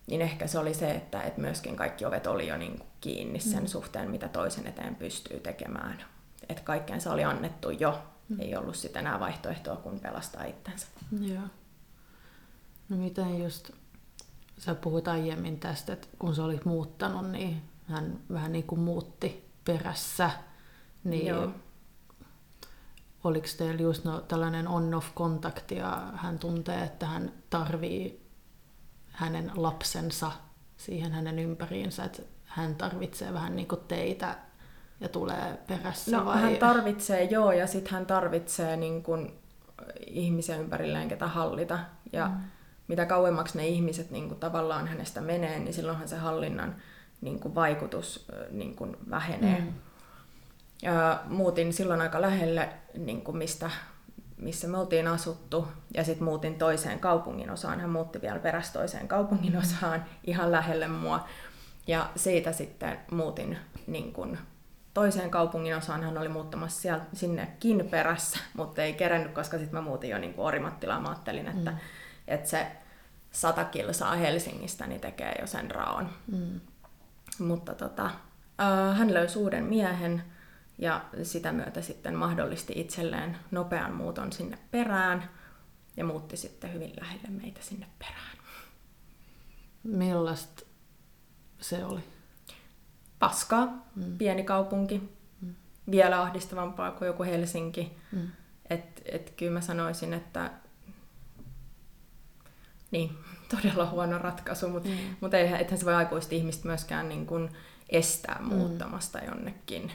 Niin 0.07 0.23
ehkä 0.23 0.47
se 0.47 0.59
oli 0.59 0.75
se, 0.75 0.91
että 0.91 1.23
et 1.23 1.37
myöskin 1.37 1.77
kaikki 1.77 2.05
ovet 2.05 2.27
oli 2.27 2.49
jo 2.49 2.57
niin 2.57 2.79
kun, 2.79 2.87
kiinni 3.01 3.41
sen 3.41 3.63
mm. 3.63 3.67
suhteen, 3.67 4.11
mitä 4.11 4.29
toisen 4.29 4.67
eteen 4.67 4.95
pystyy 4.95 5.41
tekemään. 5.41 6.05
Että 6.49 6.63
kaikkeensa 6.63 7.13
oli 7.13 7.25
annettu 7.25 7.71
jo 7.71 8.03
Mm. 8.29 8.41
Ei 8.41 8.57
ollut 8.57 8.77
sitten 8.77 9.01
enää 9.01 9.21
vaihtoehtoa 9.21 9.77
kuin 9.77 10.01
pelastaa 10.01 10.45
itsensä. 10.45 10.87
Joo. 11.21 11.43
No 12.89 12.97
miten 12.97 13.43
just, 13.43 13.71
sä 14.59 14.75
puhuit 14.75 15.09
aiemmin 15.09 15.61
tästä, 15.61 15.93
että 15.93 16.09
kun 16.19 16.35
sä 16.35 16.45
olit 16.45 16.65
muuttanut, 16.65 17.31
niin 17.31 17.63
hän 17.89 18.21
vähän 18.33 18.53
niin 18.53 18.67
kuin 18.67 18.81
muutti 18.81 19.51
perässä. 19.65 20.31
Niin 21.05 21.27
Joo. 21.27 21.51
oliko 23.25 23.47
teillä 23.59 23.83
just 23.83 24.05
no, 24.05 24.21
tällainen 24.21 24.69
on-off-kontakti 24.69 25.77
ja 25.77 26.13
hän 26.15 26.39
tuntee, 26.39 26.83
että 26.83 27.07
hän 27.07 27.33
tarvii 27.51 28.24
hänen 29.15 29.51
lapsensa 29.55 30.33
siihen 30.77 31.13
hänen 31.13 31.39
ympäriinsä, 31.39 32.05
että 32.05 32.23
hän 32.45 32.75
tarvitsee 32.75 33.33
vähän 33.33 33.57
niin 33.57 33.69
kuin 33.69 33.81
teitä 33.89 34.37
ja 35.01 35.09
tulee 35.09 35.59
perässä? 35.67 36.17
No 36.17 36.25
vai? 36.25 36.43
hän 36.43 36.57
tarvitsee 36.57 37.25
joo 37.25 37.53
ja 37.53 37.67
sitten 37.67 37.93
hän 37.93 38.07
tarvitsee 38.07 38.77
niin 38.77 39.03
kun, 39.03 39.33
ihmisiä 40.07 40.57
ympärilleen, 40.57 41.09
ketä 41.09 41.27
hallita. 41.27 41.79
Ja 42.13 42.27
mm. 42.27 42.35
mitä 42.89 43.07
kauemmaksi 43.07 43.59
ne 43.59 43.67
ihmiset 43.67 44.11
niin 44.11 44.29
kun, 44.29 44.37
tavallaan 44.37 44.89
hänestä 44.89 45.21
menee, 45.21 45.59
niin 45.59 45.75
silloinhan 45.75 46.09
se 46.09 46.17
hallinnan 46.17 46.77
niin 47.21 47.41
kun, 47.41 47.55
vaikutus 47.55 48.27
niin 48.51 48.77
kun, 48.77 48.97
vähenee. 49.11 49.61
Mm. 49.61 49.73
Ja 50.83 51.21
muutin 51.29 51.73
silloin 51.73 52.01
aika 52.01 52.21
lähelle, 52.21 52.69
niin 52.99 53.23
kun, 53.23 53.37
mistä, 53.37 53.71
missä 54.37 54.69
me 54.69 54.79
oltiin 54.79 55.09
asuttu, 55.09 55.69
ja 55.95 56.05
sitten 56.05 56.25
muutin 56.25 56.55
toiseen 56.55 57.01
kaupungin 57.01 57.51
osaan. 57.51 57.81
Hän 57.81 57.91
muutti 57.91 58.21
vielä 58.21 58.39
perässä 58.39 58.73
toiseen 58.73 59.09
kaupungin 59.09 59.57
osaan, 59.57 60.05
ihan 60.25 60.53
lähelle 60.53 60.89
mua. 60.89 61.29
Ja 61.87 62.11
siitä 62.17 62.53
sitten 62.53 62.99
muutin 63.11 63.59
niin 63.87 64.13
kun, 64.13 64.39
toiseen 64.95 65.31
kaupungin 65.31 65.77
osaan 65.77 66.03
hän 66.03 66.19
oli 66.19 66.29
muuttamassa 66.29 66.81
siellä, 66.81 67.05
sinnekin 67.13 67.89
perässä, 67.91 68.39
mutta 68.57 68.83
ei 68.83 68.93
kerennyt, 68.93 69.33
koska 69.33 69.59
sitten 69.59 69.75
mä 69.75 69.89
muutin 69.89 70.11
jo 70.11 70.19
niin 70.19 70.35
Orimattilaan. 70.37 71.03
Mä 71.03 71.09
ajattelin, 71.09 71.49
että, 71.49 71.71
mm. 71.71 71.77
että 72.29 72.51
se 72.51 72.67
sata 73.31 73.65
kilsaa 73.65 74.15
Helsingistä 74.15 74.87
niin 74.87 75.01
tekee 75.01 75.35
jo 75.41 75.47
sen 75.47 75.71
raon. 75.71 76.09
Mm. 76.33 76.61
Mutta 77.39 77.75
tota, 77.75 78.05
äh, 78.61 78.99
hän 78.99 79.15
löysi 79.15 79.39
uuden 79.39 79.65
miehen 79.65 80.23
ja 80.79 81.05
sitä 81.23 81.53
myötä 81.53 81.83
sitten 81.83 82.15
mahdollisti 82.15 82.73
itselleen 82.77 83.37
nopean 83.51 83.95
muuton 83.95 84.33
sinne 84.33 84.59
perään 84.71 85.31
ja 85.97 86.05
muutti 86.05 86.37
sitten 86.37 86.73
hyvin 86.73 86.93
lähelle 87.01 87.29
meitä 87.29 87.63
sinne 87.63 87.87
perään. 87.99 88.39
Millaista 89.83 90.63
se 91.61 91.85
oli? 91.85 92.01
Paskaa, 93.19 93.67
mm. 93.95 94.19
pieni 94.19 94.45
kaupunki, 94.45 95.17
mm. 95.41 95.55
vielä 95.91 96.23
ahdistavampaa 96.23 96.91
kuin 96.91 97.07
joku 97.07 97.23
Helsinki. 97.23 97.97
Mm. 98.13 98.29
Et, 98.71 99.03
et 99.05 99.31
kyllä 99.37 99.53
mä 99.53 99.61
sanoisin, 99.61 100.15
että 100.15 100.51
niin, 102.91 103.19
todella 103.57 103.91
huono 103.91 104.19
ratkaisu, 104.19 104.69
mutta 104.69 104.89
mm. 104.89 104.97
mut 105.21 105.35
eihän, 105.35 105.61
ethän 105.61 105.79
se 105.79 105.85
voi 105.85 105.95
aikuista 105.95 106.35
ihmistä 106.35 106.67
myöskään 106.67 107.09
niin 107.09 107.27
kun 107.27 107.51
estää 107.89 108.39
mm. 108.41 108.47
muuttamasta 108.47 109.19
mm. 109.19 109.25
jonnekin. 109.27 109.93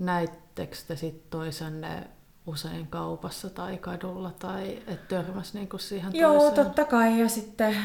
Näittekö 0.00 0.76
te 0.88 0.96
sitten 0.96 1.30
toisenne 1.30 2.06
usein 2.46 2.86
kaupassa 2.86 3.50
tai 3.50 3.78
kadulla 3.78 4.30
tai 4.30 4.82
et 4.86 5.08
törmäs 5.08 5.54
niinku 5.54 5.78
siihen 5.78 6.14
Joo, 6.14 6.32
toiseen? 6.32 6.66
totta 6.66 6.84
kai. 6.84 7.20
Ja 7.20 7.28
sitten 7.28 7.76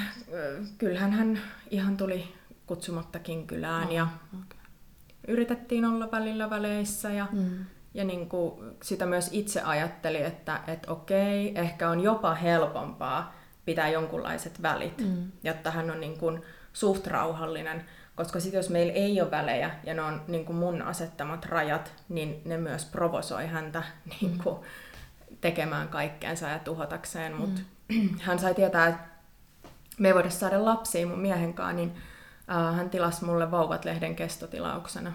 kyllähän 0.78 1.11
hän 1.11 1.39
ihan 1.70 1.97
tuli 1.97 2.34
kutsumattakin 2.66 3.47
kylään 3.47 3.88
oh, 3.88 3.93
ja 3.93 4.07
okay. 4.34 4.59
yritettiin 5.28 5.86
olla 5.86 6.11
välillä 6.11 6.49
väleissä 6.49 7.09
ja, 7.09 7.28
mm. 7.32 7.66
ja 7.93 8.03
niin 8.03 8.30
kuin 8.30 8.76
sitä 8.84 9.05
myös 9.05 9.30
itse 9.32 9.61
ajatteli, 9.61 10.22
että 10.22 10.59
et 10.68 10.89
okei, 10.89 11.51
ehkä 11.55 11.89
on 11.89 11.99
jopa 11.99 12.36
helpompaa 12.36 13.34
pitää 13.66 13.89
jonkunlaiset 13.89 14.61
välit, 14.61 15.01
mm. 15.01 15.32
jotta 15.43 15.72
hän 15.72 15.91
on 15.91 15.99
niin 15.99 16.18
kuin 16.18 16.41
suht 16.74 17.07
rauhallinen. 17.07 17.86
Koska 18.16 18.39
sitten 18.39 18.59
jos 18.59 18.70
meillä 18.70 18.93
ei 18.93 19.22
ole 19.22 19.32
välejä 19.32 19.72
ja 19.84 19.93
ne 19.93 20.01
on 20.01 20.22
niin 20.28 20.45
kuin 20.45 20.55
mun 20.55 20.82
asettamat 20.82 21.45
rajat, 21.45 21.93
niin 22.09 22.41
ne 22.45 22.57
myös 22.57 22.86
provosoi 22.86 23.47
häntä 23.47 23.84
niin 24.22 24.38
kuin 24.43 24.57
tekemään 25.41 25.88
kaikkeensa 25.88 26.47
ja 26.47 26.59
tuhotakseen. 26.59 27.36
Mutta 27.36 27.61
mm. 27.89 28.09
hän 28.26 28.39
sai 28.39 28.55
tietää, 28.55 28.88
että 28.88 29.03
me 29.99 30.07
ei 30.07 30.13
voida 30.13 30.30
saada 30.30 30.66
lapsia 30.66 31.07
mun 31.07 31.20
miehen 31.20 31.53
kanssa, 31.53 31.74
niin 31.74 31.89
uh, 31.89 32.76
hän 32.76 32.89
tilasi 32.89 33.26
mulle 33.26 33.51
Vauvat-lehden 33.51 34.16
kestotilauksena. 34.16 35.13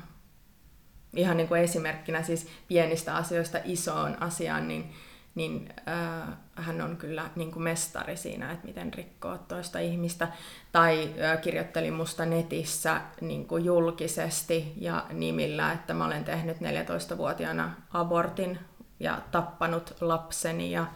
Ihan 1.17 1.37
niin 1.37 1.49
kuin 1.49 1.61
esimerkkinä 1.61 2.23
siis 2.23 2.49
pienistä 2.69 3.17
asioista 3.17 3.59
isoon 3.65 4.23
asiaan, 4.23 4.69
niin 4.69 4.95
niin 5.35 5.73
äh, 5.89 6.29
hän 6.61 6.81
on 6.81 6.97
kyllä 6.97 7.31
niin 7.37 7.53
kuin 7.53 7.63
mestari 7.63 8.17
siinä, 8.17 8.53
että 8.53 8.67
miten 8.67 8.95
rikkoo 8.95 9.39
toista 9.39 9.79
ihmistä. 9.79 10.29
Tai 10.73 11.15
kirjoitteli 11.43 11.91
musta 11.91 12.27
netissä 12.27 13.01
niin 13.21 13.47
kuin 13.47 13.65
julkisesti 13.65 14.73
ja 14.77 15.07
nimillä, 15.13 15.73
että 15.73 15.95
mä 15.95 16.05
olen 16.05 16.25
tehnyt 16.25 16.57
14-vuotiaana 16.57 17.71
abortin 17.93 18.59
ja 19.01 19.19
tappanut 19.31 19.97
lapseni 20.01 20.71
ja 20.71 20.87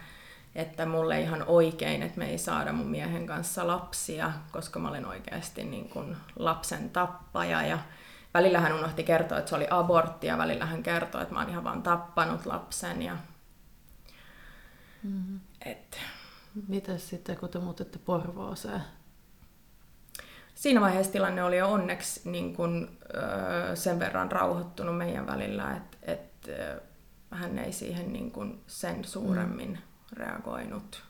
että 0.54 0.86
mulle 0.86 1.20
ihan 1.20 1.44
oikein, 1.46 2.02
että 2.02 2.18
me 2.18 2.30
ei 2.30 2.38
saada 2.38 2.72
mun 2.72 2.86
miehen 2.86 3.26
kanssa 3.26 3.66
lapsia, 3.66 4.32
koska 4.52 4.78
mä 4.78 4.88
olen 4.88 5.06
oikeasti 5.06 5.64
niin 5.64 5.88
kuin 5.88 6.16
lapsen 6.36 6.90
tappaja 6.90 7.62
ja 7.62 7.78
välillä 8.34 8.60
hän 8.60 8.72
unohti 8.72 9.02
kertoa, 9.02 9.38
että 9.38 9.48
se 9.48 9.56
oli 9.56 9.66
abortti 9.70 10.26
ja 10.26 10.38
välillä 10.38 10.66
hän 10.66 10.82
kertoi, 10.82 11.22
että 11.22 11.34
mä 11.34 11.40
oon 11.40 11.50
ihan 11.50 11.64
vaan 11.64 11.82
tappanut 11.82 12.46
lapsen 12.46 13.02
ja 13.02 13.16
Mm. 15.04 15.40
Et. 15.64 15.98
Mitäs 16.68 17.08
sitten, 17.08 17.36
kun 17.36 17.48
te 17.48 17.58
muutitte 17.58 17.98
Porvooseen? 17.98 18.80
Siinä 20.54 20.80
vaiheessa 20.80 21.12
tilanne 21.12 21.44
oli 21.44 21.58
jo 21.58 21.72
onneksi 21.72 22.30
niin 22.30 22.56
kun, 22.56 22.98
ö, 23.72 23.76
sen 23.76 23.98
verran 23.98 24.32
rauhoittunut 24.32 24.96
meidän 24.96 25.26
välillä, 25.26 25.76
että 25.76 25.96
et, 26.02 26.50
hän 27.30 27.58
ei 27.58 27.72
siihen 27.72 28.12
niin 28.12 28.30
kun 28.30 28.60
sen 28.66 29.04
suuremmin 29.04 29.70
mm. 29.70 30.16
reagoinut. 30.16 31.02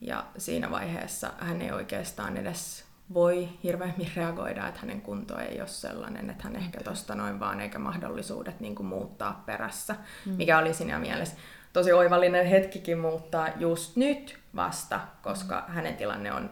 Ja 0.00 0.26
siinä 0.38 0.70
vaiheessa 0.70 1.32
hän 1.38 1.62
ei 1.62 1.72
oikeastaan 1.72 2.36
edes 2.36 2.84
voi 3.14 3.48
hirveämmin 3.62 4.12
reagoida, 4.16 4.68
että 4.68 4.80
hänen 4.80 5.00
kunto 5.00 5.38
ei 5.38 5.60
ole 5.60 5.68
sellainen, 5.68 6.30
että 6.30 6.44
hän 6.44 6.56
ehkä 6.56 6.80
tuosta 6.84 7.14
noin 7.14 7.40
vaan 7.40 7.60
eikä 7.60 7.78
mahdollisuudet 7.78 8.60
niin 8.60 8.74
kuin 8.74 8.86
muuttaa 8.86 9.42
perässä, 9.46 9.96
mm. 10.26 10.32
mikä 10.32 10.58
oli 10.58 10.74
siinä 10.74 10.98
mielessä 10.98 11.36
tosi 11.78 11.92
oivallinen 11.92 12.46
hetkikin 12.46 12.98
muuttaa 12.98 13.48
just 13.56 13.96
nyt 13.96 14.38
vasta, 14.56 15.00
koska 15.22 15.64
mm. 15.68 15.74
hänen 15.74 15.96
tilanne 15.96 16.32
on 16.32 16.50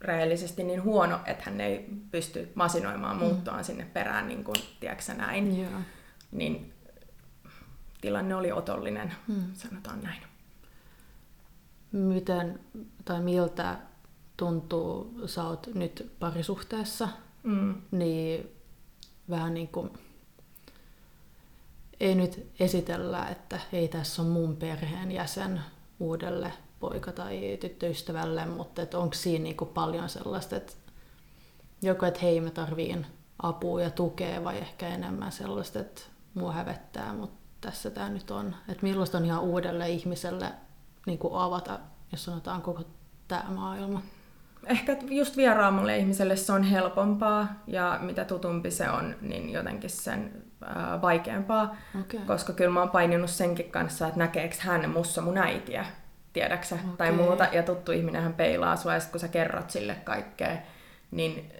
rehellisesti 0.00 0.64
niin 0.64 0.82
huono, 0.82 1.20
että 1.26 1.44
hän 1.46 1.60
ei 1.60 1.88
pysty 2.10 2.52
masinoimaan 2.54 3.16
mm. 3.16 3.22
muuttoaan 3.22 3.64
sinne 3.64 3.84
perään, 3.84 4.28
niin 4.28 4.44
kuin, 4.44 4.56
tiedätkö 4.80 5.14
näin. 5.14 5.58
Yeah. 5.58 5.72
Niin 6.32 6.72
tilanne 8.00 8.34
oli 8.34 8.52
otollinen, 8.52 9.12
mm. 9.28 9.44
sanotaan 9.54 10.00
näin. 10.02 10.22
Miten 11.92 12.60
tai 13.04 13.20
miltä 13.20 13.76
tuntuu, 14.36 15.20
sä 15.26 15.44
oot 15.44 15.66
nyt 15.74 16.12
parisuhteessa, 16.18 17.08
mm. 17.42 17.74
niin 17.90 18.50
vähän 19.30 19.54
niin 19.54 19.68
kuin 19.68 19.90
ei 22.00 22.14
nyt 22.14 22.50
esitellä, 22.60 23.28
että 23.28 23.60
ei 23.72 23.88
tässä 23.88 24.22
on 24.22 24.28
mun 24.28 24.56
perheen 24.56 25.12
jäsen 25.12 25.60
uudelle 26.00 26.52
poika- 26.80 27.12
tai 27.12 27.58
tyttöystävälle, 27.60 28.46
mutta 28.46 28.82
onko 28.94 29.14
siinä 29.14 29.42
niinku 29.42 29.64
paljon 29.64 30.08
sellaista, 30.08 30.56
että 30.56 30.72
joko, 31.82 32.06
että 32.06 32.20
hei 32.20 32.40
mä 32.40 32.50
tarviin 32.50 33.06
apua 33.42 33.82
ja 33.82 33.90
tukea 33.90 34.44
vai 34.44 34.58
ehkä 34.58 34.88
enemmän 34.88 35.32
sellaista, 35.32 35.80
että 35.80 36.02
mua 36.34 36.52
hävettää, 36.52 37.12
mutta 37.12 37.38
tässä 37.60 37.90
tämä 37.90 38.08
nyt 38.08 38.30
on. 38.30 38.54
Että 38.68 38.82
millaista 38.82 39.18
on 39.18 39.24
ihan 39.24 39.42
uudelle 39.42 39.88
ihmiselle 39.90 40.52
niin 41.06 41.18
kuin 41.18 41.34
avata, 41.34 41.78
jos 42.12 42.24
sanotaan 42.24 42.62
koko 42.62 42.82
tämä 43.28 43.44
maailma. 43.48 44.02
Ehkä 44.66 44.96
just 45.10 45.36
vieraamalle 45.36 45.98
ihmiselle 45.98 46.36
se 46.36 46.52
on 46.52 46.62
helpompaa 46.62 47.48
ja 47.66 47.98
mitä 48.02 48.24
tutumpi 48.24 48.70
se 48.70 48.90
on, 48.90 49.14
niin 49.20 49.50
jotenkin 49.50 49.90
sen 49.90 50.47
ää, 50.64 51.02
vaikeampaa, 51.02 51.76
okay. 52.00 52.20
koska 52.26 52.52
kyllä 52.52 52.70
mä 52.70 52.80
oon 52.80 52.90
paininut 52.90 53.30
senkin 53.30 53.70
kanssa, 53.70 54.06
että 54.06 54.18
näkeekö 54.18 54.54
hän 54.58 54.90
mussa 54.90 55.22
mun 55.22 55.38
äitiä, 55.38 55.86
tiedäksä, 56.32 56.74
okay. 56.74 56.96
tai 56.96 57.12
muuta, 57.12 57.46
ja 57.52 57.62
tuttu 57.62 57.92
ihminen 57.92 58.22
hän 58.22 58.34
peilaa 58.34 58.76
sua, 58.76 58.94
ja 58.94 59.00
sit 59.00 59.10
kun 59.10 59.20
sä 59.20 59.28
kerrot 59.28 59.70
sille 59.70 59.94
kaikkea, 59.94 60.56
niin, 61.10 61.52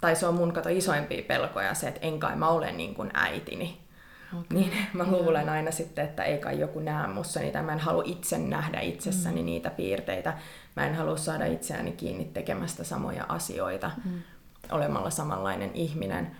tai 0.00 0.16
se 0.16 0.26
on 0.26 0.34
mun 0.34 0.52
kato 0.52 0.68
isoimpia 0.68 1.22
pelkoja 1.22 1.74
se, 1.74 1.88
että 1.88 2.06
en 2.06 2.20
kai 2.20 2.36
mä 2.36 2.48
ole 2.48 2.72
niin 2.72 2.94
kuin 2.94 3.10
äitini. 3.14 3.84
Okay. 4.32 4.58
Niin 4.58 4.72
mä 4.92 5.06
luulen 5.06 5.48
aina 5.48 5.70
sitten, 5.70 6.04
että 6.04 6.24
ei 6.24 6.38
kai 6.38 6.60
joku 6.60 6.80
näe 6.80 7.06
mussa 7.06 7.40
niitä. 7.40 7.62
Mä 7.62 7.72
en 7.72 7.78
halua 7.78 8.02
itse 8.06 8.38
nähdä 8.38 8.80
itsessäni 8.80 9.40
mm. 9.40 9.46
niitä 9.46 9.70
piirteitä. 9.70 10.38
Mä 10.76 10.86
en 10.86 10.94
halua 10.94 11.16
saada 11.16 11.46
itseäni 11.46 11.92
kiinni 11.92 12.24
tekemästä 12.24 12.84
samoja 12.84 13.24
asioita 13.28 13.90
mm. 14.04 14.22
olemalla 14.70 15.10
samanlainen 15.10 15.70
ihminen. 15.74 16.36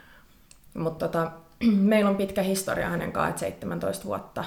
Mutta 0.75 1.09
tota, 1.09 1.33
meillä 1.93 2.11
on 2.11 2.17
pitkä 2.17 2.43
historia 2.43 2.89
hänen 2.89 3.13
kanssaan, 3.13 3.49
että 3.49 3.61
17 3.61 4.05
vuotta 4.05 4.45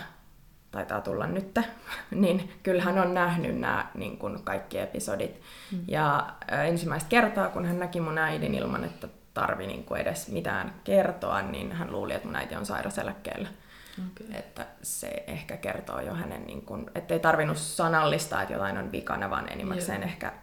taitaa 0.72 1.02
tulla 1.02 1.28
nyt, 1.28 1.60
niin 2.12 2.52
kyllähän 2.64 3.00
on 3.00 3.14
nähnyt 3.14 3.60
nämä 3.60 3.88
niin 3.94 4.18
kuin 4.18 4.44
kaikki 4.44 4.80
episodit. 4.80 5.42
Mm. 5.72 5.80
Ja 5.88 6.34
ensimmäistä 6.52 7.10
kertaa, 7.10 7.50
kun 7.50 7.66
hän 7.66 7.80
näki 7.80 8.02
mun 8.02 8.18
äidin 8.18 8.56
ilman, 8.56 8.84
että 8.84 9.08
tarvi 9.34 9.68
niin 9.68 9.84
kuin 9.84 10.02
edes 10.02 10.28
mitään 10.28 10.74
kertoa, 10.84 11.42
niin 11.42 11.72
hän 11.72 11.92
luuli, 11.92 12.14
että 12.14 12.28
mun 12.28 12.36
äiti 12.36 12.56
on 12.56 12.66
sairaseläkkeellä. 12.66 13.50
Okay. 14.12 14.40
Että 14.40 14.66
se 14.82 15.24
ehkä 15.28 15.58
kertoo 15.58 16.00
jo 16.00 16.14
hänen, 16.14 16.46
niin 16.48 16.62
kuin, 16.62 16.92
ettei 16.96 17.20
tarvinnut 17.20 17.58
sanallistaa, 17.58 18.42
että 18.42 18.54
jotain 18.54 18.78
on 18.78 18.92
vikana, 18.92 19.30
vaan 19.30 19.52
enimmäkseen 19.52 20.02
yeah. 20.02 20.12
ehkä 20.12 20.34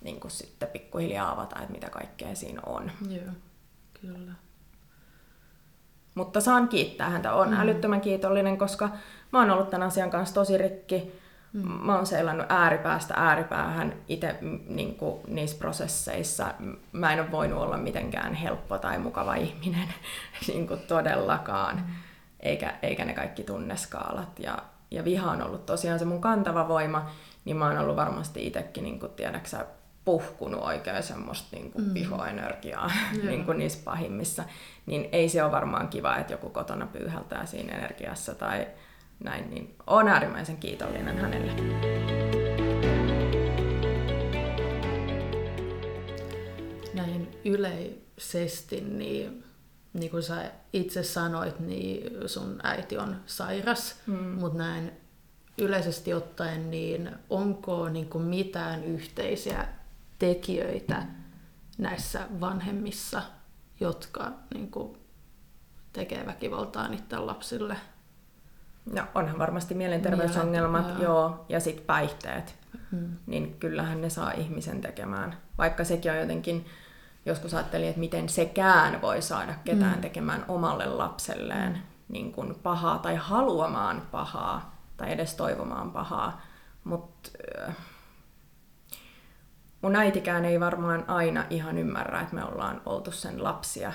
niin 0.00 0.20
kuin 0.20 0.30
sitten 0.30 0.68
pikkuhiljaa 0.68 1.32
avata, 1.32 1.60
että 1.60 1.72
mitä 1.72 1.90
kaikkea 1.90 2.34
siinä 2.34 2.60
on. 2.66 2.90
Joo, 3.08 3.32
kyllä. 4.00 4.32
Mutta 6.14 6.40
saan 6.40 6.68
kiittää 6.68 7.10
häntä. 7.10 7.32
Olen 7.32 7.50
mm. 7.50 7.60
älyttömän 7.60 8.00
kiitollinen, 8.00 8.58
koska 8.58 8.88
mä 9.32 9.38
oon 9.38 9.50
ollut 9.50 9.70
tämän 9.70 9.88
asian 9.88 10.10
kanssa 10.10 10.34
tosi 10.34 10.58
rikki. 10.58 11.12
Mm. 11.52 11.68
Mä 11.68 11.96
oon 11.96 12.06
seilannut 12.06 12.46
ääripäästä 12.48 13.14
ääripäähän 13.16 13.94
itse 14.08 14.38
niin 14.68 14.96
niissä 15.26 15.58
prosesseissa. 15.58 16.46
Mä 16.92 17.12
en 17.12 17.20
ole 17.20 17.30
voinut 17.30 17.62
olla 17.62 17.76
mitenkään 17.76 18.34
helppo 18.34 18.78
tai 18.78 18.98
mukava 18.98 19.34
ihminen 19.34 19.88
niin 20.48 20.68
kuin 20.68 20.80
todellakaan. 20.80 21.76
Mm. 21.76 21.82
Eikä, 22.40 22.74
eikä 22.82 23.04
ne 23.04 23.14
kaikki 23.14 23.42
tunneskaalat. 23.42 24.38
Ja, 24.38 24.58
ja 24.90 25.04
viha 25.04 25.30
on 25.30 25.42
ollut 25.42 25.66
tosiaan 25.66 25.98
se 25.98 26.04
mun 26.04 26.20
kantava 26.20 26.68
voima, 26.68 27.10
niin 27.44 27.56
mä 27.56 27.66
oon 27.66 27.78
ollut 27.78 27.96
varmasti 27.96 28.46
itsekin, 28.46 28.84
niin 28.84 29.00
tiedäksä, 29.16 29.66
puhkunut 30.04 30.62
oikein 30.62 31.02
semmoista 31.02 31.56
niin 31.56 31.72
kuin 31.72 31.84
mm. 31.84 31.94
pihoenergiaa 31.94 32.90
niin 33.28 33.44
kuin 33.44 33.58
niissä 33.58 33.78
pahimmissa, 33.84 34.44
niin 34.86 35.08
ei 35.12 35.28
se 35.28 35.42
ole 35.42 35.52
varmaan 35.52 35.88
kiva, 35.88 36.16
että 36.16 36.32
joku 36.32 36.50
kotona 36.50 36.86
pyyhältää 36.86 37.46
siinä 37.46 37.76
energiassa 37.76 38.34
tai 38.34 38.66
näin, 39.24 39.50
niin 39.50 39.74
olen 39.86 40.08
äärimmäisen 40.08 40.56
kiitollinen 40.56 41.18
hänelle. 41.18 41.52
Näin 46.94 47.28
yleisesti, 47.44 48.80
niin 48.80 49.44
niin 49.92 50.10
kuin 50.10 50.22
sä 50.22 50.50
itse 50.72 51.02
sanoit, 51.02 51.60
niin 51.60 52.28
sun 52.28 52.60
äiti 52.62 52.98
on 52.98 53.16
sairas, 53.26 54.00
mm. 54.06 54.14
mutta 54.14 54.58
näin 54.58 54.92
yleisesti 55.58 56.14
ottaen, 56.14 56.70
niin 56.70 57.10
onko 57.30 57.88
niin 57.88 58.08
kuin 58.08 58.24
mitään 58.24 58.84
yhteisiä 58.84 59.66
tekijöitä 60.26 61.02
näissä 61.78 62.26
vanhemmissa, 62.40 63.22
jotka 63.80 64.32
niin 64.54 64.70
kuin, 64.70 64.98
tekee 65.92 66.26
väkivaltaa 66.26 66.88
niiden 66.88 67.26
lapsille? 67.26 67.76
No 68.92 69.02
onhan 69.14 69.38
varmasti 69.38 69.74
mielenterveysongelmat, 69.74 70.84
Mielet, 70.84 71.02
joo. 71.02 71.20
joo, 71.20 71.46
ja 71.48 71.60
sitten 71.60 71.86
päihteet. 71.86 72.56
Mm. 72.90 73.16
Niin 73.26 73.56
kyllähän 73.60 74.00
ne 74.00 74.10
saa 74.10 74.32
ihmisen 74.32 74.80
tekemään. 74.80 75.36
Vaikka 75.58 75.84
sekin 75.84 76.12
on 76.12 76.18
jotenkin, 76.18 76.66
joskus 77.26 77.54
ajattelin, 77.54 77.88
että 77.88 78.00
miten 78.00 78.28
sekään 78.28 79.02
voi 79.02 79.22
saada 79.22 79.54
ketään 79.64 79.96
mm. 79.96 80.00
tekemään 80.00 80.44
omalle 80.48 80.86
lapselleen 80.86 81.82
niin 82.08 82.32
kuin 82.32 82.54
pahaa 82.62 82.98
tai 82.98 83.16
haluamaan 83.16 84.02
pahaa 84.10 84.78
tai 84.96 85.12
edes 85.12 85.34
toivomaan 85.34 85.90
pahaa. 85.90 86.40
Mutta 86.84 87.30
mun 89.84 89.96
äitikään 89.96 90.44
ei 90.44 90.60
varmaan 90.60 91.04
aina 91.08 91.44
ihan 91.50 91.78
ymmärrä, 91.78 92.20
että 92.20 92.34
me 92.34 92.44
ollaan 92.44 92.82
oltu 92.86 93.12
sen 93.12 93.44
lapsia. 93.44 93.92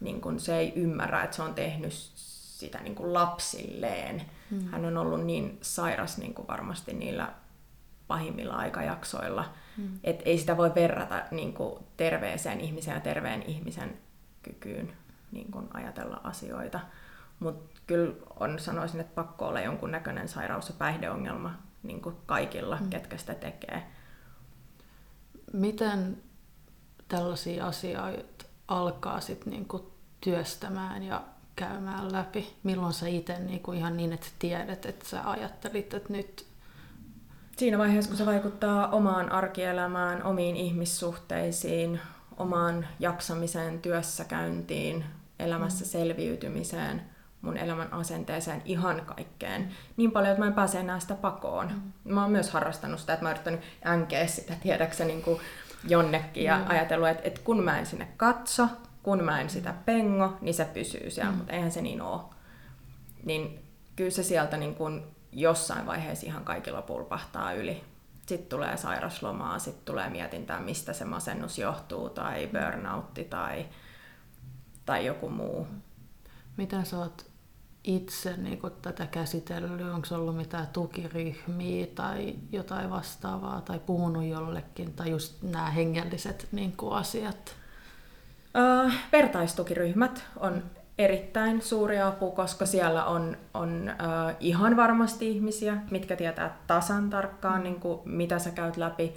Niin 0.00 0.20
kun 0.20 0.40
se 0.40 0.58
ei 0.58 0.72
ymmärrä, 0.76 1.22
että 1.22 1.36
se 1.36 1.42
on 1.42 1.54
tehnyt 1.54 1.92
sitä 2.14 2.78
niin 2.78 2.94
kuin 2.94 3.14
lapsilleen. 3.14 4.22
Mm. 4.50 4.68
Hän 4.68 4.84
on 4.84 4.96
ollut 4.96 5.24
niin 5.24 5.58
sairas 5.62 6.18
niin 6.18 6.34
kuin 6.34 6.48
varmasti 6.48 6.92
niillä 6.92 7.32
pahimmilla 8.06 8.54
aikajaksoilla, 8.54 9.44
mm. 9.76 9.88
että 10.04 10.22
ei 10.24 10.38
sitä 10.38 10.56
voi 10.56 10.74
verrata 10.74 11.22
niin 11.30 11.52
kuin 11.52 11.84
terveeseen 11.96 12.60
ihmiseen 12.60 12.94
ja 12.94 13.00
terveen 13.00 13.42
ihmisen 13.42 13.98
kykyyn 14.42 14.92
niin 15.32 15.50
kuin 15.50 15.68
ajatella 15.74 16.20
asioita. 16.24 16.80
Mutta 17.40 17.80
kyllä 17.86 18.14
on, 18.40 18.58
sanoisin, 18.58 19.00
että 19.00 19.14
pakko 19.14 19.48
olla 19.48 19.60
jonkun 19.60 19.90
näköinen 19.90 20.28
sairaus 20.28 20.68
ja 20.68 20.74
päihdeongelma 20.78 21.54
niin 21.82 22.00
kuin 22.00 22.16
kaikilla, 22.26 22.78
mm. 22.80 22.90
ketkä 22.90 23.16
sitä 23.16 23.34
tekee. 23.34 23.97
Miten 25.52 26.22
tällaisia 27.08 27.66
asioita 27.66 28.44
alkaa 28.68 29.20
sit 29.20 29.46
niinku 29.46 29.92
työstämään 30.20 31.02
ja 31.02 31.24
käymään 31.56 32.12
läpi? 32.12 32.56
Milloin 32.62 32.92
sä 32.92 33.06
itse 33.08 33.38
niinku 33.38 33.72
ihan 33.72 33.96
niin, 33.96 34.12
että 34.12 34.26
tiedät, 34.38 34.86
että 34.86 35.08
sä 35.08 35.30
ajattelit, 35.30 35.94
että 35.94 36.12
nyt... 36.12 36.46
Siinä 37.56 37.78
vaiheessa, 37.78 38.10
kun 38.10 38.18
se 38.18 38.26
vaikuttaa 38.26 38.88
omaan 38.88 39.32
arkielämään, 39.32 40.22
omiin 40.22 40.56
ihmissuhteisiin, 40.56 42.00
omaan 42.36 42.86
jaksamiseen, 43.00 43.82
työssäkäyntiin, 43.82 45.04
elämässä 45.38 45.84
mm. 45.84 45.88
selviytymiseen– 45.88 47.02
mun 47.42 47.56
elämän 47.56 47.92
asenteeseen, 47.92 48.62
ihan 48.64 49.02
kaikkeen. 49.06 49.74
Niin 49.96 50.12
paljon, 50.12 50.30
että 50.30 50.42
mä 50.42 50.46
en 50.46 50.54
pääse 50.54 50.80
enää 50.80 51.00
sitä 51.00 51.14
pakoon. 51.14 51.72
Mm. 52.04 52.14
Mä 52.14 52.22
oon 52.22 52.32
myös 52.32 52.50
harrastanut 52.50 53.00
sitä, 53.00 53.12
että 53.12 53.24
mä 53.24 53.28
oon 53.28 53.34
yrittänyt 53.34 53.60
änkeä 53.86 54.26
sitä, 54.26 54.54
tiedäksä, 54.62 55.04
niin 55.04 55.22
kuin 55.22 55.40
jonnekin 55.84 56.44
ja 56.44 56.58
mm. 56.58 56.64
ajatellut, 56.68 57.08
että, 57.08 57.22
että 57.24 57.40
kun 57.44 57.64
mä 57.64 57.78
en 57.78 57.86
sinne 57.86 58.08
katso, 58.16 58.68
kun 59.02 59.24
mä 59.24 59.40
en 59.40 59.50
sitä 59.50 59.74
pengo, 59.84 60.36
niin 60.40 60.54
se 60.54 60.64
pysyy 60.64 61.10
siellä, 61.10 61.30
mm. 61.30 61.36
mutta 61.36 61.52
eihän 61.52 61.72
se 61.72 61.82
niin 61.82 62.02
ole. 62.02 62.20
Niin 63.24 63.64
kyllä 63.96 64.10
se 64.10 64.22
sieltä 64.22 64.56
niin 64.56 64.74
kuin 64.74 65.02
jossain 65.32 65.86
vaiheessa 65.86 66.26
ihan 66.26 66.44
kaikilla 66.44 66.82
pulpahtaa 66.82 67.52
yli. 67.52 67.84
Sitten 68.26 68.48
tulee 68.48 68.76
sairaslomaa, 68.76 69.58
sitten 69.58 69.84
tulee 69.84 70.10
mietintää, 70.10 70.60
mistä 70.60 70.92
se 70.92 71.04
masennus 71.04 71.58
johtuu, 71.58 72.10
tai 72.10 72.48
burnoutti, 72.52 73.24
tai, 73.24 73.66
tai 74.86 75.06
joku 75.06 75.30
muu. 75.30 75.66
Miten 76.56 76.86
sä 76.86 76.98
oot 76.98 77.27
itse 77.84 78.36
niin 78.36 78.58
kun 78.58 78.72
tätä 78.82 79.06
käsitellyt? 79.06 79.80
Onko 79.80 80.06
ollut 80.10 80.36
mitään 80.36 80.66
tukiryhmiä 80.66 81.86
tai 81.94 82.34
jotain 82.52 82.90
vastaavaa 82.90 83.60
tai 83.60 83.78
puhunut 83.78 84.24
jollekin 84.24 84.92
tai 84.92 85.10
just 85.10 85.42
nämä 85.42 85.70
hengelliset 85.70 86.48
niin 86.52 86.74
asiat? 86.90 87.56
Uh, 88.86 88.92
vertaistukiryhmät 89.12 90.24
on 90.36 90.62
erittäin 90.98 91.62
suuri 91.62 92.00
apu, 92.00 92.30
koska 92.30 92.66
siellä 92.66 93.04
on, 93.04 93.36
on 93.54 93.90
uh, 93.90 94.36
ihan 94.40 94.76
varmasti 94.76 95.30
ihmisiä, 95.30 95.76
mitkä 95.90 96.16
tietää 96.16 96.58
tasan 96.66 97.10
tarkkaan, 97.10 97.58
mm. 97.58 97.62
niin 97.62 97.80
kuin, 97.80 98.00
mitä 98.04 98.38
sä 98.38 98.50
käyt 98.50 98.76
läpi. 98.76 99.14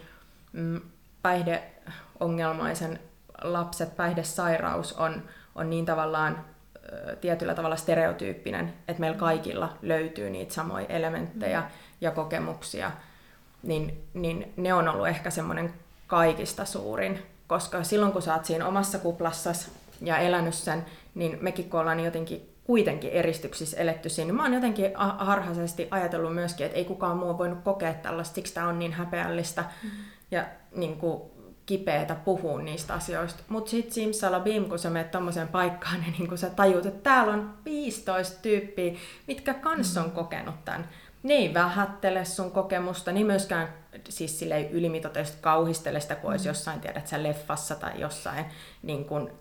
Mm, 0.54 0.82
päihdeongelmaisen 1.22 3.00
lapset, 3.44 3.98
päihdesairaus 3.98 4.94
on, 4.94 5.24
on 5.56 5.70
niin 5.70 5.86
tavallaan 5.86 6.46
tietyllä 7.22 7.56
tavalla 7.56 7.76
stereotyyppinen, 7.76 8.74
että 8.88 9.00
meillä 9.00 9.18
kaikilla 9.18 9.78
löytyy 9.82 10.30
niitä 10.30 10.54
samoja 10.54 10.86
elementtejä 10.86 11.64
ja 12.02 12.12
kokemuksia, 12.12 12.92
niin, 13.64 14.04
niin 14.14 14.54
ne 14.58 14.74
on 14.74 14.88
ollut 14.88 15.08
ehkä 15.08 15.30
semmoinen 15.30 15.74
kaikista 16.08 16.66
suurin, 16.66 17.20
koska 17.48 17.84
silloin 17.84 18.12
kun 18.12 18.22
sä 18.22 18.34
oot 18.34 18.46
siinä 18.46 18.68
omassa 18.68 19.00
kuplassas 19.00 19.72
ja 20.02 20.18
elänyt 20.18 20.54
sen, 20.54 20.86
niin 21.16 21.38
mekin 21.42 21.70
kun 21.70 21.80
ollaan 21.80 22.00
jotenkin 22.00 22.52
kuitenkin 22.64 23.12
eristyksissä 23.12 23.78
eletty 23.78 24.10
siinä, 24.10 24.28
niin 24.28 24.36
mä 24.36 24.44
oon 24.44 24.54
jotenkin 24.54 24.92
harhaisesti 25.18 25.88
ajatellut 25.92 26.36
myöskin, 26.36 26.66
että 26.66 26.78
ei 26.78 26.86
kukaan 26.86 27.18
muu 27.18 27.38
voinut 27.38 27.60
kokea 27.64 27.94
tällaista, 27.94 28.36
siksi 28.36 28.54
tämä 28.54 28.68
on 28.68 28.80
niin 28.80 28.94
häpeällistä. 28.94 29.66
Mm. 29.84 29.90
Ja 30.32 30.46
niin 30.76 30.98
kuin, 30.98 31.22
kipeätä 31.66 32.16
puhua 32.16 32.62
niistä 32.62 32.94
asioista. 32.94 33.44
Mutta 33.50 33.72
sitten 33.72 33.94
simsalabim, 33.94 34.66
kun 34.66 34.80
sä 34.80 34.90
menet 34.90 35.12
tommoseen 35.12 35.48
paikkaan, 35.48 36.06
niin 36.18 36.28
kun 36.28 36.38
sä 36.38 36.50
tajut, 36.50 36.86
että 36.86 37.04
täällä 37.04 37.34
on 37.34 37.54
15 37.66 38.42
tyyppiä, 38.42 38.94
mitkä 39.28 39.54
kans 39.54 39.98
on 39.98 40.06
mm. 40.06 40.12
kokenut 40.12 40.66
tämän. 40.66 40.90
Ne 41.24 41.34
ei 41.34 41.54
vähättele 41.54 42.26
sun 42.26 42.52
kokemusta, 42.52 43.12
niin 43.12 43.26
myöskään 43.26 43.74
siis 44.10 44.40
sille 44.40 44.62
ylimitoiteisesti 44.62 45.42
kauhistele 45.42 46.00
sitä, 46.00 46.16
kun 46.16 46.32
olisi 46.32 46.46
mm. 46.46 46.50
jossain, 46.50 46.80
tiedät 46.80 47.08
sä, 47.08 47.24
leffassa 47.24 47.76
tai 47.76 48.00
jossain, 48.00 48.46
niin 48.84 49.06
kun, 49.06 49.32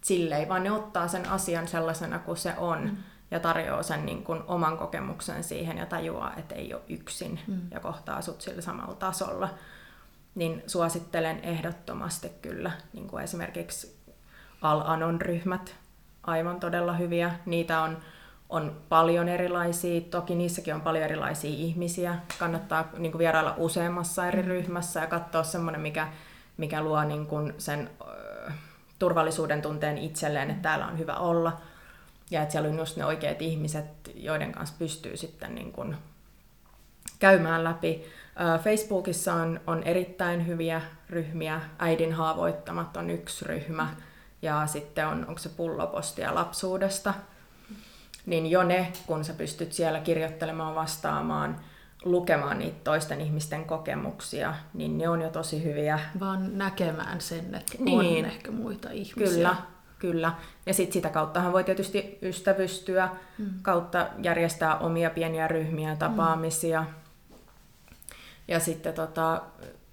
silleen, 0.00 0.48
vaan 0.48 0.62
ne 0.62 0.72
ottaa 0.72 1.08
sen 1.08 1.28
asian 1.28 1.68
sellaisena 1.68 2.18
kuin 2.18 2.36
se 2.36 2.54
on. 2.58 2.84
Mm 2.84 2.96
ja 3.32 3.40
tarjoaa 3.40 3.82
sen 3.82 4.06
niin 4.06 4.24
kuin 4.24 4.42
oman 4.46 4.78
kokemuksen 4.78 5.44
siihen 5.44 5.78
ja 5.78 5.86
tajuaa, 5.86 6.34
että 6.36 6.54
ei 6.54 6.74
ole 6.74 6.82
yksin 6.88 7.40
mm. 7.46 7.60
ja 7.70 7.80
kohtaa 7.80 8.22
sut 8.22 8.40
sillä 8.40 8.62
samalla 8.62 8.94
tasolla 8.94 9.48
niin 10.34 10.62
suosittelen 10.66 11.40
ehdottomasti 11.40 12.28
kyllä 12.42 12.70
niin 12.92 13.08
kuin 13.08 13.24
esimerkiksi 13.24 13.96
Al-Anon 14.62 15.20
ryhmät, 15.20 15.74
aivan 16.22 16.60
todella 16.60 16.92
hyviä. 16.92 17.34
Niitä 17.46 17.80
on, 17.80 17.98
on 18.48 18.76
paljon 18.88 19.28
erilaisia, 19.28 20.00
toki 20.00 20.34
niissäkin 20.34 20.74
on 20.74 20.80
paljon 20.80 21.04
erilaisia 21.04 21.50
ihmisiä. 21.50 22.18
Kannattaa 22.38 22.88
niin 22.98 23.12
kuin 23.12 23.18
vierailla 23.18 23.54
useammassa 23.56 24.26
eri 24.26 24.42
mm. 24.42 24.48
ryhmässä 24.48 25.00
ja 25.00 25.06
katsoa 25.06 25.42
semmoinen, 25.42 25.80
mikä, 25.80 26.08
mikä 26.56 26.82
luo 26.82 27.04
niin 27.04 27.26
kuin 27.26 27.54
sen 27.58 27.90
ö, 28.00 28.50
turvallisuuden 28.98 29.62
tunteen 29.62 29.98
itselleen, 29.98 30.50
että 30.50 30.62
täällä 30.62 30.86
on 30.86 30.98
hyvä 30.98 31.14
olla. 31.14 31.60
Ja 32.30 32.42
että 32.42 32.52
siellä 32.52 32.68
on 32.68 32.78
just 32.78 32.96
ne 32.96 33.04
oikeat 33.04 33.42
ihmiset, 33.42 33.86
joiden 34.14 34.52
kanssa 34.52 34.76
pystyy 34.78 35.16
sitten 35.16 35.54
niin 35.54 35.72
kuin 35.72 35.96
käymään 37.22 37.64
läpi 37.64 38.04
Facebookissa 38.64 39.34
on, 39.34 39.60
on 39.66 39.82
erittäin 39.82 40.46
hyviä 40.46 40.82
ryhmiä. 41.10 41.60
Äidin 41.78 42.12
haavoittamat 42.12 42.96
on 42.96 43.10
yksi 43.10 43.44
ryhmä. 43.44 43.88
Ja 44.42 44.66
sitten 44.66 45.06
on, 45.06 45.26
onko 45.28 45.38
se 45.38 45.48
pullopostia 45.48 46.34
lapsuudesta. 46.34 47.14
Niin 48.26 48.50
jo 48.50 48.62
ne, 48.62 48.92
kun 49.06 49.24
sä 49.24 49.32
pystyt 49.32 49.72
siellä 49.72 50.00
kirjoittelemaan, 50.00 50.74
vastaamaan, 50.74 51.60
lukemaan 52.04 52.58
niitä 52.58 52.78
toisten 52.84 53.20
ihmisten 53.20 53.64
kokemuksia, 53.64 54.54
niin 54.74 54.98
ne 54.98 55.08
on 55.08 55.22
jo 55.22 55.30
tosi 55.30 55.64
hyviä. 55.64 56.00
Vaan 56.20 56.58
näkemään 56.58 57.20
sen, 57.20 57.54
että 57.54 57.72
niin. 57.78 57.98
on 57.98 58.24
ehkä 58.24 58.50
muita 58.50 58.90
ihmisiä. 58.90 59.34
Kyllä, 59.34 59.56
kyllä. 59.98 60.32
Ja 60.66 60.74
sitten 60.74 60.92
sitä 60.92 61.08
kauttahan 61.08 61.52
voi 61.52 61.64
tietysti 61.64 62.18
ystävystyä, 62.22 63.08
mm. 63.38 63.46
kautta 63.62 64.06
järjestää 64.22 64.78
omia 64.78 65.10
pieniä 65.10 65.48
ryhmiä, 65.48 65.96
tapaamisia. 65.96 66.80
Mm 66.80 67.01
ja 68.52 68.60
sitten 68.60 68.94
tota, 68.94 69.42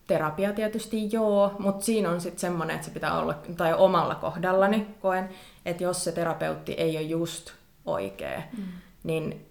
terapia 0.07 0.53
tietysti 0.53 1.09
joo, 1.11 1.55
mutta 1.59 1.85
siinä 1.85 2.09
on 2.09 2.21
sitten 2.21 2.39
semmoinen, 2.39 2.75
että 2.75 2.87
se 2.87 2.93
pitää 2.93 3.19
olla, 3.19 3.35
tai 3.57 3.73
omalla 3.73 4.15
kohdallani 4.15 4.87
koen, 5.01 5.29
että 5.65 5.83
jos 5.83 6.03
se 6.03 6.11
terapeutti 6.11 6.73
ei 6.73 6.97
ole 6.97 7.01
just 7.01 7.51
oikea, 7.85 8.41
mm. 8.57 8.63
niin 9.03 9.49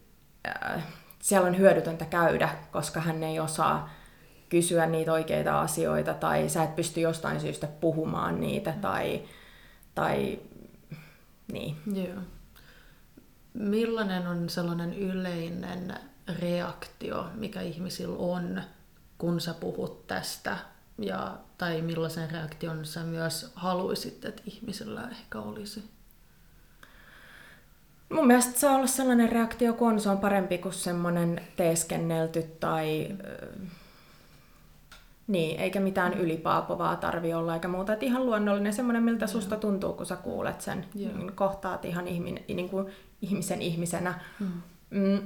äh, 0.48 0.82
siellä 1.18 1.48
on 1.48 1.59
hyödytöntä 1.59 2.04
käydä, 2.04 2.48
koska 2.72 3.00
hän 3.00 3.22
ei 3.22 3.40
osaa 3.40 3.90
kysyä 4.48 4.86
niitä 4.86 5.12
oikeita 5.12 5.61
asioita 5.61 6.14
tai 6.14 6.48
sä 6.48 6.62
et 6.62 6.76
pysty 6.76 7.00
jostain 7.00 7.40
syystä 7.40 7.66
puhumaan 7.66 8.40
niitä 8.40 8.74
tai, 8.80 9.22
tai 9.94 10.38
niin. 11.52 11.76
Joo. 11.94 12.22
Millainen 13.54 14.26
on 14.26 14.48
sellainen 14.48 14.94
yleinen 14.94 15.94
reaktio, 16.40 17.26
mikä 17.34 17.61
ihmisillä 17.61 18.16
on, 18.18 18.62
kun 19.19 19.41
sä 19.41 19.55
puhut 19.55 20.07
tästä? 20.07 20.57
Ja, 20.99 21.39
tai 21.59 21.83
millaisen 21.83 22.31
reaktion 22.31 22.87
sä 22.87 23.03
myös 23.03 23.53
haluaisit, 23.55 24.25
että 24.25 24.43
ihmisillä 24.47 25.09
ehkä 25.11 25.41
olisi? 25.41 25.85
Mun 28.09 28.27
mielestä 28.27 28.61
saa 28.61 28.77
olla 28.77 28.87
sellainen 28.87 29.33
reaktio, 29.33 29.73
kun 29.73 29.89
on, 29.89 30.01
se 30.01 30.09
on 30.09 30.19
parempi 30.19 30.59
kuin 30.59 30.73
semmoinen 30.73 31.41
teeskennelty 31.57 32.43
tai... 32.43 33.16
niin, 35.27 35.61
eikä 35.61 35.81
mitään 35.81 36.14
ylipaapovaa 36.14 36.97
tarvi 36.97 37.35
olla 37.35 37.55
eikä 37.55 37.69
muuta. 37.69 37.93
Et 37.93 38.03
ihan 38.03 38.27
luonnollinen, 38.27 38.73
semmoinen 38.73 39.03
miltä 39.03 39.25
Joo. 39.25 39.33
susta 39.33 39.57
tuntuu, 39.57 39.93
kun 39.93 40.07
sä 40.07 40.16
kuulet 40.16 40.61
sen. 40.61 40.87
Joo. 40.95 41.16
Niin 41.16 41.33
kohtaat 41.33 41.85
ihan 41.85 42.09
ihminen, 42.09 42.45
niin 42.49 42.69
kuin 42.69 42.87
ihmisen 43.23 43.62
ihmisenä. 43.62 44.21
Hmm. 44.39 44.62
Mm. 44.91 45.21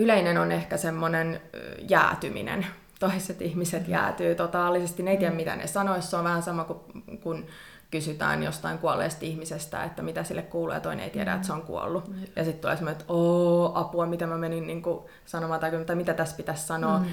Yleinen 0.00 0.38
on 0.38 0.52
ehkä 0.52 0.76
semmoinen 0.76 1.40
jäätyminen. 1.88 2.66
Toiset 3.00 3.42
ihmiset 3.42 3.88
jäätyy 3.88 4.34
totaalisesti, 4.34 5.02
ne 5.02 5.10
ei 5.10 5.16
tiedä 5.16 5.34
mitä 5.34 5.56
ne 5.56 5.66
sanoisi. 5.66 6.08
Se 6.08 6.16
on 6.16 6.24
vähän 6.24 6.42
sama 6.42 6.64
kuin 6.64 6.80
kun 7.22 7.46
kysytään 7.90 8.42
jostain 8.42 8.78
kuolleesta 8.78 9.24
ihmisestä, 9.24 9.84
että 9.84 10.02
mitä 10.02 10.24
sille 10.24 10.42
kuuluu, 10.42 10.74
ja 10.74 10.80
toinen 10.80 11.04
ei 11.04 11.10
tiedä, 11.10 11.34
että 11.34 11.46
se 11.46 11.52
on 11.52 11.62
kuollut. 11.62 12.08
Mm. 12.08 12.14
Ja 12.36 12.44
sitten 12.44 12.60
tulee 12.60 12.76
semmoinen, 12.76 13.00
että 13.00 13.12
oo, 13.12 13.72
apua, 13.74 14.06
mitä 14.06 14.26
mä 14.26 14.38
menin 14.38 14.66
niin 14.66 14.82
kuin 14.82 15.04
sanomaan, 15.26 15.60
tai, 15.60 15.96
mitä 15.96 16.14
tässä 16.14 16.36
pitäisi 16.36 16.66
sanoa. 16.66 16.98
Mm. 16.98 17.06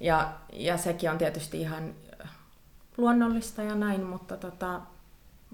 Ja, 0.00 0.32
ja 0.52 0.76
sekin 0.76 1.10
on 1.10 1.18
tietysti 1.18 1.60
ihan 1.60 1.94
luonnollista 2.96 3.62
ja 3.62 3.74
näin, 3.74 4.02
mutta 4.02 4.36
tota, 4.36 4.80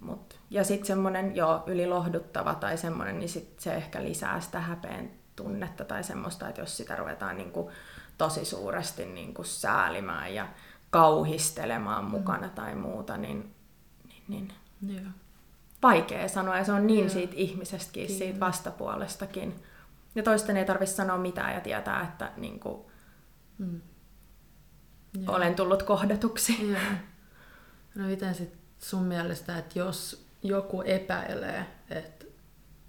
mut. 0.01 0.39
ja 0.51 0.65
sitten 0.65 0.87
semmoinen 0.87 1.37
jo 1.37 1.63
ylilohduttava 1.67 2.55
tai 2.55 2.79
semmoinen, 2.79 3.19
niin 3.19 3.29
sit 3.29 3.61
se 3.61 3.75
ehkä 3.75 4.03
lisää 4.05 4.41
sitä 4.41 4.61
häpeen 4.61 5.22
tunnetta 5.37 5.85
tai 5.85 6.05
semmoista, 6.05 6.49
että 6.49 6.61
jos 6.61 6.77
sitä 6.77 6.97
ruvetaan 6.97 7.37
niin 7.37 7.53
kuin 7.53 7.73
tosi 8.19 8.45
suuresti 8.45 9.07
niin 9.07 9.35
kuin 9.35 9.47
säälimään 9.47 10.35
ja 10.35 10.49
kauhistelemaan 10.91 12.05
mm. 12.05 12.11
mukana 12.11 12.49
tai 12.49 12.75
muuta, 12.75 13.17
niin 13.17 13.55
niin 14.29 14.53
Joo. 14.87 15.11
vaikea 15.83 16.29
sanoa 16.29 16.59
ja 16.59 16.65
se 16.65 16.73
on 16.73 16.87
niin 16.87 17.05
Joo. 17.05 17.09
siitä 17.09 17.35
ihmisestäkin, 17.37 18.07
Kyllä. 18.07 18.19
siitä 18.19 18.41
vastapuolestakin. 18.41 19.63
Ja 20.15 20.23
toisten 20.23 20.57
ei 20.57 20.65
tarvitse 20.65 20.95
sanoa 20.95 21.19
mitään 21.19 21.55
ja 21.55 21.61
tietää, 21.61 22.03
että 22.03 22.33
niin 22.37 22.61
kuin, 22.61 22.83
mm. 23.59 23.81
olen 25.27 25.55
tullut 25.55 25.83
kohdatuksi. 25.83 26.71
Joo. 26.71 26.81
No 27.95 28.07
miten 28.07 28.35
sitten 28.35 28.59
sun 28.79 29.03
mielestä, 29.03 29.59
että 29.59 29.79
jos 29.79 30.27
joku 30.43 30.83
epäilee, 30.83 31.67
että 31.91 32.22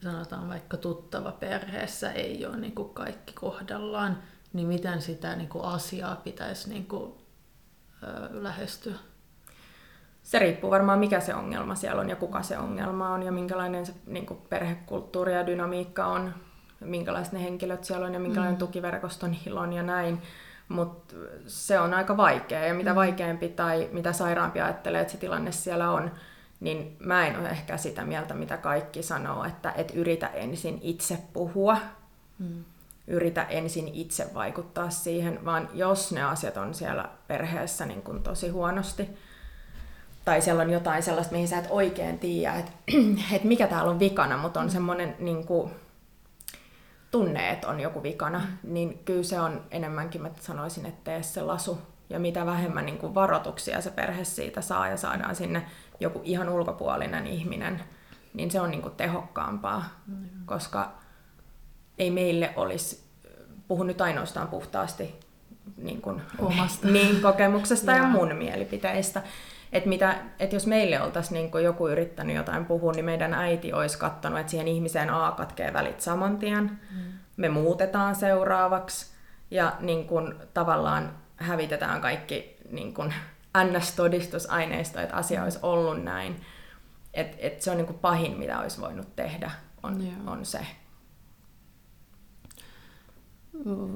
sanotaan 0.03 0.49
vaikka 0.49 0.77
tuttava 0.77 1.31
perheessä 1.31 2.11
ei 2.11 2.45
ole 2.45 2.57
niin 2.57 2.75
kuin 2.75 2.93
kaikki 2.93 3.33
kohdallaan, 3.33 4.17
niin 4.53 4.67
miten 4.67 5.01
sitä 5.01 5.35
niin 5.35 5.49
kuin 5.49 5.65
asiaa 5.65 6.15
pitäisi 6.15 6.69
niin 6.69 6.85
kuin, 6.87 7.13
ö, 8.03 8.29
lähestyä? 8.31 8.95
se 10.23 10.39
riippuu 10.39 10.71
varmaan 10.71 10.99
mikä 10.99 11.19
se 11.19 11.35
ongelma 11.35 11.75
siellä 11.75 12.01
on 12.01 12.09
ja 12.09 12.15
kuka 12.15 12.43
se 12.43 12.57
ongelma 12.57 13.09
on 13.09 13.23
ja 13.23 13.31
minkälainen 13.31 13.85
se 13.85 13.93
niin 14.05 14.25
kuin 14.25 14.39
perhekulttuuri 14.49 15.33
ja 15.33 15.47
dynamiikka 15.47 16.05
on, 16.05 16.33
minkälaiset 16.79 17.33
ne 17.33 17.43
henkilöt 17.43 17.83
siellä 17.83 18.05
on 18.05 18.13
ja 18.13 18.19
minkälainen 18.19 18.55
mm. 18.55 18.59
tukiverkosto 18.59 19.27
niillä 19.27 19.59
on 19.59 19.73
ja 19.73 19.83
näin. 19.83 20.21
Mutta 20.67 21.15
se 21.47 21.79
on 21.79 21.93
aika 21.93 22.17
vaikea 22.17 22.65
ja 22.65 22.73
mitä 22.73 22.89
mm. 22.89 22.95
vaikeampi 22.95 23.49
tai 23.49 23.89
mitä 23.91 24.13
sairaampi 24.13 24.61
ajattelee, 24.61 25.01
että 25.01 25.13
se 25.13 25.19
tilanne 25.19 25.51
siellä 25.51 25.91
on, 25.91 26.11
niin 26.63 26.95
mä 26.99 27.27
en 27.27 27.39
ole 27.39 27.49
ehkä 27.49 27.77
sitä 27.77 28.05
mieltä, 28.05 28.33
mitä 28.33 28.57
kaikki 28.57 29.03
sanoo, 29.03 29.43
että 29.43 29.71
et 29.71 29.91
yritä 29.95 30.27
ensin 30.27 30.79
itse 30.81 31.19
puhua, 31.33 31.77
mm. 32.39 32.63
yritä 33.07 33.43
ensin 33.43 33.87
itse 33.87 34.33
vaikuttaa 34.33 34.89
siihen, 34.89 35.45
vaan 35.45 35.69
jos 35.73 36.11
ne 36.11 36.23
asiat 36.23 36.57
on 36.57 36.73
siellä 36.73 37.09
perheessä 37.27 37.85
niin 37.85 38.01
kun 38.01 38.23
tosi 38.23 38.49
huonosti, 38.49 39.09
tai 40.25 40.41
siellä 40.41 40.61
on 40.61 40.69
jotain 40.69 41.03
sellaista, 41.03 41.33
mihin 41.33 41.47
sä 41.47 41.57
et 41.57 41.67
oikein 41.69 42.19
tiedä, 42.19 42.55
että, 42.55 42.71
että 43.35 43.47
mikä 43.47 43.67
täällä 43.67 43.91
on 43.91 43.99
vikana, 43.99 44.37
mutta 44.37 44.59
on 44.59 44.69
semmoinen 44.69 45.15
niin 45.19 45.45
kuin, 45.45 45.71
tunne, 47.11 47.49
että 47.49 47.67
on 47.67 47.79
joku 47.79 48.03
vikana, 48.03 48.39
mm. 48.39 48.73
niin 48.73 49.01
kyllä 49.05 49.23
se 49.23 49.39
on 49.39 49.61
enemmänkin, 49.71 50.21
mä 50.21 50.29
sanoisin, 50.39 50.85
että 50.85 51.01
tee 51.03 51.23
se 51.23 51.41
lasu. 51.41 51.77
Ja 52.09 52.19
mitä 52.19 52.45
vähemmän 52.45 52.85
niin 52.85 52.97
kuin 52.97 53.15
varoituksia 53.15 53.81
se 53.81 53.91
perhe 53.91 54.23
siitä 54.23 54.61
saa 54.61 54.87
ja 54.87 54.97
saadaan 54.97 55.35
sinne 55.35 55.65
joku 55.99 56.21
ihan 56.23 56.49
ulkopuolinen 56.49 57.27
ihminen, 57.27 57.83
niin 58.33 58.51
se 58.51 58.61
on 58.61 58.71
niin 58.71 58.81
kuin 58.81 58.95
tehokkaampaa, 58.95 59.85
mm. 60.07 60.25
koska 60.45 60.91
ei 61.97 62.11
meille 62.11 62.53
olisi, 62.55 63.03
puhun 63.67 63.87
nyt 63.87 64.01
ainoastaan 64.01 64.47
puhtaasti 64.47 65.19
niin 65.77 66.01
kuin, 66.01 66.21
Omasta. 66.39 66.87
niin, 66.91 67.21
kokemuksesta 67.21 67.91
ja 67.91 68.03
mun 68.03 68.35
mielipiteistä, 68.35 69.21
että, 69.71 69.89
mitä, 69.89 70.15
että 70.39 70.55
jos 70.55 70.67
meille 70.67 71.01
oltaisiin 71.01 71.51
niin 71.53 71.63
joku 71.63 71.87
yrittänyt 71.87 72.35
jotain 72.35 72.65
puhua, 72.65 72.91
niin 72.91 73.05
meidän 73.05 73.33
äiti 73.33 73.73
olisi 73.73 73.97
katsonut, 73.97 74.39
että 74.39 74.51
siihen 74.51 74.67
ihmiseen 74.67 75.09
A 75.09 75.33
katkee 75.37 75.73
välit 75.73 76.01
saman 76.01 76.37
tien. 76.37 76.63
Mm. 76.63 77.13
Me 77.37 77.49
muutetaan 77.49 78.15
seuraavaksi 78.15 79.13
ja 79.51 79.73
niin 79.79 80.07
kuin, 80.07 80.33
tavallaan 80.53 81.13
hävitetään 81.37 82.01
kaikki 82.01 82.57
niin 82.71 82.93
kuin, 82.93 83.13
NS-todistusaineisto, 83.57 84.99
että 84.99 85.15
asia 85.15 85.43
olisi 85.43 85.59
ollut 85.61 86.03
näin. 86.03 86.45
Et, 87.13 87.35
et 87.39 87.61
se 87.61 87.71
on 87.71 87.77
niin 87.77 87.85
kuin 87.87 87.99
pahin, 87.99 88.37
mitä 88.37 88.59
olisi 88.59 88.81
voinut 88.81 89.15
tehdä, 89.15 89.51
on, 89.83 90.01
on 90.27 90.45
se. 90.45 90.67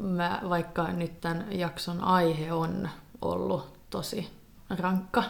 Mä, 0.01 0.41
vaikka 0.49 0.87
nyt 0.87 1.21
tämän 1.21 1.45
jakson 1.51 2.03
aihe 2.03 2.53
on 2.53 2.89
ollut 3.21 3.79
tosi 3.89 4.29
rankka, 4.79 5.23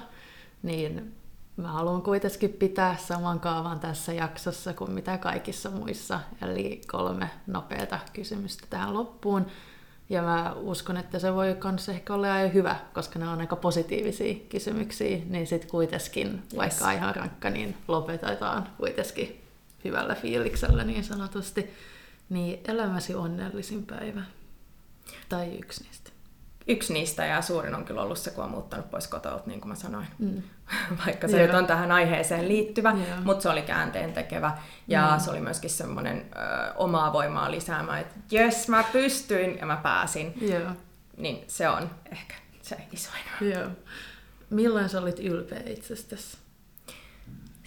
niin 0.64 1.16
mä 1.58 1.68
haluan 1.72 2.02
kuitenkin 2.02 2.50
pitää 2.50 2.98
saman 2.98 3.40
kaavan 3.40 3.80
tässä 3.80 4.14
jaksossa 4.14 4.74
kuin 4.74 4.92
mitä 4.92 5.18
kaikissa 5.18 5.70
muissa. 5.70 6.20
Eli 6.42 6.82
kolme 6.92 7.30
nopeata 7.48 8.00
kysymystä 8.14 8.68
tähän 8.70 8.94
loppuun. 8.94 9.46
Ja 10.10 10.22
mä 10.22 10.54
uskon, 10.54 10.98
että 10.98 11.20
se 11.20 11.34
voi 11.34 11.58
myös 11.64 11.90
ehkä 11.90 12.14
olla 12.14 12.34
aika 12.34 12.54
hyvä, 12.54 12.76
koska 12.94 13.20
ne 13.20 13.30
on 13.30 13.40
aika 13.40 13.56
positiivisia 13.56 14.36
kysymyksiä, 14.50 15.18
niin 15.30 15.48
sitten 15.48 15.70
kuitenkin, 15.70 16.28
yes. 16.28 16.58
vaikka 16.58 16.92
ihan 16.92 17.16
rankka, 17.16 17.50
niin 17.50 17.78
lopetetaan 17.88 18.70
kuitenkin 18.78 19.42
hyvällä 19.84 20.16
fiiliksellä 20.16 20.84
niin 20.84 21.04
sanotusti. 21.04 21.74
Niin 22.30 22.60
elämäsi 22.68 23.16
onnellisin 23.16 23.86
päivä. 23.86 24.22
Tai 25.30 25.58
yksi 25.58 25.84
niistä. 25.84 26.07
Yksi 26.68 26.94
niistä 26.94 27.26
ja 27.26 27.42
suurin 27.42 27.76
on 27.76 27.86
kyllä 27.86 28.02
ollut 28.02 28.18
se, 28.18 28.32
kun 28.32 28.44
on 28.44 28.50
muuttanut 28.50 28.92
pois 28.92 29.08
kotoa, 29.08 29.42
niin 29.46 29.62
kuin 29.62 29.70
mä 29.70 29.76
sanoin. 29.76 30.08
Mm. 30.20 30.42
Vaikka 31.06 31.28
se 31.28 31.38
nyt 31.38 31.56
on 31.56 31.68
tähän 31.68 31.92
aiheeseen 31.92 32.48
liittyvä, 32.48 32.92
yeah. 32.92 33.24
mutta 33.24 33.42
se 33.42 33.50
oli 33.50 33.62
käänteen 33.62 34.14
tekevä. 34.14 34.58
Ja 34.88 35.12
mm. 35.14 35.20
se 35.20 35.32
oli 35.32 35.40
myöskin 35.40 35.70
semmoinen 35.70 36.26
ö, 36.36 36.74
omaa 36.76 37.14
voimaa 37.14 37.52
lisäämään, 37.52 38.02
että 38.02 38.16
jes, 38.32 38.68
mä 38.68 38.84
pystyin 38.92 39.58
ja 39.60 39.66
mä 39.66 39.78
pääsin. 39.78 40.34
Yeah. 40.42 40.76
Niin 41.18 41.44
se 41.48 41.70
on 41.70 41.90
ehkä 42.12 42.34
se 42.62 42.78
isoin. 42.92 43.22
Yeah. 43.42 43.72
Milloin 44.50 44.90
sä 44.90 45.02
olit 45.02 45.20
ylpeä 45.20 45.62
itsestäsi? 45.66 46.38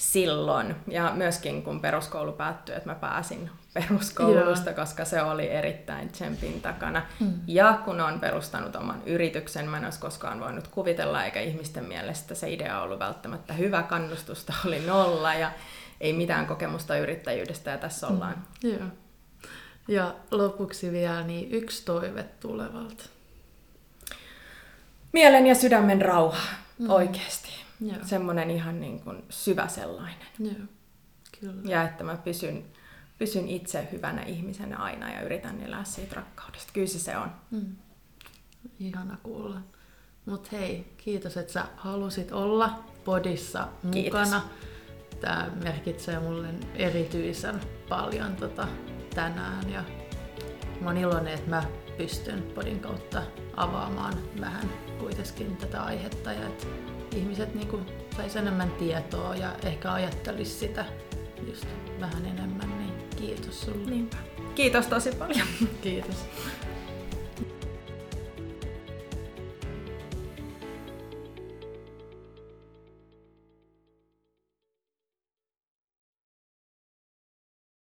silloin. 0.00 0.76
Ja 0.88 1.12
myöskin 1.14 1.62
kun 1.62 1.80
peruskoulu 1.80 2.32
päättyi, 2.32 2.74
että 2.74 2.88
mä 2.88 2.94
pääsin 2.94 3.50
peruskoulusta, 3.74 4.70
Joo. 4.70 4.76
koska 4.76 5.04
se 5.04 5.22
oli 5.22 5.50
erittäin 5.50 6.08
tsempin 6.08 6.60
takana. 6.60 7.02
Mm. 7.20 7.32
Ja 7.46 7.80
kun 7.84 8.00
on 8.00 8.20
perustanut 8.20 8.76
oman 8.76 9.02
yrityksen, 9.06 9.68
mä 9.68 9.76
en 9.76 9.84
olisi 9.84 10.00
koskaan 10.00 10.40
voinut 10.40 10.68
kuvitella, 10.68 11.24
eikä 11.24 11.40
ihmisten 11.40 11.84
mielestä 11.84 12.34
se 12.34 12.50
idea 12.50 12.82
ollut 12.82 12.98
välttämättä 12.98 13.52
hyvä, 13.52 13.82
kannustusta 13.82 14.52
oli 14.66 14.80
nolla 14.86 15.34
ja 15.34 15.52
ei 16.00 16.12
mitään 16.12 16.46
kokemusta 16.46 16.96
yrittäjyydestä 16.96 17.70
ja 17.70 17.78
tässä 17.78 18.06
mm. 18.06 18.14
ollaan. 18.14 18.46
Mm. 18.64 18.70
Joo. 18.70 18.86
Ja 19.88 20.14
lopuksi 20.30 20.92
vielä 20.92 21.22
niin 21.22 21.52
yksi 21.52 21.84
toive 21.84 22.22
tulevalta. 22.22 23.04
Mielen 25.12 25.46
ja 25.46 25.54
sydämen 25.54 26.02
rauha, 26.02 26.42
mm. 26.78 26.90
oikeasti. 26.90 27.50
Joo. 27.80 27.96
Semmoinen 28.04 28.50
ihan 28.50 28.80
niin 28.80 29.00
kuin 29.00 29.24
syvä 29.30 29.68
sellainen. 29.68 30.26
Joo. 30.38 30.66
Kyllä. 31.40 31.62
Ja 31.64 31.82
että 31.82 32.04
mä 32.04 32.16
pysyn, 32.16 32.64
pysyn 33.20 33.48
itse 33.48 33.88
hyvänä 33.92 34.22
ihmisenä 34.22 34.76
aina 34.76 35.12
ja 35.12 35.20
yritän 35.20 35.62
elää 35.62 35.84
siitä 35.84 36.14
rakkaudesta. 36.14 36.72
Kyllä 36.72 36.86
se 36.86 36.98
se 36.98 37.16
on. 37.16 37.32
Mm. 37.50 37.76
Ihana 38.78 39.16
kuulla. 39.22 39.60
Mut 40.26 40.52
hei, 40.52 40.94
kiitos, 40.96 41.36
että 41.36 41.52
sä 41.52 41.64
halusit 41.76 42.32
olla 42.32 42.84
podissa 43.04 43.68
mukana. 43.82 43.92
Kiitos. 43.92 44.28
Tämä 45.20 45.50
merkitsee 45.64 46.18
mulle 46.18 46.48
erityisen 46.74 47.60
paljon 47.88 48.36
tota, 48.36 48.68
tänään 49.14 49.70
ja 49.70 49.84
mä 50.80 50.86
oon 50.86 50.96
iloinen, 50.96 51.34
että 51.34 51.50
mä 51.50 51.64
pystyn 51.96 52.42
podin 52.54 52.80
kautta 52.80 53.22
avaamaan 53.56 54.14
vähän 54.40 54.70
kuitenkin 54.98 55.56
tätä 55.56 55.82
aihetta 55.82 56.32
ja 56.32 56.46
että 56.46 56.66
ihmiset 57.16 57.54
niin 57.54 57.86
sais 58.16 58.36
enemmän 58.36 58.70
tietoa 58.70 59.36
ja 59.36 59.56
ehkä 59.64 59.92
ajattelisi 59.92 60.58
sitä 60.58 60.84
just 61.46 61.66
vähän 62.00 62.26
enemmän, 62.26 62.78
niin 62.78 62.89
kiitos 63.20 63.60
sulle. 63.60 63.90
Niinpä. 63.90 64.16
Kiitos 64.54 64.86
tosi 64.86 65.10
paljon. 65.12 65.46
Kiitos. 65.82 66.16